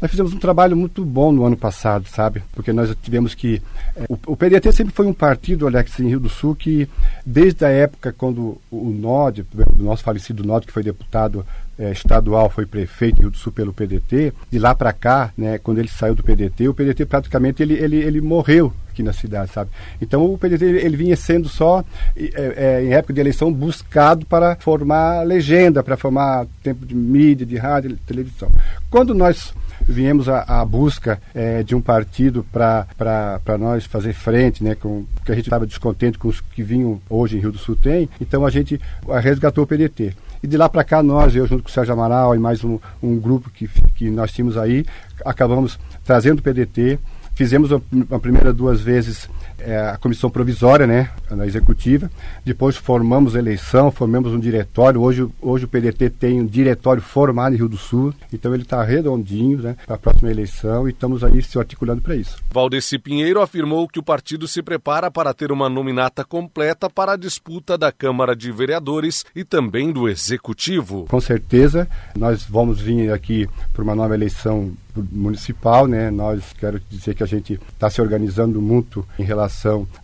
Nós 0.00 0.10
fizemos 0.10 0.32
um 0.32 0.38
trabalho 0.38 0.76
muito 0.76 1.04
bom 1.04 1.32
no 1.32 1.44
ano 1.44 1.56
passado, 1.56 2.06
sabe? 2.08 2.42
Porque 2.52 2.72
nós 2.72 2.94
tivemos 3.02 3.34
que. 3.34 3.62
É, 3.96 4.04
o, 4.08 4.18
o, 4.32 4.36
PDT 4.36 4.72
sempre 4.72 4.92
foi 4.92 5.06
um 5.06 5.12
partido, 5.12 5.66
Alex, 5.66 5.98
em 6.00 6.08
Rio 6.08 6.20
do 6.20 6.28
Sul, 6.28 6.54
que 6.54 6.88
desde 7.24 7.64
a 7.64 7.68
época 7.68 8.12
quando 8.12 8.60
o, 8.70 8.90
NOD, 8.90 9.46
o 9.78 9.82
nosso 9.82 10.02
falecido 10.02 10.44
NOD, 10.44 10.66
que 10.66 10.72
foi 10.72 10.82
deputado 10.82 11.46
é, 11.78 11.92
estadual, 11.92 12.50
foi 12.50 12.66
prefeito 12.66 13.18
em 13.18 13.22
Rio 13.22 13.30
do 13.30 13.36
Sul 13.36 13.52
pelo 13.52 13.72
PDT, 13.72 14.32
de 14.50 14.58
lá 14.58 14.74
para 14.74 14.92
cá, 14.92 15.32
né, 15.36 15.58
quando 15.58 15.78
ele 15.78 15.88
saiu 15.88 16.14
do 16.14 16.22
PDT, 16.22 16.68
o 16.68 16.74
PDT 16.74 17.06
praticamente 17.06 17.62
ele, 17.62 17.74
ele, 17.74 17.96
ele 17.96 18.20
morreu 18.20 18.72
aqui 18.90 19.02
na 19.02 19.12
cidade, 19.12 19.50
sabe? 19.50 19.70
Então 20.00 20.24
o 20.24 20.38
PDT 20.38 20.64
ele, 20.64 20.78
ele 20.78 20.96
vinha 20.96 21.16
sendo 21.16 21.48
só, 21.48 21.84
é, 22.16 22.54
é, 22.56 22.84
em 22.84 22.94
época 22.94 23.12
de 23.12 23.20
eleição, 23.20 23.52
buscado 23.52 24.24
para 24.24 24.56
formar 24.56 25.26
legenda, 25.26 25.82
para 25.82 25.96
formar 25.96 26.46
tempo 26.62 26.86
de 26.86 26.94
mídia, 26.94 27.44
de 27.44 27.56
rádio, 27.56 27.90
de 27.90 27.96
televisão. 27.96 28.50
Quando 28.88 29.12
nós 29.12 29.52
viemos 29.86 30.28
à, 30.28 30.64
busca 30.64 31.20
é, 31.34 31.62
de 31.62 31.74
um 31.74 31.80
partido 31.80 32.44
para 32.52 33.58
nós 33.58 33.84
fazer 33.84 34.12
frente, 34.12 34.62
né, 34.62 34.74
com, 34.74 35.04
porque 35.14 35.32
a 35.32 35.34
gente 35.34 35.46
estava 35.46 35.66
descontente 35.66 36.18
com 36.18 36.28
os 36.28 36.40
que 36.40 36.62
vinham 36.62 37.00
hoje 37.08 37.36
em 37.36 37.40
Rio 37.40 37.52
do 37.52 37.58
Sul 37.58 37.76
tem, 37.76 38.08
então 38.20 38.44
a 38.44 38.50
gente 38.50 38.80
resgatou 39.22 39.64
o 39.64 39.66
PDT. 39.66 40.14
E 40.42 40.46
de 40.46 40.56
lá 40.56 40.68
para 40.68 40.84
cá, 40.84 41.02
nós, 41.02 41.34
eu 41.34 41.46
junto 41.46 41.62
com 41.62 41.70
o 41.70 41.72
Sérgio 41.72 41.94
Amaral 41.94 42.34
e 42.34 42.38
mais 42.38 42.62
um, 42.62 42.78
um 43.02 43.18
grupo 43.18 43.50
que, 43.50 43.66
que 43.94 44.10
nós 44.10 44.30
tínhamos 44.30 44.58
aí, 44.58 44.84
acabamos 45.24 45.78
trazendo 46.04 46.40
o 46.40 46.42
PDT, 46.42 46.98
fizemos 47.34 47.72
a, 47.72 47.80
a 48.10 48.18
primeira 48.18 48.52
duas 48.52 48.80
vezes 48.80 49.28
é, 49.64 49.78
a 49.78 49.96
comissão 49.96 50.30
provisória, 50.30 50.86
né, 50.86 51.10
na 51.30 51.46
executiva. 51.46 52.10
Depois 52.44 52.76
formamos 52.76 53.34
a 53.34 53.38
eleição, 53.38 53.90
formamos 53.90 54.32
um 54.32 54.38
diretório. 54.38 55.00
Hoje, 55.00 55.26
hoje 55.40 55.64
o 55.64 55.68
PDT 55.68 56.10
tem 56.10 56.40
um 56.40 56.46
diretório 56.46 57.02
formado 57.02 57.54
em 57.54 57.58
Rio 57.58 57.68
do 57.68 57.76
Sul, 57.76 58.14
então 58.32 58.52
ele 58.54 58.62
está 58.62 58.82
redondinho 58.82 59.58
né, 59.58 59.76
para 59.86 59.96
a 59.96 59.98
próxima 59.98 60.30
eleição 60.30 60.86
e 60.86 60.92
estamos 60.92 61.24
aí 61.24 61.42
se 61.42 61.58
articulando 61.58 62.02
para 62.02 62.14
isso. 62.14 62.36
Valdeci 62.50 62.98
Pinheiro 62.98 63.40
afirmou 63.40 63.88
que 63.88 63.98
o 63.98 64.02
partido 64.02 64.46
se 64.46 64.62
prepara 64.62 65.10
para 65.10 65.32
ter 65.32 65.50
uma 65.50 65.68
nominata 65.68 66.24
completa 66.24 66.90
para 66.90 67.12
a 67.12 67.16
disputa 67.16 67.78
da 67.78 67.90
Câmara 67.90 68.36
de 68.36 68.52
Vereadores 68.52 69.24
e 69.34 69.44
também 69.44 69.92
do 69.92 70.08
Executivo. 70.08 71.06
Com 71.08 71.20
certeza, 71.20 71.88
nós 72.16 72.44
vamos 72.44 72.80
vir 72.80 73.12
aqui 73.12 73.48
para 73.72 73.82
uma 73.82 73.94
nova 73.94 74.14
eleição 74.14 74.72
municipal, 75.10 75.86
né? 75.86 76.10
Nós 76.10 76.52
quero 76.58 76.80
dizer 76.90 77.14
que 77.14 77.22
a 77.22 77.26
gente 77.26 77.60
está 77.72 77.90
se 77.90 78.00
organizando 78.00 78.60
muito 78.60 79.06
em 79.18 79.24
relação 79.24 79.53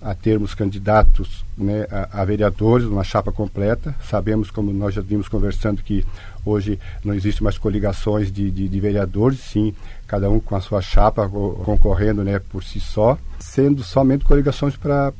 a 0.00 0.14
termos 0.14 0.54
candidatos 0.54 1.44
né, 1.56 1.86
a, 1.90 2.22
a, 2.22 2.24
vereadores, 2.24 2.86
uma 2.86 3.04
chapa 3.04 3.30
completa. 3.30 3.94
Sabemos, 4.08 4.50
como 4.50 4.72
nós 4.72 4.94
já 4.94 5.00
vimos 5.00 5.28
conversando, 5.28 5.82
que 5.82 6.04
hoje 6.44 6.78
não 7.04 7.14
existe 7.14 7.42
mais 7.42 7.58
coligações 7.58 8.30
de, 8.32 8.50
de, 8.50 8.68
de 8.68 8.80
vereadores, 8.80 9.40
sim, 9.40 9.74
cada 10.10 10.28
um 10.28 10.40
com 10.40 10.56
a 10.56 10.60
sua 10.60 10.82
chapa 10.82 11.28
concorrendo 11.28 12.24
né, 12.24 12.40
por 12.40 12.64
si 12.64 12.80
só, 12.80 13.16
sendo 13.38 13.84
somente 13.84 14.24
coligações 14.24 14.76
para 14.76 15.12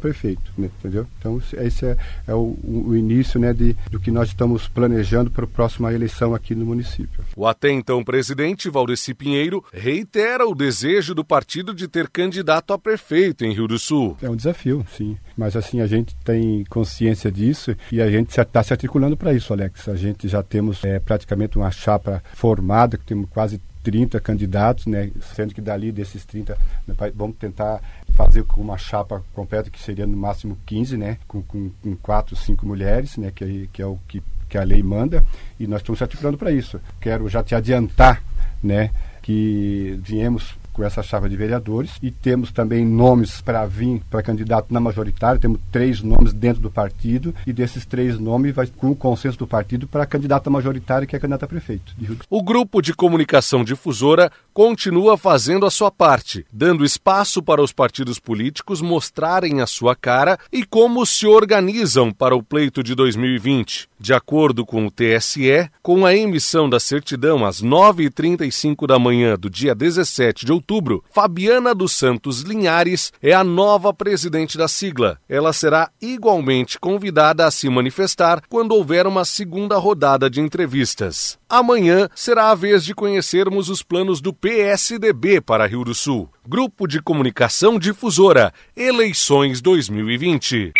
prefeito, 0.00 0.50
né, 0.56 0.70
entendeu? 0.78 1.06
Então 1.18 1.38
esse 1.60 1.84
é, 1.84 1.98
é 2.26 2.32
o, 2.32 2.56
o, 2.64 2.96
início 2.96 3.38
né, 3.38 3.52
de, 3.52 3.76
do 3.90 4.00
que 4.00 4.10
nós 4.10 4.28
estamos 4.28 4.66
planejando 4.66 5.30
para 5.30 5.44
a 5.44 5.48
próxima 5.48 5.92
eleição 5.92 6.34
aqui 6.34 6.54
no 6.54 6.64
município. 6.64 7.22
O 7.36 7.46
até 7.46 7.70
então 7.70 8.02
presidente 8.02 8.70
Valdeci 8.70 9.12
Pinheiro 9.12 9.62
reitera 9.70 10.48
o 10.48 10.54
desejo 10.54 11.14
do 11.14 11.22
partido 11.22 11.74
de 11.74 11.86
ter 11.86 12.08
candidato 12.08 12.72
a 12.72 12.78
prefeito 12.78 13.44
em 13.44 13.52
Rio 13.52 13.68
do 13.68 13.78
Sul. 13.78 14.16
É 14.22 14.30
um 14.30 14.36
desafio, 14.36 14.82
sim, 14.96 15.18
mas 15.36 15.56
assim 15.56 15.82
a 15.82 15.86
gente 15.86 16.16
tem 16.24 16.64
consciência 16.70 17.30
disso 17.30 17.76
e 17.92 18.00
a 18.00 18.10
gente 18.10 18.30
está 18.30 18.62
se 18.62 18.72
articulando 18.72 19.14
para 19.14 19.34
isso, 19.34 19.52
Alex. 19.52 19.90
A 19.90 19.96
gente 19.96 20.26
já 20.26 20.42
temos 20.42 20.82
é, 20.84 20.98
praticamente 20.98 21.58
uma 21.58 21.70
chapa 21.70 22.22
formada, 22.32 22.96
que 22.96 23.04
temos 23.04 23.28
quase 23.28 23.60
30 23.88 24.20
candidatos, 24.20 24.84
né, 24.84 25.10
sendo 25.34 25.54
que 25.54 25.62
dali 25.62 25.90
desses 25.90 26.22
30 26.22 26.58
né, 26.86 26.94
vamos 27.14 27.38
tentar 27.38 27.80
fazer 28.12 28.44
com 28.44 28.60
uma 28.60 28.76
chapa 28.76 29.24
completa 29.32 29.70
que 29.70 29.80
seria 29.80 30.06
no 30.06 30.14
máximo 30.14 30.58
15, 30.66 30.98
né, 30.98 31.16
com, 31.26 31.40
com, 31.40 31.70
com 31.82 31.96
4, 31.96 32.36
5 32.36 32.66
mulheres, 32.66 33.16
né, 33.16 33.32
que, 33.34 33.66
que 33.72 33.80
é 33.80 33.86
o 33.86 33.98
que, 34.06 34.22
que 34.46 34.58
a 34.58 34.62
lei 34.62 34.82
manda, 34.82 35.24
e 35.58 35.66
nós 35.66 35.80
estamos 35.80 36.00
se 36.00 36.04
articulando 36.04 36.36
para 36.36 36.52
isso. 36.52 36.78
Quero 37.00 37.30
já 37.30 37.42
te 37.42 37.54
adiantar, 37.54 38.22
né, 38.62 38.90
que 39.22 39.98
viemos 40.02 40.54
com 40.78 40.84
essa 40.84 41.02
chave 41.02 41.28
de 41.28 41.36
vereadores 41.36 41.90
e 42.00 42.08
temos 42.08 42.52
também 42.52 42.86
nomes 42.86 43.40
para 43.40 43.66
vir 43.66 44.00
para 44.08 44.22
candidato 44.22 44.72
na 44.72 44.78
majoritária, 44.78 45.40
temos 45.40 45.58
três 45.72 46.00
nomes 46.00 46.32
dentro 46.32 46.62
do 46.62 46.70
partido 46.70 47.34
e 47.44 47.52
desses 47.52 47.84
três 47.84 48.16
nomes 48.16 48.54
vai 48.54 48.68
com 48.68 48.92
o 48.92 48.96
consenso 48.96 49.36
do 49.36 49.46
partido 49.46 49.88
para 49.88 50.04
a 50.04 50.06
candidata 50.06 50.48
majoritária 50.48 51.04
que 51.04 51.16
é 51.16 51.18
a 51.18 51.20
candidata 51.20 51.46
a 51.46 51.48
prefeito. 51.48 51.96
O 52.30 52.44
grupo 52.44 52.80
de 52.80 52.94
comunicação 52.94 53.64
difusora 53.64 54.30
continua 54.54 55.18
fazendo 55.18 55.66
a 55.66 55.70
sua 55.70 55.90
parte, 55.90 56.46
dando 56.52 56.84
espaço 56.84 57.42
para 57.42 57.60
os 57.60 57.72
partidos 57.72 58.20
políticos 58.20 58.80
mostrarem 58.80 59.60
a 59.60 59.66
sua 59.66 59.96
cara 59.96 60.38
e 60.52 60.64
como 60.64 61.04
se 61.04 61.26
organizam 61.26 62.12
para 62.12 62.36
o 62.36 62.42
pleito 62.42 62.84
de 62.84 62.94
2020. 62.94 63.88
De 63.98 64.14
acordo 64.14 64.64
com 64.64 64.86
o 64.86 64.90
TSE, 64.92 65.68
com 65.82 66.06
a 66.06 66.14
emissão 66.14 66.70
da 66.70 66.78
certidão 66.78 67.44
às 67.44 67.60
9h35 67.60 68.86
da 68.86 68.96
manhã 68.96 69.36
do 69.36 69.50
dia 69.50 69.74
17 69.74 70.46
de 70.46 70.52
outubro, 70.52 70.67
Fabiana 71.10 71.74
dos 71.74 71.92
Santos 71.92 72.42
Linhares 72.42 73.10
é 73.22 73.32
a 73.32 73.42
nova 73.42 73.94
presidente 73.94 74.58
da 74.58 74.68
sigla. 74.68 75.18
Ela 75.26 75.52
será 75.52 75.90
igualmente 76.00 76.78
convidada 76.78 77.46
a 77.46 77.50
se 77.50 77.70
manifestar 77.70 78.42
quando 78.48 78.72
houver 78.72 79.06
uma 79.06 79.24
segunda 79.24 79.78
rodada 79.78 80.28
de 80.28 80.42
entrevistas. 80.42 81.38
Amanhã 81.48 82.08
será 82.14 82.50
a 82.50 82.54
vez 82.54 82.84
de 82.84 82.94
conhecermos 82.94 83.70
os 83.70 83.82
planos 83.82 84.20
do 84.20 84.34
PSDB 84.34 85.40
para 85.40 85.66
Rio 85.66 85.84
do 85.84 85.94
Sul. 85.94 86.28
Grupo 86.46 86.86
de 86.86 87.00
Comunicação 87.00 87.78
Difusora, 87.78 88.52
Eleições 88.76 89.62
2020. 89.62 90.72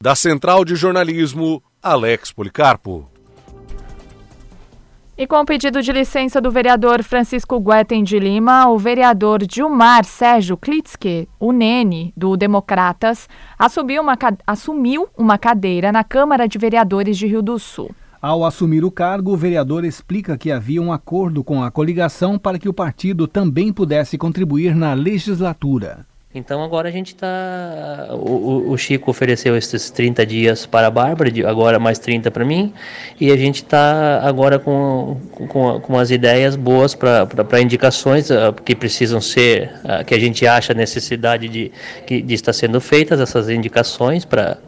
Da 0.00 0.14
Central 0.14 0.64
de 0.64 0.76
Jornalismo, 0.76 1.60
Alex 1.82 2.30
Policarpo. 2.30 3.17
E 5.20 5.26
com 5.26 5.40
o 5.40 5.44
pedido 5.44 5.82
de 5.82 5.90
licença 5.90 6.40
do 6.40 6.48
vereador 6.48 7.02
Francisco 7.02 7.58
Guetem 7.58 8.04
de 8.04 8.20
Lima, 8.20 8.68
o 8.68 8.78
vereador 8.78 9.44
Dilmar 9.44 10.04
Sérgio 10.04 10.56
Klitske, 10.56 11.28
o 11.40 11.50
Nene, 11.50 12.12
do 12.16 12.36
Democratas, 12.36 13.28
assumiu 13.58 14.00
uma, 14.00 14.16
assumiu 14.46 15.08
uma 15.18 15.36
cadeira 15.36 15.90
na 15.90 16.04
Câmara 16.04 16.46
de 16.46 16.56
Vereadores 16.56 17.18
de 17.18 17.26
Rio 17.26 17.42
do 17.42 17.58
Sul. 17.58 17.90
Ao 18.22 18.44
assumir 18.44 18.84
o 18.84 18.92
cargo, 18.92 19.32
o 19.32 19.36
vereador 19.36 19.84
explica 19.84 20.38
que 20.38 20.52
havia 20.52 20.80
um 20.80 20.92
acordo 20.92 21.42
com 21.42 21.64
a 21.64 21.70
coligação 21.72 22.38
para 22.38 22.56
que 22.56 22.68
o 22.68 22.72
partido 22.72 23.26
também 23.26 23.72
pudesse 23.72 24.16
contribuir 24.16 24.72
na 24.72 24.94
legislatura. 24.94 26.06
Então 26.34 26.62
agora 26.62 26.88
a 26.88 26.92
gente 26.92 27.14
está. 27.14 28.08
O, 28.12 28.70
o, 28.70 28.76
Chico 28.76 29.10
ofereceu 29.10 29.56
esses 29.56 29.90
30 29.90 30.26
dias 30.26 30.66
para 30.66 30.86
a 30.86 30.90
Bárbara, 30.90 31.30
agora 31.48 31.78
mais 31.78 31.98
30 31.98 32.30
para 32.30 32.44
mim, 32.44 32.72
e 33.18 33.32
a 33.32 33.36
gente 33.36 33.62
está 33.62 34.20
agora 34.22 34.58
com, 34.58 35.16
com, 35.48 35.80
com 35.80 35.98
as 35.98 36.10
ideias 36.10 36.54
boas 36.54 36.94
para 36.94 37.60
indicações 37.62 38.28
uh, 38.28 38.52
que 38.62 38.74
precisam 38.74 39.22
ser, 39.22 39.72
uh, 39.84 40.04
que 40.04 40.14
a 40.14 40.18
gente 40.18 40.46
acha 40.46 40.74
necessidade 40.74 41.48
de, 41.48 41.72
de 42.06 42.34
estar 42.34 42.52
sendo 42.52 42.78
feitas, 42.78 43.20
essas 43.20 43.48
indicações 43.48 44.26
para 44.26 44.58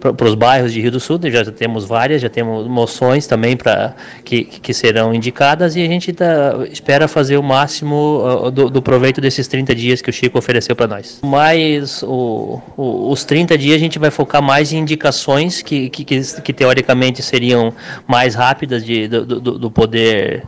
para 0.00 0.26
os 0.26 0.34
bairros 0.34 0.72
de 0.72 0.80
Rio 0.80 0.90
do 0.90 1.00
Sul, 1.00 1.18
já 1.24 1.44
temos 1.46 1.84
várias, 1.84 2.20
já 2.20 2.28
temos 2.28 2.66
moções 2.66 3.26
também 3.26 3.56
para 3.56 3.94
que, 4.24 4.44
que 4.44 4.74
serão 4.74 5.14
indicadas 5.14 5.76
e 5.76 5.82
a 5.82 5.86
gente 5.86 6.12
tá, 6.12 6.58
espera 6.70 7.08
fazer 7.08 7.36
o 7.36 7.42
máximo 7.42 8.22
uh, 8.46 8.50
do, 8.50 8.70
do, 8.70 8.82
proveito 8.82 9.20
desses 9.20 9.48
30 9.48 9.74
dias 9.74 10.02
que 10.02 10.10
o 10.10 10.12
Chico 10.12 10.38
ofereceu 10.38 10.76
para 10.76 10.86
nós. 10.86 11.20
Mas 11.22 12.02
o, 12.02 12.60
o, 12.76 13.10
os 13.10 13.24
30 13.24 13.56
dias 13.56 13.76
a 13.76 13.78
gente 13.78 13.98
vai 13.98 14.10
focar 14.10 14.42
mais 14.42 14.72
em 14.72 14.78
indicações 14.78 15.62
que, 15.62 15.88
que, 15.90 16.04
que, 16.04 16.20
que 16.42 16.52
teoricamente 16.52 17.22
seriam 17.22 17.72
mais 18.06 18.34
rápidas 18.34 18.84
de, 18.84 19.08
do, 19.08 19.24
do, 19.24 19.58
do 19.58 19.70
poder 19.70 20.44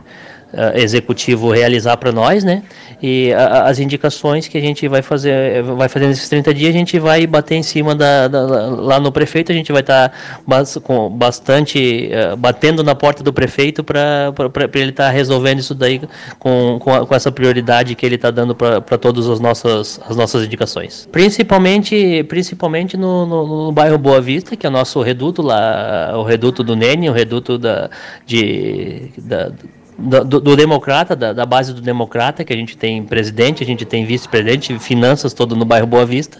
uh, 0.57 0.77
executivo 0.77 1.51
realizar 1.51 1.97
para 1.97 2.11
nós, 2.11 2.43
né? 2.43 2.63
E 3.01 3.31
as 3.33 3.77
indicações 3.77 4.47
que 4.47 4.57
a 4.57 4.61
gente 4.61 4.87
vai 4.87 5.03
fazer, 5.03 5.61
vai 5.61 5.87
fazer 5.87 6.07
nesses 6.07 6.27
30 6.29 6.51
dias, 6.51 6.73
a 6.73 6.77
gente 6.77 6.97
vai 6.97 7.27
bater 7.27 7.53
em 7.53 7.61
cima 7.61 7.93
da, 7.93 8.27
da 8.27 8.41
lá 8.41 8.99
no 8.99 9.11
prefeito, 9.11 9.51
a 9.51 9.55
gente 9.55 9.71
vai 9.71 9.81
estar 9.81 10.09
tá 10.09 10.79
com 10.81 11.07
bastante 11.09 12.09
uh, 12.11 12.35
batendo 12.35 12.83
na 12.83 12.95
porta 12.95 13.23
do 13.23 13.31
prefeito 13.31 13.83
para 13.83 14.33
ele 14.73 14.89
estar 14.89 15.05
tá 15.05 15.09
resolvendo 15.11 15.59
isso 15.59 15.75
daí 15.75 16.01
com, 16.39 16.79
com, 16.79 16.93
a, 16.93 17.05
com, 17.05 17.13
essa 17.13 17.31
prioridade 17.31 17.93
que 17.93 18.03
ele 18.03 18.15
está 18.15 18.31
dando 18.31 18.55
para 18.55 18.97
todas 18.97 19.29
as 19.29 19.39
nossas, 19.39 20.01
as 20.09 20.17
nossas 20.17 20.43
indicações. 20.43 21.07
Principalmente, 21.11 22.23
principalmente 22.23 22.97
no, 22.97 23.27
no, 23.27 23.65
no, 23.65 23.71
bairro 23.71 23.97
Boa 23.99 24.19
Vista, 24.19 24.55
que 24.55 24.65
é 24.65 24.69
o 24.69 24.71
nosso 24.71 25.01
reduto 25.01 25.43
lá, 25.43 26.13
o 26.15 26.23
reduto 26.23 26.63
do 26.63 26.75
Nene, 26.75 27.09
o 27.09 27.13
reduto 27.13 27.59
da, 27.59 27.91
de, 28.25 29.11
da, 29.19 29.51
do, 29.97 30.39
do, 30.39 30.55
democrata, 30.55 31.15
da, 31.15 31.33
da, 31.33 31.45
base 31.45 31.73
do 31.73 31.81
democrata, 31.81 32.43
que 32.43 32.53
a 32.53 32.55
gente 32.55 32.77
tem 32.77 33.03
presidente, 33.03 33.63
a 33.63 33.65
gente 33.65 33.83
tem 33.83 34.05
vice-presidente, 34.05 34.77
finanças 34.77 35.33
todo 35.33 35.55
no 35.55 35.65
bairro 35.65 35.87
Boa 35.87 36.05
Vista. 36.05 36.39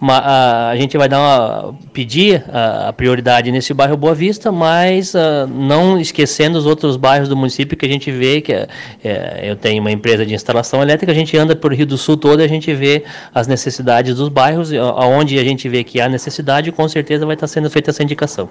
Uma, 0.00 0.18
a, 0.18 0.68
a, 0.70 0.76
gente 0.76 0.96
vai 0.96 1.08
dar 1.08 1.18
uma, 1.18 1.74
pedir 1.92 2.44
a, 2.52 2.88
a, 2.88 2.92
prioridade 2.92 3.50
nesse 3.50 3.72
bairro 3.74 3.96
Boa 3.96 4.14
Vista, 4.14 4.52
mas 4.52 5.14
a, 5.14 5.46
não 5.46 5.98
esquecendo 5.98 6.58
os 6.58 6.66
outros 6.66 6.96
bairros 6.96 7.28
do 7.28 7.36
município 7.36 7.76
que 7.76 7.86
a 7.86 7.88
gente 7.88 8.12
vê 8.12 8.40
que 8.40 8.52
é, 8.52 8.68
é, 9.02 9.40
eu 9.44 9.56
tenho 9.56 9.80
uma 9.80 9.90
empresa 9.90 10.24
de 10.24 10.34
instalação 10.34 10.82
elétrica, 10.82 11.10
a 11.10 11.14
gente 11.14 11.36
anda 11.36 11.56
por 11.56 11.72
Rio 11.72 11.86
do 11.86 11.98
Sul 11.98 12.16
todo 12.16 12.40
e 12.40 12.44
a 12.44 12.48
gente 12.48 12.72
vê 12.74 13.04
as 13.34 13.46
necessidades 13.48 14.16
dos 14.16 14.28
bairros, 14.28 14.72
aonde 14.72 15.38
a 15.38 15.44
gente 15.44 15.68
vê 15.68 15.82
que 15.82 16.00
há 16.00 16.08
necessidade, 16.08 16.70
com 16.70 16.88
certeza 16.88 17.26
vai 17.26 17.34
estar 17.34 17.46
sendo 17.46 17.68
feita 17.70 17.90
essa 17.90 18.02
indicação. 18.02 18.48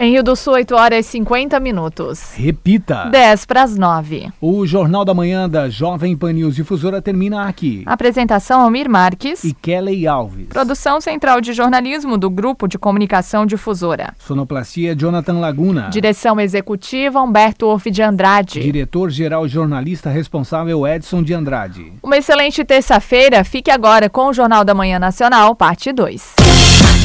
Em 0.00 0.12
Rio 0.12 0.22
do 0.22 0.36
Sul, 0.36 0.52
8 0.52 0.76
horas 0.76 1.06
e 1.06 1.08
50 1.08 1.58
minutos. 1.58 2.32
Repita. 2.36 3.06
10 3.10 3.44
para 3.46 3.64
as 3.64 3.76
9. 3.76 4.28
O 4.40 4.64
Jornal 4.64 5.04
da 5.04 5.12
Manhã 5.12 5.48
da 5.48 5.68
Jovem 5.68 6.16
Pan 6.16 6.34
News 6.34 6.54
Difusora 6.54 7.02
termina 7.02 7.48
aqui. 7.48 7.82
Apresentação 7.84 8.60
Almir 8.60 8.88
Marques 8.88 9.42
e 9.42 9.52
Kelly 9.52 10.06
Alves. 10.06 10.46
Produção 10.50 11.00
Central 11.00 11.40
de 11.40 11.52
Jornalismo 11.52 12.16
do 12.16 12.30
Grupo 12.30 12.68
de 12.68 12.78
Comunicação 12.78 13.44
Difusora. 13.44 14.14
Sonoplastia 14.20 14.94
Jonathan 14.94 15.40
Laguna. 15.40 15.88
Direção 15.90 16.38
Executiva 16.38 17.20
Humberto 17.20 17.66
Orff 17.66 17.90
de 17.90 18.00
Andrade. 18.00 18.60
Diretor-Geral 18.60 19.48
Jornalista 19.48 20.10
Responsável 20.10 20.86
Edson 20.86 21.24
de 21.24 21.34
Andrade. 21.34 21.92
Uma 22.04 22.18
excelente 22.18 22.64
terça-feira. 22.64 23.42
Fique 23.42 23.68
agora 23.68 24.08
com 24.08 24.28
o 24.28 24.32
Jornal 24.32 24.64
da 24.64 24.74
Manhã 24.74 25.00
Nacional, 25.00 25.56
parte 25.56 25.92
2. 25.92 26.67